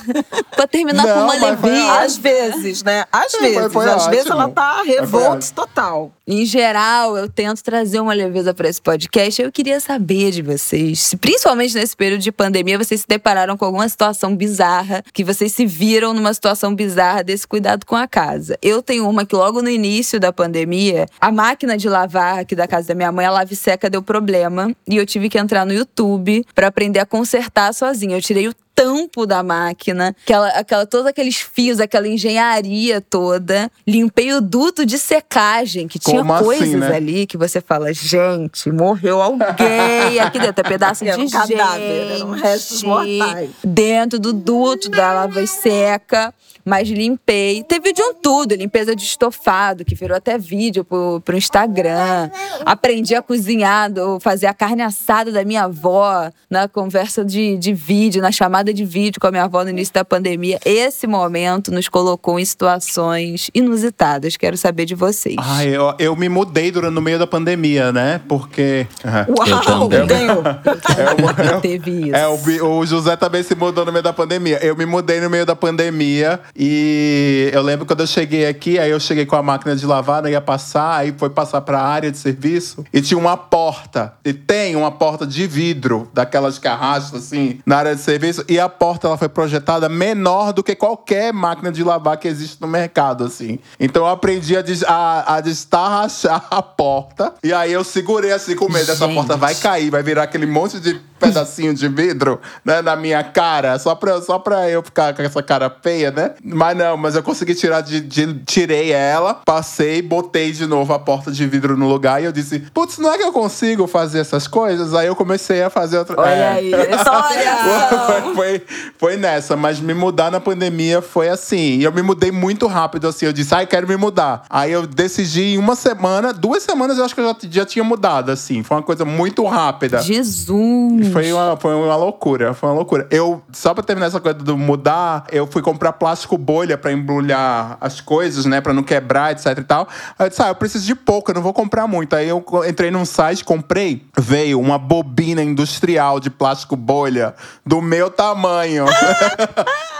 para 0.54 0.66
terminar 0.68 1.06
Não, 1.06 1.14
com 1.14 1.20
uma 1.24 1.34
leveza. 1.34 1.92
Às 2.00 2.18
vezes, 2.18 2.82
né? 2.84 3.04
Às 3.10 3.32
vezes. 3.32 3.58
Foi, 3.58 3.70
foi 3.70 3.86
Às 3.86 4.02
ótimo. 4.02 4.10
vezes 4.10 4.30
ela 4.30 4.48
tá 4.50 4.82
revolta 4.82 5.46
total. 5.54 6.12
Em 6.28 6.44
geral, 6.44 7.16
eu 7.16 7.28
tento 7.28 7.62
trazer 7.62 8.00
uma 8.00 8.12
leveza 8.12 8.52
para 8.52 8.68
esse 8.68 8.82
podcast. 8.82 9.40
Eu 9.40 9.52
queria 9.52 9.78
saber 9.78 10.32
de 10.32 10.42
vocês, 10.42 11.14
principalmente 11.20 11.72
nesse 11.76 11.96
período 11.96 12.20
de 12.20 12.32
pandemia, 12.32 12.76
vocês 12.76 13.02
se 13.02 13.06
depararam 13.06 13.56
com 13.56 13.64
alguma 13.64 13.88
situação 13.88 14.34
bizarra, 14.34 15.04
que 15.12 15.22
vocês 15.22 15.52
se 15.52 15.64
viram 15.64 16.12
numa 16.12 16.34
situação 16.34 16.74
bizarra 16.74 17.22
desse 17.22 17.46
cuidado 17.46 17.86
com 17.86 17.94
a 17.94 18.08
casa. 18.08 18.58
Eu 18.60 18.82
tenho 18.82 19.08
uma 19.08 19.24
que 19.24 19.36
logo 19.36 19.62
no 19.62 19.70
início 19.70 20.18
da 20.18 20.32
pandemia, 20.32 21.06
a 21.20 21.30
máquina 21.30 21.78
de 21.78 21.88
lavar 21.88 22.40
aqui 22.40 22.56
da 22.56 22.66
casa 22.66 22.88
da 22.88 22.94
minha 22.96 23.12
mãe, 23.12 23.24
a 23.24 23.30
lave 23.30 23.54
seca 23.54 23.88
deu 23.88 24.02
problema 24.02 24.74
e 24.84 24.96
eu 24.96 25.06
tive 25.06 25.28
que 25.28 25.38
entrar 25.38 25.64
no 25.64 25.72
YouTube 25.72 26.44
para 26.56 26.66
aprender 26.66 26.98
a 26.98 27.06
consertar 27.06 27.72
sozinha. 27.72 28.16
Eu 28.16 28.22
tirei 28.22 28.48
o 28.48 28.54
tampo 28.76 29.26
da 29.26 29.42
máquina, 29.42 30.14
aquela, 30.22 30.48
aquela, 30.48 30.86
todos 30.86 31.06
aqueles 31.06 31.36
fios, 31.36 31.80
aquela 31.80 32.06
engenharia 32.06 33.00
toda. 33.00 33.70
Limpei 33.86 34.34
o 34.34 34.40
duto 34.42 34.84
de 34.84 34.98
secagem, 34.98 35.88
que 35.88 35.98
tinha 35.98 36.18
Como 36.18 36.38
coisas 36.38 36.68
assim, 36.68 36.76
né? 36.76 36.94
ali 36.94 37.26
que 37.26 37.38
você 37.38 37.62
fala, 37.62 37.92
gente, 37.94 38.70
morreu 38.70 39.22
alguém 39.22 40.20
aqui 40.20 40.38
dentro. 40.38 40.60
É 40.60 40.68
pedaço 40.68 41.04
de 41.04 41.10
um 41.12 41.30
cadáver, 41.30 42.12
eram 42.16 42.30
restos 42.32 42.82
mortais. 42.82 43.50
Dentro 43.64 44.18
do 44.18 44.34
duto 44.34 44.90
da 44.90 45.12
lava 45.12 45.46
seca 45.46 46.34
mas 46.66 46.88
limpei. 46.88 47.62
Teve 47.62 47.92
de 47.92 48.02
um 48.02 48.12
tudo, 48.12 48.56
limpeza 48.56 48.96
de 48.96 49.04
estofado, 49.04 49.84
que 49.84 49.94
virou 49.94 50.16
até 50.16 50.36
vídeo 50.36 50.84
pro, 50.84 51.22
pro 51.24 51.36
Instagram. 51.36 52.28
Aprendi 52.64 53.14
a 53.14 53.22
cozinhar, 53.22 53.88
fazer 54.20 54.46
a 54.46 54.54
carne 54.54 54.82
assada 54.82 55.30
da 55.30 55.44
minha 55.44 55.62
avó 55.62 56.28
na 56.50 56.66
conversa 56.66 57.24
de, 57.24 57.56
de 57.56 57.72
vídeo, 57.72 58.20
na 58.20 58.32
chamada 58.32 58.74
de 58.74 58.84
vídeo 58.84 59.20
com 59.20 59.28
a 59.28 59.30
minha 59.30 59.44
avó 59.44 59.62
no 59.62 59.70
início 59.70 59.94
da 59.94 60.04
pandemia. 60.04 60.58
Esse 60.64 61.06
momento 61.06 61.70
nos 61.70 61.88
colocou 61.88 62.40
em 62.40 62.44
situações 62.44 63.48
inusitadas. 63.54 64.36
Quero 64.36 64.56
saber 64.56 64.86
de 64.86 64.96
vocês. 64.96 65.36
Ah, 65.38 65.64
eu, 65.64 65.94
eu 66.00 66.16
me 66.16 66.28
mudei 66.28 66.72
durante 66.72 66.94
no 66.94 67.02
meio 67.02 67.18
da 67.18 67.26
pandemia, 67.28 67.92
né? 67.92 68.20
Porque. 68.26 68.88
Uau, 69.28 69.92
eu 69.92 70.06
ganhou. 70.06 70.42
É, 70.44 71.54
é, 71.54 71.60
Teve 71.60 72.08
isso. 72.08 72.16
É, 72.16 72.26
o, 72.26 72.78
o 72.78 72.86
José 72.86 73.14
também 73.16 73.44
se 73.44 73.54
mudou 73.54 73.84
no 73.84 73.92
meio 73.92 74.02
da 74.02 74.12
pandemia. 74.12 74.58
Eu 74.64 74.74
me 74.74 74.84
mudei 74.84 75.20
no 75.20 75.30
meio 75.30 75.46
da 75.46 75.54
pandemia 75.54 76.40
e 76.58 77.50
eu 77.52 77.62
lembro 77.62 77.84
quando 77.84 78.00
eu 78.00 78.06
cheguei 78.06 78.46
aqui, 78.46 78.78
aí 78.78 78.90
eu 78.90 78.98
cheguei 78.98 79.26
com 79.26 79.36
a 79.36 79.42
máquina 79.42 79.76
de 79.76 79.84
lavar, 79.86 80.22
né, 80.22 80.30
ia 80.30 80.40
passar, 80.40 80.96
aí 80.96 81.14
foi 81.16 81.28
passar 81.28 81.60
para 81.60 81.78
a 81.78 81.86
área 81.86 82.10
de 82.10 82.16
serviço 82.16 82.84
e 82.92 83.02
tinha 83.02 83.18
uma 83.18 83.36
porta. 83.36 84.14
E 84.24 84.32
tem 84.32 84.74
uma 84.74 84.90
porta 84.90 85.26
de 85.26 85.46
vidro, 85.46 86.08
daquelas 86.14 86.58
que 86.58 86.66
arrastam 86.66 87.18
assim, 87.18 87.60
na 87.66 87.76
área 87.76 87.94
de 87.94 88.00
serviço. 88.00 88.44
E 88.48 88.58
a 88.58 88.68
porta 88.68 89.06
ela 89.06 89.18
foi 89.18 89.28
projetada 89.28 89.88
menor 89.88 90.52
do 90.52 90.62
que 90.62 90.74
qualquer 90.74 91.32
máquina 91.32 91.70
de 91.70 91.84
lavar 91.84 92.16
que 92.16 92.26
existe 92.26 92.60
no 92.60 92.66
mercado, 92.66 93.24
assim. 93.24 93.58
Então 93.78 94.04
eu 94.04 94.10
aprendi 94.10 94.56
a, 94.56 94.62
des 94.62 94.82
a, 94.84 95.36
a 95.36 95.40
destarrachar 95.40 96.46
a 96.50 96.62
porta. 96.62 97.34
E 97.42 97.52
aí 97.52 97.72
eu 97.72 97.84
segurei 97.84 98.32
assim 98.32 98.56
com 98.56 98.70
medo, 98.70 98.90
essa 98.90 99.08
porta 99.08 99.36
vai 99.36 99.54
cair, 99.54 99.90
vai 99.90 100.02
virar 100.02 100.22
aquele 100.22 100.46
monte 100.46 100.80
de 100.80 101.00
pedacinho 101.18 101.74
de 101.74 101.88
vidro 101.88 102.40
né, 102.64 102.82
na 102.82 102.94
minha 102.94 103.22
cara, 103.24 103.78
só 103.78 103.94
pra, 103.94 104.20
só 104.20 104.38
pra 104.38 104.68
eu 104.68 104.82
ficar 104.82 105.14
com 105.14 105.22
essa 105.22 105.42
cara 105.42 105.74
feia, 105.82 106.10
né? 106.10 106.34
Mas 106.46 106.76
não, 106.76 106.96
mas 106.96 107.16
eu 107.16 107.22
consegui 107.22 107.54
tirar 107.54 107.80
de, 107.80 108.00
de, 108.00 108.34
Tirei 108.44 108.92
ela, 108.92 109.34
passei, 109.34 110.00
botei 110.00 110.52
de 110.52 110.66
novo 110.66 110.92
a 110.92 110.98
porta 110.98 111.32
de 111.32 111.46
vidro 111.46 111.76
no 111.76 111.88
lugar 111.88 112.22
e 112.22 112.24
eu 112.24 112.32
disse: 112.32 112.60
Putz, 112.72 112.98
não 112.98 113.12
é 113.12 113.18
que 113.18 113.24
eu 113.24 113.32
consigo 113.32 113.86
fazer 113.86 114.20
essas 114.20 114.46
coisas? 114.46 114.94
Aí 114.94 115.08
eu 115.08 115.16
comecei 115.16 115.62
a 115.62 115.68
fazer 115.68 115.98
outra. 115.98 116.20
Olha 116.20 116.30
é. 116.30 116.48
aí, 116.52 116.72
olha! 116.74 118.06
foi, 118.06 118.34
foi, 118.34 118.62
foi 118.96 119.16
nessa, 119.16 119.56
mas 119.56 119.80
me 119.80 119.92
mudar 119.92 120.30
na 120.30 120.38
pandemia 120.40 121.02
foi 121.02 121.28
assim. 121.28 121.78
E 121.78 121.84
eu 121.84 121.92
me 121.92 122.02
mudei 122.02 122.30
muito 122.30 122.66
rápido, 122.66 123.08
assim. 123.08 123.26
Eu 123.26 123.32
disse, 123.32 123.54
ai, 123.54 123.66
quero 123.66 123.88
me 123.88 123.96
mudar. 123.96 124.44
Aí 124.48 124.70
eu 124.70 124.86
decidi 124.86 125.54
em 125.54 125.58
uma 125.58 125.74
semana, 125.74 126.32
duas 126.32 126.62
semanas 126.62 126.98
eu 126.98 127.04
acho 127.04 127.14
que 127.14 127.20
eu 127.20 127.26
já, 127.26 127.36
já 127.50 127.66
tinha 127.66 127.84
mudado, 127.84 128.30
assim. 128.30 128.62
Foi 128.62 128.76
uma 128.76 128.82
coisa 128.82 129.04
muito 129.04 129.44
rápida. 129.44 130.00
Jesus! 130.00 131.08
Foi 131.12 131.32
uma, 131.32 131.56
foi 131.56 131.74
uma 131.74 131.96
loucura, 131.96 132.54
foi 132.54 132.68
uma 132.68 132.74
loucura. 132.76 133.08
Eu, 133.10 133.42
só 133.52 133.74
pra 133.74 133.82
terminar 133.82 134.06
essa 134.06 134.20
coisa 134.20 134.38
do 134.38 134.56
mudar, 134.56 135.26
eu 135.32 135.46
fui 135.46 135.62
comprar 135.62 135.92
plástico 135.92 136.35
bolha 136.38 136.76
pra 136.76 136.92
embrulhar 136.92 137.76
as 137.80 138.00
coisas, 138.00 138.44
né? 138.44 138.60
Pra 138.60 138.72
não 138.72 138.82
quebrar, 138.82 139.32
etc 139.32 139.58
e 139.58 139.64
tal. 139.64 139.88
Aí 140.18 140.26
eu 140.26 140.28
disse, 140.30 140.42
ah, 140.42 140.48
eu 140.48 140.54
preciso 140.54 140.86
de 140.86 140.94
pouco, 140.94 141.30
eu 141.30 141.34
não 141.34 141.42
vou 141.42 141.52
comprar 141.52 141.86
muito. 141.86 142.14
Aí 142.14 142.28
eu 142.28 142.44
entrei 142.68 142.90
num 142.90 143.04
site, 143.04 143.44
comprei, 143.44 144.06
veio 144.18 144.60
uma 144.60 144.78
bobina 144.78 145.42
industrial 145.42 146.20
de 146.20 146.30
plástico 146.30 146.76
bolha 146.76 147.34
do 147.64 147.80
meu 147.80 148.10
tamanho. 148.10 148.86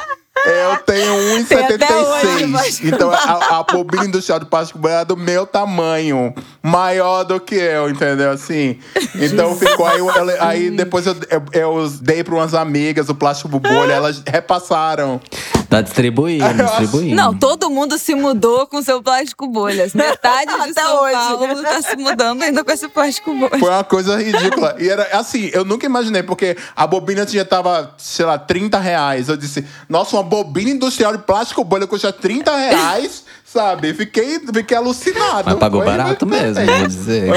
Eu 0.47 0.76
tenho 0.78 1.44
Tem 1.47 1.59
até 1.59 1.94
hoje, 1.94 2.26
1,76. 2.44 2.47
mas- 2.49 2.80
Então 2.84 3.11
a, 3.11 3.59
a 3.59 3.62
bobina 3.62 4.05
industrial 4.05 4.38
de 4.38 4.47
plástico 4.47 4.78
banho 4.78 4.97
é 5.01 5.05
do 5.05 5.16
meu 5.16 5.47
tamanho. 5.47 6.34
Maior 6.62 7.24
do 7.24 7.40
que 7.40 7.55
eu, 7.55 7.88
entendeu? 7.90 8.30
Assim. 8.30 8.78
Então 9.16 9.57
ficou 9.57 9.86
aí. 9.86 9.99
eu- 9.99 10.11
aí 10.42 10.70
depois 10.70 11.07
eu, 11.07 11.16
eu, 11.30 11.42
eu 11.53 11.88
dei 12.01 12.22
pra 12.22 12.34
umas 12.34 12.55
amigas 12.55 13.09
o 13.09 13.14
plástico 13.14 13.49
bolha, 13.59 13.92
elas 13.92 14.22
repassaram. 14.26 15.20
Tá 15.68 15.80
distribuindo, 15.80 16.44
distribuindo. 16.64 17.14
Não, 17.16 17.34
todo 17.36 17.68
mundo 17.68 17.99
se 17.99 18.14
mudou 18.14 18.66
com 18.68 18.80
seu 18.82 19.03
plástico 19.03 19.49
bolhas. 19.49 19.94
Metade 19.94 20.47
de 20.55 20.57
Até 20.70 20.82
São 20.82 21.03
hoje. 21.03 21.12
Paulo 21.14 21.62
tá 21.62 21.82
se 21.82 21.97
mudando 21.97 22.42
ainda 22.42 22.62
com 22.64 22.70
esse 22.70 22.88
plástico 22.88 23.34
bolhas. 23.34 23.59
Foi 23.59 23.68
uma 23.70 23.82
coisa 23.84 24.16
ridícula. 24.22 24.76
E 24.78 24.88
era 24.88 25.09
assim, 25.18 25.51
eu 25.53 25.64
nunca 25.64 25.84
imaginei, 25.86 26.22
porque 26.22 26.57
a 26.74 26.86
bobina 26.86 27.26
tinha, 27.26 27.44
tava, 27.44 27.92
sei 27.99 28.24
lá, 28.24 28.38
30 28.38 28.78
reais. 28.78 29.28
Eu 29.28 29.36
disse, 29.36 29.64
nossa, 29.88 30.16
uma 30.16 30.22
bobina 30.45 30.70
industrial 30.70 31.16
de 31.16 31.22
plástico 31.22 31.64
bolha 31.64 31.87
custa 31.87 32.12
30 32.12 32.55
reais, 32.55 33.24
sabe? 33.45 33.95
Fiquei, 33.95 34.41
fiquei 34.41 34.76
alucinado. 34.76 35.45
Mas 35.47 35.59
pagou 35.59 35.82
Foi 35.82 35.91
barato 35.91 36.26
mesmo, 36.26 36.64
vou 36.64 36.87
dizer. 36.87 37.30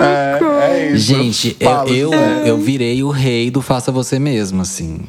É, 0.00 0.38
é 0.62 0.92
isso. 0.92 1.06
Gente, 1.06 1.56
eu, 1.58 1.94
eu, 1.94 2.14
é. 2.14 2.50
eu 2.50 2.58
virei 2.58 3.02
o 3.02 3.10
rei 3.10 3.50
do 3.50 3.62
faça 3.62 3.90
você 3.90 4.18
mesmo, 4.18 4.62
assim. 4.62 5.00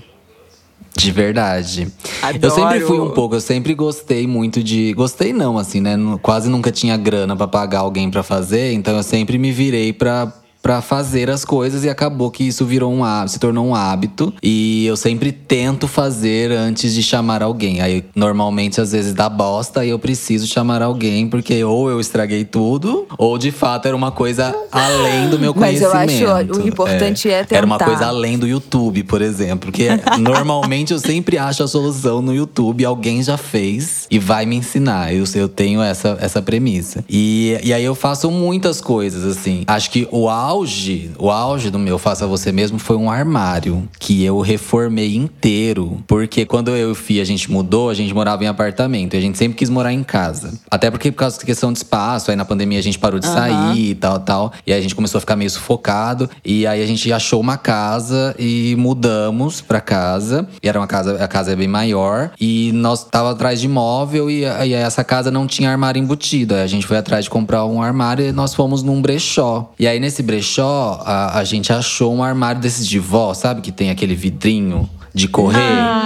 De 0.95 1.11
verdade. 1.11 1.87
Eu 2.21 2.29
Adoro. 2.29 2.53
sempre 2.53 2.79
fui 2.81 2.99
um 2.99 3.11
pouco, 3.11 3.35
eu 3.35 3.41
sempre 3.41 3.73
gostei 3.73 4.27
muito 4.27 4.61
de. 4.61 4.93
Gostei 4.93 5.31
não, 5.31 5.57
assim, 5.57 5.79
né? 5.79 5.95
Quase 6.21 6.49
nunca 6.49 6.71
tinha 6.71 6.97
grana 6.97 7.35
pra 7.35 7.47
pagar 7.47 7.79
alguém 7.79 8.09
pra 8.09 8.23
fazer, 8.23 8.73
então 8.73 8.95
eu 8.95 9.03
sempre 9.03 9.37
me 9.37 9.51
virei 9.51 9.93
pra. 9.93 10.31
Pra 10.61 10.81
fazer 10.81 11.29
as 11.29 11.43
coisas 11.43 11.83
e 11.83 11.89
acabou 11.89 12.29
que 12.29 12.43
isso 12.43 12.65
virou 12.65 12.91
um 12.93 13.03
hábito, 13.03 13.31
se 13.31 13.39
tornou 13.39 13.65
um 13.65 13.75
hábito. 13.75 14.33
E 14.43 14.85
eu 14.85 14.95
sempre 14.95 15.31
tento 15.31 15.87
fazer 15.87 16.51
antes 16.51 16.93
de 16.93 17.01
chamar 17.01 17.41
alguém. 17.41 17.81
Aí 17.81 18.03
normalmente 18.15 18.79
às 18.79 18.91
vezes 18.91 19.13
dá 19.13 19.27
bosta 19.27 19.83
e 19.85 19.89
eu 19.89 19.97
preciso 19.99 20.45
chamar 20.47 20.81
alguém, 20.81 21.27
porque 21.27 21.63
ou 21.63 21.89
eu 21.89 21.99
estraguei 21.99 22.45
tudo, 22.45 23.07
ou 23.17 23.37
de 23.37 23.51
fato 23.51 23.87
era 23.87 23.95
uma 23.95 24.11
coisa 24.11 24.55
além 24.71 25.29
do 25.29 25.39
meu 25.39 25.53
Mas 25.55 25.81
eu 25.81 25.89
conhecimento. 25.91 26.31
acho, 26.31 26.61
o 26.61 26.67
importante 26.67 27.29
é 27.29 27.45
Era 27.49 27.65
uma 27.65 27.77
tentar. 27.77 27.91
coisa 27.91 28.05
além 28.07 28.37
do 28.37 28.47
YouTube, 28.47 29.03
por 29.03 29.21
exemplo. 29.21 29.71
Porque 29.71 29.87
normalmente 30.19 30.93
eu 30.93 30.99
sempre 30.99 31.37
acho 31.37 31.63
a 31.63 31.67
solução 31.67 32.21
no 32.21 32.33
YouTube, 32.33 32.85
alguém 32.85 33.21
já 33.23 33.37
fez 33.37 34.05
e 34.11 34.19
vai 34.19 34.45
me 34.45 34.55
ensinar. 34.55 35.13
Eu, 35.13 35.23
eu 35.35 35.49
tenho 35.49 35.81
essa, 35.81 36.17
essa 36.21 36.41
premissa. 36.41 37.03
E, 37.09 37.57
e 37.63 37.73
aí 37.73 37.83
eu 37.83 37.95
faço 37.95 38.29
muitas 38.29 38.79
coisas, 38.79 39.25
assim. 39.25 39.63
Acho 39.67 39.89
que 39.89 40.07
o 40.11 40.29
auge, 40.51 41.11
o 41.17 41.31
auge 41.31 41.69
do 41.69 41.79
meu 41.79 41.97
Faça 41.97 42.27
Você 42.27 42.51
Mesmo 42.51 42.77
foi 42.77 42.97
um 42.97 43.09
armário 43.09 43.87
que 43.97 44.21
eu 44.23 44.41
reformei 44.41 45.15
inteiro. 45.15 46.03
Porque 46.05 46.45
quando 46.45 46.71
eu 46.71 46.89
e 46.89 46.91
o 46.91 46.95
Fih 46.95 47.21
a 47.21 47.23
gente 47.23 47.49
mudou, 47.49 47.89
a 47.89 47.93
gente 47.93 48.13
morava 48.13 48.43
em 48.43 48.47
apartamento. 48.47 49.13
E 49.13 49.17
a 49.17 49.21
gente 49.21 49.37
sempre 49.37 49.57
quis 49.57 49.69
morar 49.69 49.93
em 49.93 50.03
casa. 50.03 50.59
Até 50.69 50.91
porque 50.91 51.09
por 51.09 51.19
causa 51.19 51.39
da 51.39 51.45
questão 51.45 51.71
de 51.71 51.79
espaço, 51.79 52.31
aí 52.31 52.35
na 52.35 52.43
pandemia 52.43 52.79
a 52.79 52.83
gente 52.83 52.99
parou 52.99 53.17
de 53.17 53.27
sair 53.27 53.91
e 53.91 53.95
tal, 53.95 54.19
tal. 54.19 54.51
E 54.67 54.73
aí 54.73 54.79
a 54.79 54.81
gente 54.81 54.93
começou 54.93 55.19
a 55.19 55.21
ficar 55.21 55.37
meio 55.37 55.49
sufocado. 55.49 56.29
E 56.43 56.67
aí 56.67 56.83
a 56.83 56.85
gente 56.85 57.11
achou 57.13 57.39
uma 57.39 57.57
casa 57.57 58.35
e 58.37 58.75
mudamos 58.77 59.61
pra 59.61 59.79
casa. 59.79 60.45
E 60.61 60.67
era 60.67 60.77
uma 60.77 60.87
casa, 60.87 61.23
a 61.23 61.27
casa 61.29 61.53
é 61.53 61.55
bem 61.55 61.67
maior. 61.67 62.31
E 62.39 62.73
nós 62.73 63.05
tava 63.05 63.31
atrás 63.31 63.61
de 63.61 63.69
móvel 63.69 64.29
e, 64.29 64.41
e 64.41 64.73
essa 64.73 65.03
casa 65.03 65.31
não 65.31 65.47
tinha 65.47 65.71
armário 65.71 65.99
embutido. 66.01 66.55
Aí 66.55 66.61
a 66.61 66.67
gente 66.67 66.85
foi 66.85 66.97
atrás 66.97 67.23
de 67.23 67.29
comprar 67.29 67.65
um 67.65 67.81
armário 67.81 68.25
e 68.25 68.33
nós 68.33 68.53
fomos 68.53 68.83
num 68.83 69.01
brechó. 69.01 69.71
E 69.79 69.87
aí 69.87 69.97
nesse 69.97 70.21
brechó, 70.21 70.40
a, 71.05 71.37
a 71.39 71.43
gente 71.43 71.71
achou 71.73 72.13
um 72.13 72.23
armário 72.23 72.61
desses 72.61 72.87
de 72.87 72.99
vó, 72.99 73.33
sabe? 73.33 73.61
Que 73.61 73.71
tem 73.71 73.89
aquele 73.89 74.15
vidrinho 74.15 74.89
de 75.13 75.27
correr, 75.27 75.59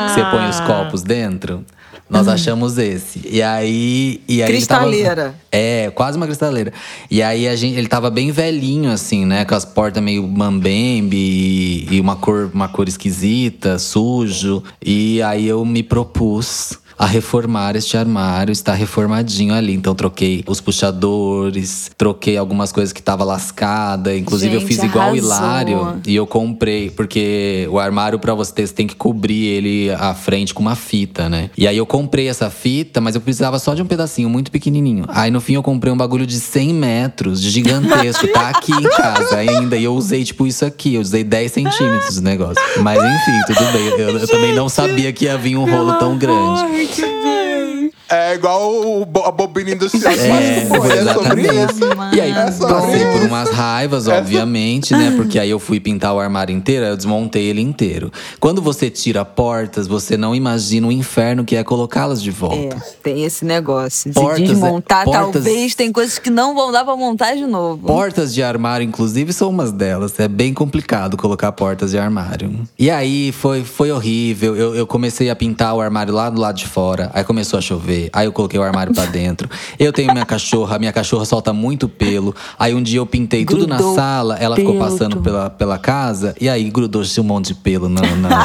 que 0.08 0.14
você 0.14 0.26
põe 0.32 0.50
os 0.50 0.60
copos 0.62 1.04
dentro. 1.04 1.64
Nós 2.08 2.28
achamos 2.28 2.78
esse. 2.78 3.20
E 3.28 3.42
aí. 3.42 4.22
E 4.28 4.44
aí 4.44 4.52
ele 4.52 4.64
tava- 4.64 4.86
Cristaleira. 4.86 5.36
é, 5.52 5.90
quase 5.96 6.18
uma 6.18 6.28
cristaleira. 6.28 6.72
E 7.10 7.22
aí 7.24 7.48
a 7.48 7.56
gente, 7.56 7.76
ele 7.78 7.88
tava 7.88 8.12
bem 8.12 8.30
velhinho, 8.32 8.92
assim, 8.92 9.26
né? 9.26 9.44
Com 9.44 9.56
as 9.56 9.66
portas 9.66 10.04
meio 10.04 10.22
mambembe 10.28 11.18
e, 11.18 11.88
e 11.96 12.00
uma, 12.00 12.16
cor, 12.16 12.52
uma 12.54 12.68
cor 12.68 12.88
esquisita, 12.88 13.80
sujo. 13.80 14.64
E 14.86 15.20
aí 15.24 15.48
eu 15.48 15.66
me 15.66 15.82
propus 15.82 16.78
a 16.98 17.06
reformar 17.06 17.76
este 17.76 17.98
armário, 17.98 18.52
está 18.52 18.74
reformadinho 18.74 19.54
ali. 19.54 19.74
Então 19.74 19.94
troquei 19.96 20.44
os 20.48 20.62
puxadores, 20.62 21.92
troquei 21.98 22.38
algumas 22.38 22.72
coisas 22.72 22.94
que 22.94 23.02
tava 23.02 23.24
lascada. 23.24 24.16
Inclusive 24.16 24.56
eu 24.56 24.60
Gente, 24.60 24.68
fiz 24.68 24.84
igual 24.84 25.08
o 25.08 25.12
arrasou. 25.12 25.26
Hilário 25.26 26.02
e 26.06 26.16
eu 26.16 26.28
comprei, 26.28 26.90
porque 26.90 27.68
o 27.72 27.80
armário 27.80 28.20
ter, 28.54 28.66
você 28.68 28.74
tem 28.74 28.88
que 28.88 28.96
cobrir 28.96 29.46
ele 29.46 29.92
à 29.92 30.14
frente 30.14 30.54
com 30.54 30.62
uma 30.62 30.76
fita, 30.76 31.30
né? 31.30 31.50
E 31.58 31.68
aí 31.68 31.78
eu 31.78 31.86
comprei 31.86 32.28
essa 32.28 32.50
fita, 32.50 33.00
mas 33.02 33.16
eu 33.16 33.22
precisava 33.22 33.60
só 33.60 33.74
de 33.74 33.82
um 33.82 33.86
pedacinho 33.86 34.30
muito 34.30 34.52
pequenininho. 34.52 35.06
Aí 35.08 35.32
no 35.32 35.42
fim 35.42 35.54
eu 35.54 35.64
comprei 35.64 35.92
um 35.92 35.98
bagulho 35.98 36.26
de 36.26 36.40
100 36.40 36.74
metros, 36.74 37.42
gigantesco, 37.42 38.28
tá 38.28 38.50
aqui 38.50 38.72
em 38.72 38.84
casa 38.84 39.38
ainda. 39.38 39.78
E 39.78 39.84
eu 39.84 39.94
usei 39.94 40.24
tipo 40.24 40.48
isso 40.48 40.66
aqui, 40.66 40.96
eu 40.96 41.02
usei 41.02 41.24
10 41.24 41.52
centímetros 41.52 42.16
do 42.16 42.22
negócio. 42.22 42.62
Mas 42.82 42.98
enfim, 42.98 43.42
tudo 43.48 43.72
bem. 43.72 43.88
Eu, 44.00 44.20
eu 44.20 44.28
também 44.28 44.54
não 44.54 44.70
sabia 44.70 45.12
que 45.12 45.26
ia 45.26 45.38
vir 45.38 45.58
um 45.58 45.70
rolo 45.70 45.94
tão 45.94 46.18
grande. 46.18 46.85
Ai, 46.86 46.88
que 46.88 47.02
bem. 47.02 47.92
É 48.08 48.36
igual 48.36 48.72
o 48.72 49.08
a 49.26 49.32
bobina 49.32 49.72
industrial 49.72 50.14
de 50.14 50.20
É. 50.20 50.58
É 50.60 50.66
sobre 50.68 50.98
exatamente. 51.00 51.48
isso. 51.48 52.16
E 52.16 52.22
aí 52.22 52.32
É 52.32 52.36
passei 52.52 53.06
por 53.06 53.16
isso. 53.18 53.26
umas 53.28 53.50
raivas, 53.50 54.08
obviamente, 54.08 54.94
né? 54.94 55.12
Porque 55.16 55.40
aí 55.40 55.50
eu 55.50 55.58
fui 55.60 55.80
pintar 55.80 56.14
o 56.14 56.20
armário 56.20 56.56
inteiro, 56.56 56.86
aí 56.86 56.92
eu 56.92 56.98
desmontei 56.98 57.46
ele 57.46 57.62
inteiro. 57.62 58.12
Quando 58.40 58.62
você 58.62 58.92
tira 58.92 59.26
portas, 59.26 59.88
você 59.88 60.16
não 60.18 60.36
imagina 60.36 60.86
o 60.88 60.92
inferno 60.92 61.44
que 61.44 61.56
é 61.56 61.64
colocá-las 61.64 62.22
de 62.22 62.30
É, 62.30 62.34
volta. 62.34 62.84
tem 63.02 63.24
esse 63.24 63.44
negócio. 63.44 64.12
De 64.12 64.14
Portas, 64.14 64.40
é- 64.42 64.44
desmontar, 64.54 65.04
portas- 65.06 65.32
talvez 65.44 65.74
tem 65.74 65.92
coisas 65.92 66.20
que 66.20 66.30
não 66.30 66.54
vão 66.54 66.72
dar 66.72 66.86
pra 66.86 66.96
montar 66.96 67.36
de 67.36 67.46
novo. 67.48 67.88
Portas 67.88 68.34
de 68.36 68.44
armário, 68.44 68.86
inclusive, 68.86 69.34
são 69.34 69.50
umas 69.50 69.72
delas. 69.72 70.14
É 70.20 70.28
bem 70.28 70.54
complicado 70.54 71.18
colocar 71.18 71.52
portas 71.54 71.90
de 71.92 71.98
armário. 71.98 72.54
E 72.78 72.92
aí 72.92 73.32
foi, 73.32 73.64
foi 73.64 73.92
horrível. 73.92 74.56
Eu, 74.56 74.76
eu 74.76 74.86
comecei 74.86 75.30
a 75.32 75.36
pintar 75.36 75.74
o 75.74 75.82
armário 75.82 76.14
lá 76.14 76.30
do 76.30 76.40
lado 76.40 76.56
de 76.58 76.68
fora. 76.76 77.10
Aí 77.14 77.24
começou 77.24 77.58
a 77.58 77.62
chover. 77.62 78.10
Aí 78.12 78.26
eu 78.28 78.34
coloquei 78.34 78.60
o 78.60 78.64
armário 78.64 78.94
pra 78.94 79.06
dentro. 79.06 79.50
Eu 79.80 79.94
tenho 79.94 80.12
minha 80.12 80.26
cachorra, 80.26 80.78
minha 80.78 80.92
cachorra 80.92 81.24
solta 81.24 81.54
muito 81.54 81.88
pelo. 81.88 82.36
Aí 82.60 82.74
um 82.76 82.84
dia 82.84 83.00
eu 83.00 83.06
pintei 83.06 83.46
tudo 83.46 83.66
na 83.66 83.78
Grudou 83.78 83.96
sala, 83.96 84.36
ela 84.38 84.58
ficou 84.58 84.78
passando 84.78 85.22
pela, 85.22 85.50
pela 85.50 85.78
casa. 85.78 86.36
E 86.40 86.50
aí 86.50 86.70
grudou-se 86.70 87.18
um 87.22 87.24
monte 87.24 87.48
de 87.48 87.56
pelo 87.56 87.88
na. 87.88 88.02
na- 88.18 88.44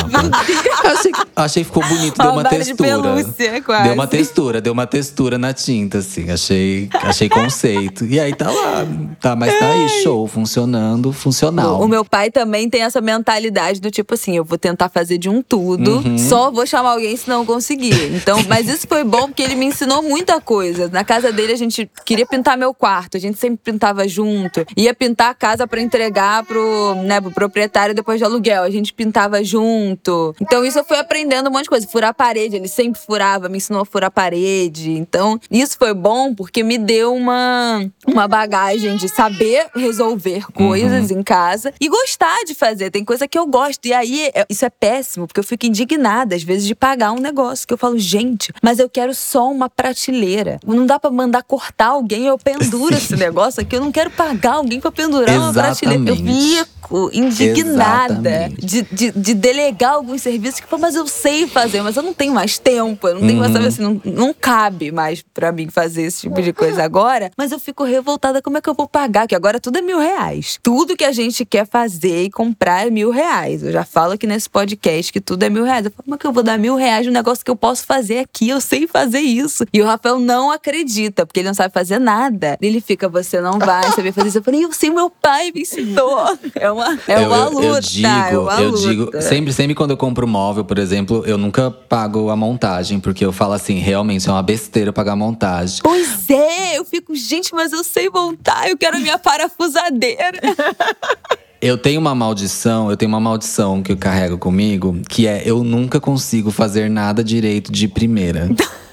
achei, 0.84 1.12
achei 1.34 1.64
que 1.64 1.70
ficou 1.70 1.84
bonito, 1.84 2.16
deu 2.16 2.30
Uma 2.30 2.44
de 2.44 2.50
textura. 2.50 2.88
pelúcia, 3.02 3.62
quase. 3.62 3.82
Deu 3.84 3.94
uma 3.94 4.06
textura, 4.06 4.60
deu 4.60 4.72
uma 4.72 4.86
textura 4.86 5.36
na 5.36 5.52
tinta, 5.52 5.98
assim. 5.98 6.30
Achei, 6.30 6.88
achei 7.02 7.28
conceito. 7.28 8.04
E 8.06 8.20
aí 8.20 8.32
tá 8.32 8.48
lá. 8.48 8.86
Tá, 9.20 9.34
mas 9.34 9.58
tá 9.58 9.66
aí, 9.66 9.88
show, 10.04 10.24
funcionando, 10.28 11.12
funcional. 11.12 11.80
O 11.80 11.88
meu 11.88 12.04
pai 12.04 12.30
também 12.30 12.70
tem 12.70 12.82
essa 12.82 13.00
mentalidade 13.00 13.80
do 13.80 13.90
tipo 13.90 14.14
assim, 14.14 14.36
eu 14.36 14.44
vou 14.44 14.56
tentar 14.58 14.88
fazer 14.88 15.18
de 15.18 15.28
um 15.28 15.42
tudo, 15.42 15.96
Uhum. 15.98 16.16
só 16.18 16.50
vou 16.50 16.64
chamar 16.66 16.90
alguém 16.92 17.16
se 17.16 17.28
não 17.28 17.44
conseguir. 17.44 18.19
Então, 18.20 18.38
mas 18.48 18.68
isso 18.68 18.86
foi 18.86 19.04
bom 19.04 19.26
porque 19.28 19.42
ele 19.42 19.54
me 19.54 19.66
ensinou 19.66 20.02
muita 20.02 20.40
coisa. 20.40 20.88
Na 20.88 21.04
casa 21.04 21.32
dele 21.32 21.52
a 21.52 21.56
gente 21.56 21.90
queria 22.04 22.26
pintar 22.26 22.56
meu 22.56 22.72
quarto, 22.74 23.16
a 23.16 23.20
gente 23.20 23.38
sempre 23.38 23.60
pintava 23.72 24.06
junto. 24.06 24.64
Ia 24.76 24.94
pintar 24.94 25.30
a 25.30 25.34
casa 25.34 25.66
pra 25.66 25.80
entregar 25.80 26.44
pro, 26.44 26.94
né, 27.04 27.20
pro 27.20 27.30
proprietário 27.30 27.94
depois 27.94 28.18
de 28.18 28.24
aluguel, 28.24 28.62
a 28.62 28.70
gente 28.70 28.92
pintava 28.92 29.42
junto. 29.42 30.34
Então 30.40 30.64
isso 30.64 30.78
eu 30.78 30.84
fui 30.84 30.96
aprendendo 30.98 31.48
um 31.48 31.52
monte 31.52 31.64
de 31.64 31.70
coisa, 31.70 31.86
furar 31.86 32.10
a 32.10 32.14
parede, 32.14 32.56
ele 32.56 32.68
sempre 32.68 33.00
furava, 33.00 33.48
me 33.48 33.56
ensinou 33.58 33.82
a 33.82 33.86
furar 33.86 34.08
a 34.08 34.10
parede. 34.10 34.90
Então, 34.92 35.38
isso 35.50 35.76
foi 35.78 35.94
bom 35.94 36.34
porque 36.34 36.62
me 36.62 36.78
deu 36.78 37.14
uma 37.14 37.84
uma 38.06 38.26
bagagem 38.28 38.96
de 38.96 39.08
saber 39.08 39.66
resolver 39.74 40.46
coisas 40.52 41.10
em 41.10 41.22
casa 41.22 41.72
e 41.80 41.88
gostar 41.88 42.38
de 42.46 42.54
fazer. 42.54 42.90
Tem 42.90 43.04
coisa 43.04 43.26
que 43.28 43.38
eu 43.38 43.46
gosto. 43.46 43.86
E 43.86 43.92
aí, 43.92 44.30
é- 44.34 44.46
isso 44.48 44.64
é 44.64 44.70
péssimo, 44.70 45.26
porque 45.26 45.40
eu 45.40 45.44
fico 45.44 45.66
indignada, 45.66 46.34
às 46.34 46.42
vezes, 46.42 46.66
de 46.66 46.74
pagar 46.74 47.12
um 47.12 47.18
negócio. 47.20 47.66
Que 47.66 47.74
eu 47.74 47.78
falo, 47.78 47.98
gente, 48.10 48.52
mas 48.62 48.78
eu 48.78 48.88
quero 48.88 49.14
só 49.14 49.50
uma 49.50 49.68
prateleira. 49.68 50.58
Não 50.66 50.84
dá 50.84 50.98
pra 50.98 51.10
mandar 51.10 51.42
cortar 51.42 51.88
alguém, 51.88 52.26
eu 52.26 52.36
penduro 52.38 52.94
esse 52.94 53.14
negócio 53.16 53.62
aqui. 53.62 53.76
Eu 53.76 53.80
não 53.80 53.92
quero 53.92 54.10
pagar 54.10 54.54
alguém 54.54 54.80
pra 54.80 54.90
pendurar 54.90 55.36
uma 55.38 55.52
prateleira. 55.52 56.10
Eu 56.10 56.14
Exatamente. 56.14 56.64
fico 56.80 57.10
indignada 57.12 58.14
Exatamente. 58.14 58.66
de, 58.66 58.82
de, 58.82 59.10
de 59.12 59.34
delegar 59.34 59.94
alguns 59.94 60.22
serviços 60.22 60.60
que, 60.60 60.66
pô, 60.66 60.76
mas 60.76 60.94
eu 60.94 61.06
sei 61.06 61.46
fazer, 61.46 61.82
mas 61.82 61.96
eu 61.96 62.02
não 62.02 62.12
tenho 62.12 62.34
mais 62.34 62.58
tempo. 62.58 63.06
Eu 63.06 63.14
não 63.14 63.26
tenho 63.26 63.38
mais, 63.38 63.52
sabe 63.52 63.66
assim, 63.66 63.82
não, 63.82 64.00
não 64.04 64.34
cabe 64.34 64.90
mais 64.90 65.22
pra 65.22 65.52
mim 65.52 65.68
fazer 65.68 66.02
esse 66.02 66.22
tipo 66.22 66.42
de 66.42 66.52
coisa 66.52 66.82
agora. 66.82 67.30
Mas 67.36 67.52
eu 67.52 67.60
fico 67.60 67.84
revoltada, 67.84 68.42
como 68.42 68.58
é 68.58 68.60
que 68.60 68.68
eu 68.68 68.74
vou 68.74 68.88
pagar? 68.88 69.26
Que 69.28 69.34
agora 69.34 69.60
tudo 69.60 69.78
é 69.78 69.82
mil 69.82 69.98
reais. 69.98 70.58
Tudo 70.62 70.96
que 70.96 71.04
a 71.04 71.12
gente 71.12 71.44
quer 71.44 71.66
fazer 71.66 72.24
e 72.24 72.30
comprar 72.30 72.86
é 72.86 72.90
mil 72.90 73.10
reais. 73.10 73.62
Eu 73.62 73.70
já 73.70 73.84
falo 73.84 74.12
aqui 74.14 74.26
nesse 74.26 74.50
podcast 74.50 75.12
que 75.12 75.20
tudo 75.20 75.44
é 75.44 75.48
mil 75.50 75.64
reais. 75.64 75.84
Eu 75.84 75.90
falo, 75.92 76.02
como 76.04 76.14
é 76.16 76.18
que 76.18 76.26
eu 76.26 76.32
vou 76.32 76.42
dar 76.42 76.58
mil 76.58 76.74
reais 76.74 77.06
num 77.06 77.12
negócio 77.12 77.44
que 77.44 77.50
eu 77.50 77.56
posso 77.56 77.84
fazer 77.84 77.99
aqui? 78.00 78.48
Eu 78.48 78.60
sei 78.60 78.86
fazer 78.86 79.20
isso. 79.20 79.64
E 79.72 79.80
o 79.80 79.84
Rafael 79.84 80.18
não 80.18 80.50
acredita, 80.50 81.26
porque 81.26 81.40
ele 81.40 81.48
não 81.48 81.54
sabe 81.54 81.72
fazer 81.72 81.98
nada. 81.98 82.56
Ele 82.60 82.80
fica, 82.80 83.08
você 83.08 83.40
não 83.40 83.58
vai 83.58 83.90
saber 83.92 84.12
fazer 84.12 84.28
isso. 84.28 84.38
Eu 84.38 84.42
falei, 84.42 84.64
eu 84.64 84.72
sei, 84.72 84.90
meu 84.90 85.10
pai 85.10 85.52
me 85.52 85.62
ensinou. 85.62 86.38
É 86.54 86.70
uma, 86.70 86.98
é 87.06 87.18
uma 87.20 87.36
eu, 87.36 87.50
luta. 87.50 87.66
Eu 87.66 87.80
digo, 87.80 88.08
é 88.08 88.38
uma 88.38 88.62
eu 88.62 88.70
luta. 88.70 88.88
digo, 88.88 89.22
sempre, 89.22 89.52
sempre 89.52 89.74
quando 89.74 89.90
eu 89.90 89.96
compro 89.96 90.26
móvel, 90.26 90.64
por 90.64 90.78
exemplo, 90.78 91.22
eu 91.26 91.38
nunca 91.38 91.70
pago 91.70 92.30
a 92.30 92.36
montagem, 92.36 93.00
porque 93.00 93.24
eu 93.24 93.32
falo 93.32 93.52
assim, 93.52 93.78
realmente 93.78 94.28
é 94.28 94.32
uma 94.32 94.42
besteira 94.42 94.92
pagar 94.92 95.12
a 95.12 95.16
montagem. 95.16 95.80
Pois 95.82 96.28
é, 96.30 96.78
eu 96.78 96.84
fico, 96.84 97.14
gente, 97.14 97.54
mas 97.54 97.72
eu 97.72 97.84
sei 97.84 98.08
montar, 98.08 98.68
eu 98.68 98.76
quero 98.76 98.96
a 98.96 99.00
minha 99.00 99.18
parafusadeira. 99.18 100.40
Eu 101.62 101.76
tenho 101.76 102.00
uma 102.00 102.14
maldição, 102.14 102.90
eu 102.90 102.96
tenho 102.96 103.10
uma 103.10 103.20
maldição 103.20 103.82
que 103.82 103.92
eu 103.92 103.96
carrego 103.96 104.38
comigo, 104.38 104.96
que 105.06 105.26
é 105.26 105.42
eu 105.44 105.62
nunca 105.62 106.00
consigo 106.00 106.50
fazer 106.50 106.88
nada 106.88 107.22
direito 107.22 107.70
de 107.70 107.86
primeira. 107.86 108.48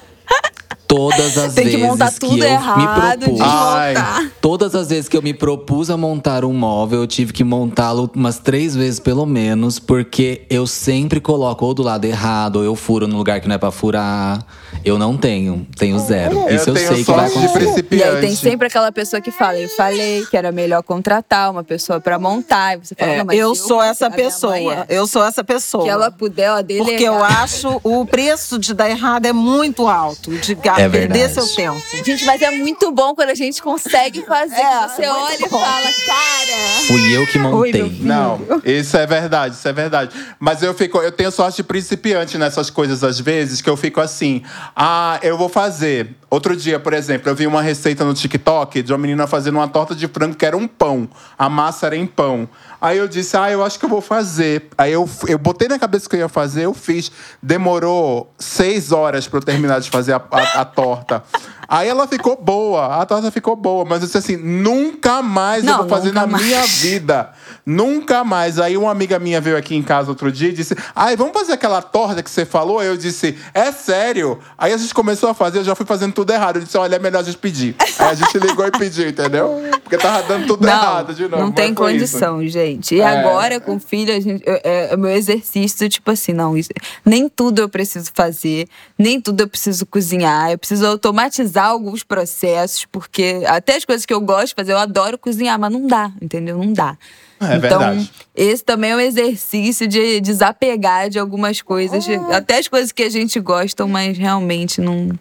Todas 0.87 1.37
as 1.37 1.53
Tem 1.53 1.65
que 1.65 1.71
vezes 1.71 1.85
montar 1.85 2.11
que 2.13 2.19
tudo 2.19 2.43
eu 2.43 2.49
errado, 2.49 3.19
me 3.19 3.25
propus. 3.25 3.41
Ai. 3.41 3.93
Todas 4.39 4.73
as 4.73 4.87
vezes 4.89 5.09
que 5.09 5.17
eu 5.17 5.21
me 5.21 5.33
propus 5.33 5.89
a 5.89 5.97
montar 5.97 6.45
um 6.45 6.53
móvel, 6.53 7.01
eu 7.01 7.07
tive 7.07 7.33
que 7.33 7.43
montá-lo 7.43 8.09
umas 8.15 8.39
três 8.39 8.73
vezes 8.75 8.99
pelo 8.99 9.25
menos, 9.25 9.79
porque 9.79 10.43
eu 10.49 10.65
sempre 10.65 11.19
coloco 11.19 11.65
ou 11.65 11.73
do 11.73 11.83
lado 11.83 12.05
errado, 12.05 12.57
ou 12.57 12.63
eu 12.63 12.73
furo 12.75 13.05
no 13.07 13.17
lugar 13.17 13.41
que 13.41 13.47
não 13.49 13.55
é 13.55 13.57
pra 13.57 13.69
furar. 13.69 14.45
Eu 14.85 14.97
não 14.97 15.17
tenho, 15.17 15.67
tenho 15.77 15.99
zero. 15.99 16.45
Isso 16.49 16.69
eu, 16.69 16.73
tenho 16.73 16.87
sei 16.87 17.03
que 17.03 17.11
vai 17.11 17.27
acontecer. 17.27 17.85
E 17.91 18.03
aí 18.03 18.21
tem 18.21 18.35
sempre 18.35 18.67
aquela 18.67 18.91
pessoa 18.91 19.19
que 19.21 19.31
fala, 19.31 19.57
eu 19.57 19.69
falei 19.69 20.25
que 20.27 20.37
era 20.37 20.51
melhor 20.51 20.81
contratar 20.83 21.51
uma 21.51 21.63
pessoa 21.63 21.99
pra 21.99 22.17
montar. 22.17 22.75
E 22.75 22.85
você 22.85 22.95
fala, 22.95 23.11
É, 23.11 23.17
não, 23.17 23.25
mas 23.25 23.37
eu 23.37 23.53
sou 23.55 23.81
essa 23.83 24.09
pessoa. 24.09 24.57
é. 24.57 24.85
Eu 24.89 25.05
sou 25.05 25.23
essa 25.25 25.43
pessoa. 25.43 25.83
Que 25.83 25.89
ela 25.89 26.09
puder, 26.11 26.49
ó, 26.51 26.61
delegar. 26.61 26.87
Porque 26.87 27.03
eu 27.03 27.21
acho 27.23 27.81
o 27.83 28.05
preço 28.05 28.57
de 28.57 28.73
dar 28.73 28.89
errado 28.89 29.25
é 29.25 29.33
muito 29.33 29.87
alto, 29.87 30.31
de 30.37 30.55
É 30.79 30.89
perder 30.89 31.13
verdade. 31.17 31.33
seu 31.33 31.47
tempo. 31.55 31.81
Gente, 32.05 32.25
mas 32.25 32.41
é 32.41 32.51
muito 32.51 32.91
bom 32.91 33.13
quando 33.15 33.29
a 33.29 33.35
gente 33.35 33.61
consegue 33.61 34.23
fazer. 34.25 34.55
É, 34.55 34.87
você 34.87 35.03
é 35.03 35.11
muito 35.11 35.23
olha 35.25 35.45
e 35.45 35.49
fala, 35.49 35.89
cara. 36.05 36.85
Fui 36.87 37.11
eu 37.17 37.25
que 37.27 37.37
montei. 37.39 37.97
Não, 38.01 38.39
isso 38.63 38.95
é 38.97 39.05
verdade, 39.05 39.55
isso 39.55 39.67
é 39.67 39.73
verdade. 39.73 40.15
Mas 40.39 40.61
eu 40.63 40.73
fico, 40.73 40.99
eu 40.99 41.11
tenho 41.11 41.31
sorte 41.31 41.57
de 41.57 41.63
principiante 41.63 42.37
nessas 42.37 42.69
coisas 42.69 43.03
às 43.03 43.19
vezes, 43.19 43.61
que 43.61 43.69
eu 43.69 43.77
fico 43.77 43.99
assim, 44.01 44.41
ah, 44.75 45.19
eu 45.21 45.37
vou 45.37 45.49
fazer. 45.49 46.15
Outro 46.29 46.55
dia, 46.57 46.77
por 46.77 46.93
exemplo, 46.93 47.29
eu 47.29 47.35
vi 47.35 47.47
uma 47.47 47.61
receita 47.61 48.03
no 48.03 48.13
TikTok 48.13 48.81
de 48.81 48.91
uma 48.91 48.97
menina 48.97 49.25
fazendo 49.27 49.55
uma 49.55 49.67
torta 49.67 49.95
de 49.95 50.07
frango 50.09 50.35
que 50.35 50.45
era 50.45 50.57
um 50.57 50.67
pão. 50.67 51.07
A 51.39 51.47
massa 51.49 51.85
era 51.85 51.95
em 51.95 52.05
pão. 52.05 52.49
Aí 52.81 52.97
eu 52.97 53.07
disse, 53.07 53.35
ah, 53.37 53.49
eu 53.49 53.63
acho 53.63 53.79
que 53.79 53.85
eu 53.85 53.89
vou 53.89 54.01
fazer. 54.01 54.67
Aí 54.77 54.91
eu, 54.91 55.09
eu 55.27 55.37
botei 55.39 55.67
na 55.69 55.79
cabeça 55.79 56.07
que 56.09 56.15
eu 56.15 56.19
ia 56.19 56.27
fazer, 56.29 56.65
eu 56.65 56.73
fiz. 56.73 57.09
Demorou 57.41 58.31
seis 58.37 58.91
horas 58.91 59.25
para 59.27 59.39
eu 59.39 59.41
terminar 59.43 59.79
de 59.79 59.89
fazer 59.89 60.13
a, 60.13 60.21
a- 60.29 60.61
a 60.61 60.65
torta. 60.67 61.23
Aí 61.69 61.89
ela 61.89 62.07
ficou 62.07 62.37
boa, 62.41 62.95
a 63.01 63.05
torta 63.05 63.29
ficou 63.29 63.53
boa, 63.55 63.83
mas 63.83 63.99
eu 63.99 64.05
disse 64.05 64.17
assim: 64.17 64.37
nunca 64.37 65.21
mais 65.21 65.65
eu 65.65 65.71
Não, 65.71 65.79
vou 65.79 65.89
fazer 65.89 66.13
na 66.13 66.25
mais. 66.25 66.45
minha 66.45 66.63
vida. 66.65 67.31
Nunca 67.65 68.23
mais. 68.23 68.57
Aí 68.59 68.77
uma 68.77 68.89
amiga 68.89 69.19
minha 69.19 69.41
veio 69.41 69.57
aqui 69.57 69.75
em 69.75 69.83
casa 69.83 70.09
outro 70.09 70.31
dia 70.31 70.47
e 70.49 70.53
disse: 70.53 70.73
Ai, 70.95 71.17
vamos 71.17 71.33
fazer 71.33 71.51
aquela 71.53 71.81
torta 71.81 72.23
que 72.23 72.29
você 72.29 72.45
falou? 72.45 72.79
Aí 72.79 72.87
eu 72.87 72.95
disse: 72.95 73.37
É 73.53 73.71
sério? 73.73 74.39
Aí 74.57 74.71
a 74.71 74.77
gente 74.77 74.93
começou 74.93 75.29
a 75.29 75.33
fazer, 75.33 75.59
eu 75.59 75.63
já 75.65 75.75
fui 75.75 75.85
fazendo 75.85 76.13
tudo 76.13 76.31
errado. 76.31 76.55
Eu 76.57 76.61
disse: 76.63 76.77
Olha, 76.77 76.95
é 76.95 76.99
melhor 76.99 77.19
a 77.19 77.23
gente 77.23 77.37
pedir. 77.37 77.75
Aí 77.99 78.07
a 78.11 78.13
gente 78.13 78.37
ligou 78.39 78.65
e 78.65 78.71
pediu, 78.71 79.09
entendeu? 79.09 79.61
Porque 79.83 79.97
tava 79.97 80.23
dando 80.23 80.47
tudo 80.47 80.65
errado 80.65 81.13
de 81.13 81.23
novo. 81.27 81.43
Não 81.43 81.51
tem 81.51 81.75
foi 81.75 81.95
isso. 81.95 82.13
condição, 82.13 82.47
gente. 82.47 82.95
E 82.95 83.01
É. 83.01 83.05
agora, 83.19 83.59
com 83.59 83.77
filho, 83.77 84.15
a 84.15 84.19
gente, 84.21 84.41
eu- 84.45 84.61
é, 84.63 84.91
é 84.91 84.95
o 84.95 84.97
meu 84.97 85.11
exercício, 85.11 85.89
tipo 85.89 86.09
assim, 86.11 86.31
não, 86.31 86.57
isso- 86.57 86.69
nem 87.05 87.27
tudo 87.27 87.59
eu 87.61 87.67
preciso 87.67 88.09
fazer, 88.13 88.69
nem 88.97 89.19
tudo 89.19 89.41
eu 89.41 89.47
preciso 89.49 89.85
cozinhar. 89.85 90.56
Eu 90.57 90.59
preciso 90.59 90.87
automatizar 90.87 91.67
alguns 91.67 92.03
processos, 92.03 92.83
porque 92.85 93.43
até 93.45 93.75
as 93.75 93.85
coisas 93.85 94.07
que 94.07 94.13
eu 94.13 94.19
gosto 94.19 94.47
de 94.47 94.55
fazer, 94.55 94.71
eu 94.73 94.79
adoro 94.79 95.15
cozinhar, 95.15 95.59
mas 95.59 95.71
não 95.71 95.85
dá, 95.85 96.11
entendeu? 96.19 96.57
Não 96.57 96.73
dá. 96.73 96.97
É 97.39 97.57
então, 97.57 97.77
verdade. 97.77 98.11
esse 98.35 98.63
também 98.63 98.89
é 98.89 98.95
um 98.95 98.99
exercício 98.99 99.87
de 99.87 100.19
desapegar 100.19 101.11
de 101.11 101.19
algumas 101.19 101.61
coisas, 101.61 102.03
de- 102.03 102.15
até 102.33 102.57
as 102.57 102.67
coisas 102.67 102.91
que 102.91 103.03
a 103.03 103.09
gente 103.09 103.39
gosta, 103.39 103.85
mas 103.85 104.17
realmente 104.17 104.81
não 104.81 105.11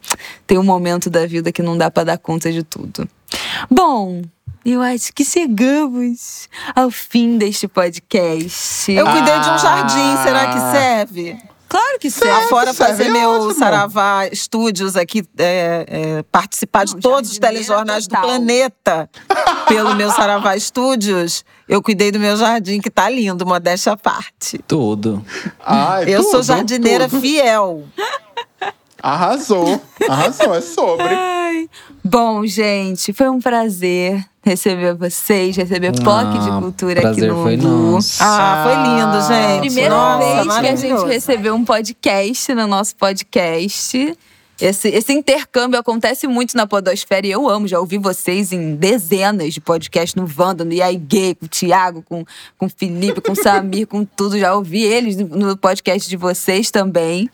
tem 0.47 0.57
um 0.57 0.63
momento 0.65 1.11
da 1.11 1.27
vida 1.27 1.53
que 1.53 1.63
não 1.63 1.77
dá 1.77 1.91
pra 1.91 2.03
dar 2.03 2.17
conta 2.17 2.51
de 2.51 2.63
tudo. 2.63 3.07
Bom, 3.71 4.23
eu 4.65 4.81
acho 4.81 5.13
que 5.13 5.23
chegamos 5.23 6.49
ao 6.75 6.91
fim 6.91 7.37
deste 7.37 7.69
podcast. 7.69 8.91
Eu 8.91 9.05
cuidei 9.05 9.35
de 9.39 9.49
um 9.51 9.53
Ah. 9.53 9.59
jardim, 9.59 10.23
será 10.25 10.47
que 10.47 10.79
serve? 10.79 11.37
Claro 11.69 11.99
que 11.99 12.11
serve. 12.11 12.45
Afora 12.45 12.73
serve, 12.73 12.93
fazer 12.93 13.09
é 13.09 13.13
meu 13.13 13.31
ótimo. 13.31 13.55
Saravá 13.55 14.27
Estúdios 14.31 14.97
aqui, 14.97 15.25
é, 15.39 15.85
é, 15.89 16.23
participar 16.31 16.85
de 16.85 16.95
Não, 16.95 17.01
todos 17.01 17.31
os 17.33 17.39
telejornais 17.39 18.07
total. 18.07 18.23
do 18.23 18.27
planeta 18.29 19.11
pelo 19.69 19.95
meu 19.95 20.11
Saravá 20.11 20.57
Estúdios, 20.57 21.45
eu 21.69 21.83
cuidei 21.83 22.13
do 22.13 22.19
meu 22.21 22.37
jardim, 22.37 22.81
que 22.81 22.91
tá 22.91 23.09
lindo, 23.11 23.45
modéstia 23.45 23.93
à 23.93 23.97
parte. 23.97 24.59
Tudo. 24.67 25.25
Ai, 25.65 26.05
eu 26.09 26.23
tudo, 26.23 26.31
sou 26.31 26.43
jardineira 26.43 27.09
tudo. 27.09 27.21
fiel. 27.21 27.85
Arrasou. 29.07 29.81
Arrasou, 30.09 30.53
é 30.53 30.61
sobre. 30.61 31.07
Ai. 31.07 31.71
Bom, 32.05 32.45
gente, 32.45 33.13
foi 33.13 33.29
um 33.29 33.41
prazer 33.41 34.25
receber 34.43 34.95
vocês, 34.95 35.57
receber 35.57 35.93
POC 35.93 36.39
de 36.41 36.51
Ah, 36.51 36.59
Cultura 36.61 37.11
aqui 37.11 37.21
no 37.21 37.41
foi 37.41 37.57
nosso. 37.57 38.19
Ah, 38.21 38.65
foi 38.65 38.75
lindo, 38.83 39.29
gente. 39.29 39.61
Primeira 39.61 39.95
Nossa, 39.95 40.43
vez 40.43 40.59
que 40.59 40.67
a 40.67 40.77
gente 40.77 41.07
recebeu 41.07 41.55
um 41.55 41.65
podcast 41.65 42.53
no 42.53 42.67
nosso 42.67 42.97
podcast. 42.97 44.19
Esse, 44.61 44.89
esse 44.89 45.13
intercâmbio 45.13 45.79
acontece 45.79 46.27
muito 46.27 46.57
na 46.57 46.67
Podosfera 46.67 47.29
e 47.29 47.31
eu 47.31 47.49
amo. 47.49 47.69
Já 47.69 47.79
ouvi 47.79 47.99
vocês 47.99 48.51
em 48.51 48.75
dezenas 48.75 49.55
de 49.55 49.61
podcasts 49.61 50.15
no 50.17 50.29
Wanda, 50.37 50.65
no 50.65 50.73
IAI 50.73 50.97
Gay, 50.97 51.37
com 51.37 51.47
o 51.47 51.49
Thiago, 51.49 52.03
com, 52.03 52.25
com 52.59 52.67
o 52.67 52.71
Felipe, 52.71 53.21
com 53.21 53.33
o 53.33 53.37
Samir, 53.37 53.87
com 53.87 54.05
tudo. 54.05 54.37
Já 54.37 54.53
ouvi 54.55 54.83
eles 54.83 55.17
no 55.17 55.57
podcast 55.57 56.09
de 56.09 56.17
vocês 56.17 56.73
também. 56.73 57.31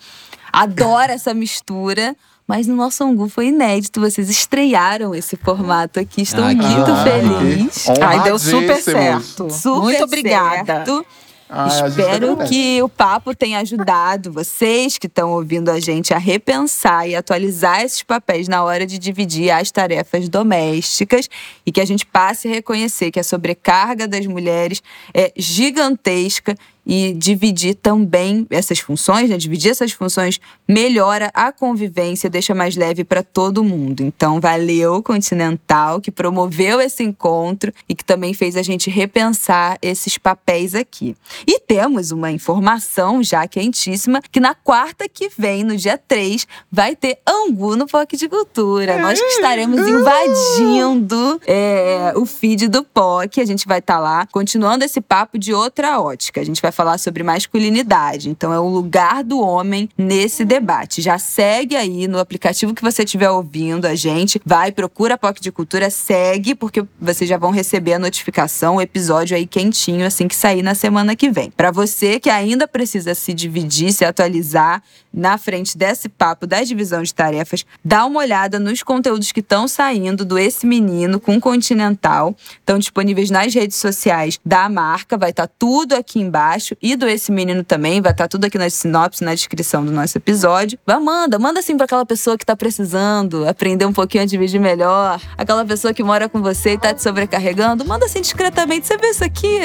Adoro 0.53 1.12
essa 1.12 1.32
mistura. 1.32 2.16
Mas 2.46 2.66
no 2.66 2.74
nosso 2.74 3.03
Angu 3.05 3.28
foi 3.28 3.46
inédito. 3.46 4.00
Vocês 4.00 4.28
estrearam 4.28 5.14
esse 5.14 5.36
formato 5.36 6.00
aqui. 6.00 6.22
Estou 6.22 6.44
Ai, 6.44 6.55
muito 6.55 6.96
feliz. 7.03 7.88
Ai, 8.00 8.22
deu 8.24 8.38
super 8.38 8.82
certo. 8.82 9.48
Super 9.48 9.80
Muito 9.80 10.05
obrigada. 10.05 10.84
certo. 10.84 11.07
Ai, 11.48 11.68
a 11.68 11.88
gente 11.88 12.00
Espero 12.00 12.36
que 12.48 12.82
o 12.82 12.88
papo 12.88 13.34
tenha 13.34 13.59
ajudado 13.61 14.32
vocês 14.32 14.96
que 14.96 15.07
estão 15.07 15.32
ouvindo 15.32 15.70
a 15.70 15.78
gente 15.78 16.14
a 16.14 16.18
repensar 16.18 17.07
e 17.07 17.14
atualizar 17.14 17.82
esses 17.82 18.03
papéis 18.03 18.48
na 18.48 18.64
hora 18.64 18.86
de 18.86 18.98
dividir 18.98 19.50
as 19.50 19.70
tarefas 19.70 20.30
domésticas 20.30 21.28
e 21.66 21.70
que 21.70 21.80
a 21.80 21.84
gente 21.84 22.07
passe 22.07 22.48
a 22.48 22.53
reconhecer 22.53 23.11
que 23.11 23.20
a 23.20 23.24
sobrecarga 23.24 24.09
das 24.09 24.26
mulheres 24.26 24.82
é 25.12 25.30
gigantesca 25.36 26.57
e 26.85 27.12
dividir 27.12 27.74
também 27.74 28.47
essas 28.51 28.78
funções, 28.80 29.30
né? 29.30 29.37
dividir 29.37 29.70
essas 29.70 29.93
funções 29.93 30.41
melhora 30.66 31.30
a 31.35 31.53
convivência, 31.53 32.28
deixa 32.28 32.55
mais 32.55 32.76
leve 32.76 33.05
para 33.05 33.22
todo 33.22 33.62
mundo. 33.62 34.03
Então, 34.03 34.41
valeu 34.41 35.03
Continental 35.03 36.01
que 36.01 36.11
promoveu 36.11 36.80
esse 36.80 37.03
encontro 37.03 37.72
e 37.89 37.95
que 37.95 38.05
também 38.05 38.35
fez 38.35 38.57
a 38.57 38.62
gente 38.62 38.91
repensar 38.91 39.78
esses 39.80 40.18
papéis 40.18 40.74
aqui. 40.74 41.16
E 41.47 41.61
temos 41.61 42.11
uma 42.11 42.30
informação 42.30 43.22
já 43.22 43.47
quentíssima 43.47 44.20
que 44.30 44.41
na 44.41 44.55
quarta 44.55 45.09
que 45.09 45.30
vem, 45.37 45.62
no 45.64 45.76
dia 45.76 45.97
3, 45.97 46.47
vai 46.70 46.97
ter 46.97 47.18
Angu 47.26 47.76
no 47.76 47.87
POC 47.87 48.16
de 48.16 48.28
Cultura. 48.28 48.99
Nós 48.99 49.20
que 49.20 49.26
estaremos 49.26 49.80
invadindo 49.87 51.41
é, 51.47 52.12
o 52.16 52.26
feed 52.26 52.68
do 52.68 52.83
POC. 52.83 53.41
A 53.41 53.45
gente 53.45 53.66
vai 53.66 53.78
estar 53.78 53.99
lá 53.99 54.26
continuando 54.26 54.85
esse 54.85 55.01
papo 55.01 55.39
de 55.39 55.53
outra 55.53 56.01
ótica. 56.01 56.41
A 56.41 56.45
gente 56.45 56.61
vai 56.61 56.71
falar 56.72 56.98
sobre 56.98 57.22
masculinidade. 57.22 58.28
Então, 58.28 58.52
é 58.52 58.58
o 58.58 58.68
lugar 58.68 59.22
do 59.22 59.40
homem 59.40 59.88
nesse 59.96 60.44
debate. 60.44 61.00
Já 61.00 61.18
segue 61.18 61.76
aí 61.76 62.08
no 62.08 62.18
aplicativo 62.18 62.74
que 62.74 62.82
você 62.82 63.04
estiver 63.04 63.30
ouvindo 63.30 63.86
a 63.86 63.94
gente. 63.94 64.40
Vai, 64.44 64.72
procura 64.72 65.14
a 65.14 65.18
POC 65.18 65.40
de 65.40 65.52
Cultura, 65.52 65.90
segue, 65.90 66.54
porque 66.54 66.84
vocês 67.00 67.28
já 67.28 67.36
vão 67.36 67.50
receber 67.50 67.94
a 67.94 67.98
notificação, 67.98 68.76
o 68.76 68.80
episódio 68.80 69.36
aí 69.36 69.46
quentinho, 69.46 70.06
assim 70.06 70.26
que 70.26 70.34
sair 70.34 70.62
na 70.62 70.74
semana 70.74 71.14
que 71.14 71.30
vem. 71.30 71.50
Para 71.50 71.70
você 71.70 72.18
que 72.18 72.30
ainda 72.30 72.66
precisa 72.66 73.14
se 73.14 73.32
dividir, 73.32 73.92
se 73.92 74.04
atualizar 74.04 74.82
na 75.12 75.36
frente 75.36 75.76
desse 75.76 76.08
papo 76.08 76.46
da 76.46 76.62
divisão 76.62 77.02
de 77.02 77.14
tarefas, 77.14 77.66
dá 77.84 78.06
uma 78.06 78.20
olhada 78.20 78.58
nos 78.58 78.82
conteúdos 78.82 79.30
que 79.30 79.40
estão 79.40 79.68
saindo 79.68 80.24
do 80.24 80.38
Esse 80.38 80.66
Menino 80.66 81.20
com 81.20 81.40
Continental. 81.40 82.34
Estão 82.58 82.78
disponíveis 82.78 83.30
nas 83.30 83.54
redes 83.54 83.76
sociais 83.76 84.38
da 84.44 84.68
marca, 84.68 85.18
vai 85.18 85.30
estar 85.30 85.46
tudo 85.46 85.94
aqui 85.94 86.20
embaixo. 86.20 86.61
E 86.80 86.96
do 86.96 87.08
Esse 87.08 87.30
Menino 87.32 87.64
também, 87.64 88.00
vai 88.00 88.12
estar 88.12 88.28
tudo 88.28 88.44
aqui 88.44 88.58
na 88.58 88.68
sinopse, 88.70 89.24
na 89.24 89.34
descrição 89.34 89.84
do 89.84 89.90
nosso 89.92 90.16
episódio. 90.18 90.78
Vai, 90.86 90.98
manda, 90.98 91.38
manda 91.38 91.60
assim 91.60 91.76
para 91.76 91.84
aquela 91.84 92.06
pessoa 92.06 92.36
que 92.38 92.44
tá 92.46 92.56
precisando 92.56 93.46
aprender 93.48 93.84
um 93.86 93.92
pouquinho 93.92 94.22
a 94.24 94.26
dividir 94.26 94.60
melhor. 94.60 95.20
Aquela 95.36 95.64
pessoa 95.64 95.92
que 95.92 96.02
mora 96.02 96.28
com 96.28 96.40
você 96.42 96.72
e 96.74 96.78
tá 96.78 96.92
te 96.94 97.02
sobrecarregando. 97.02 97.84
Manda 97.84 98.06
assim 98.06 98.20
discretamente, 98.20 98.86
você 98.86 98.96
vê 98.96 99.08
isso 99.08 99.24
aqui? 99.24 99.58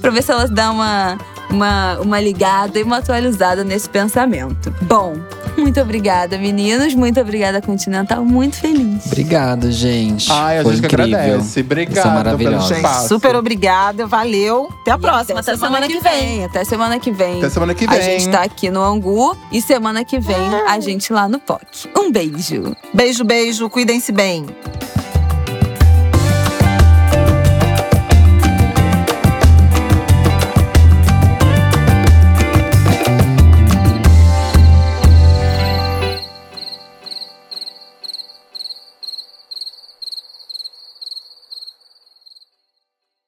Pra 0.00 0.10
ver 0.10 0.22
se 0.22 0.30
ela 0.32 0.46
dá 0.46 0.70
uma 0.70 1.18
uma, 1.50 1.98
uma 2.00 2.20
ligada 2.20 2.78
e 2.78 2.82
uma 2.82 2.98
atualizada 2.98 3.64
nesse 3.64 3.88
pensamento. 3.88 4.72
Bom, 4.82 5.16
muito 5.58 5.80
obrigada, 5.80 6.38
meninos. 6.38 6.94
Muito 6.94 7.20
obrigada, 7.20 7.60
Continental. 7.60 8.24
Muito 8.24 8.56
feliz. 8.56 9.06
Obrigado, 9.06 9.70
gente. 9.70 10.30
Ai, 10.30 10.58
a 10.58 10.62
Foi 10.62 10.76
gente 10.76 10.86
incrível. 10.86 11.18
agradece. 11.18 11.60
Obrigado 11.60 12.02
pelo 12.02 12.14
maravilhosos. 12.14 12.70
espaço. 12.70 13.08
Super 13.08 13.34
obrigada, 13.36 14.06
valeu. 14.06 14.72
Até 14.82 14.92
a 14.92 14.98
próxima, 14.98 15.40
Até 15.40 15.56
semana 15.56 15.86
que 15.88 16.00
vem. 16.00 16.39
Até 16.44 16.64
semana 16.64 16.98
que 16.98 17.10
vem. 17.10 17.38
Até 17.38 17.50
semana 17.50 17.74
que 17.74 17.84
A 17.84 17.90
vem. 17.90 18.02
gente 18.20 18.30
tá 18.30 18.42
aqui 18.42 18.70
no 18.70 18.82
Angu 18.82 19.36
e 19.52 19.60
semana 19.60 20.04
que 20.04 20.18
vem 20.18 20.36
a 20.68 20.78
gente 20.80 21.12
lá 21.12 21.28
no 21.28 21.38
POC. 21.38 21.90
Um 21.96 22.10
beijo. 22.10 22.74
Beijo, 22.92 23.24
beijo, 23.24 23.68
cuidem-se 23.70 24.12
bem. 24.12 24.46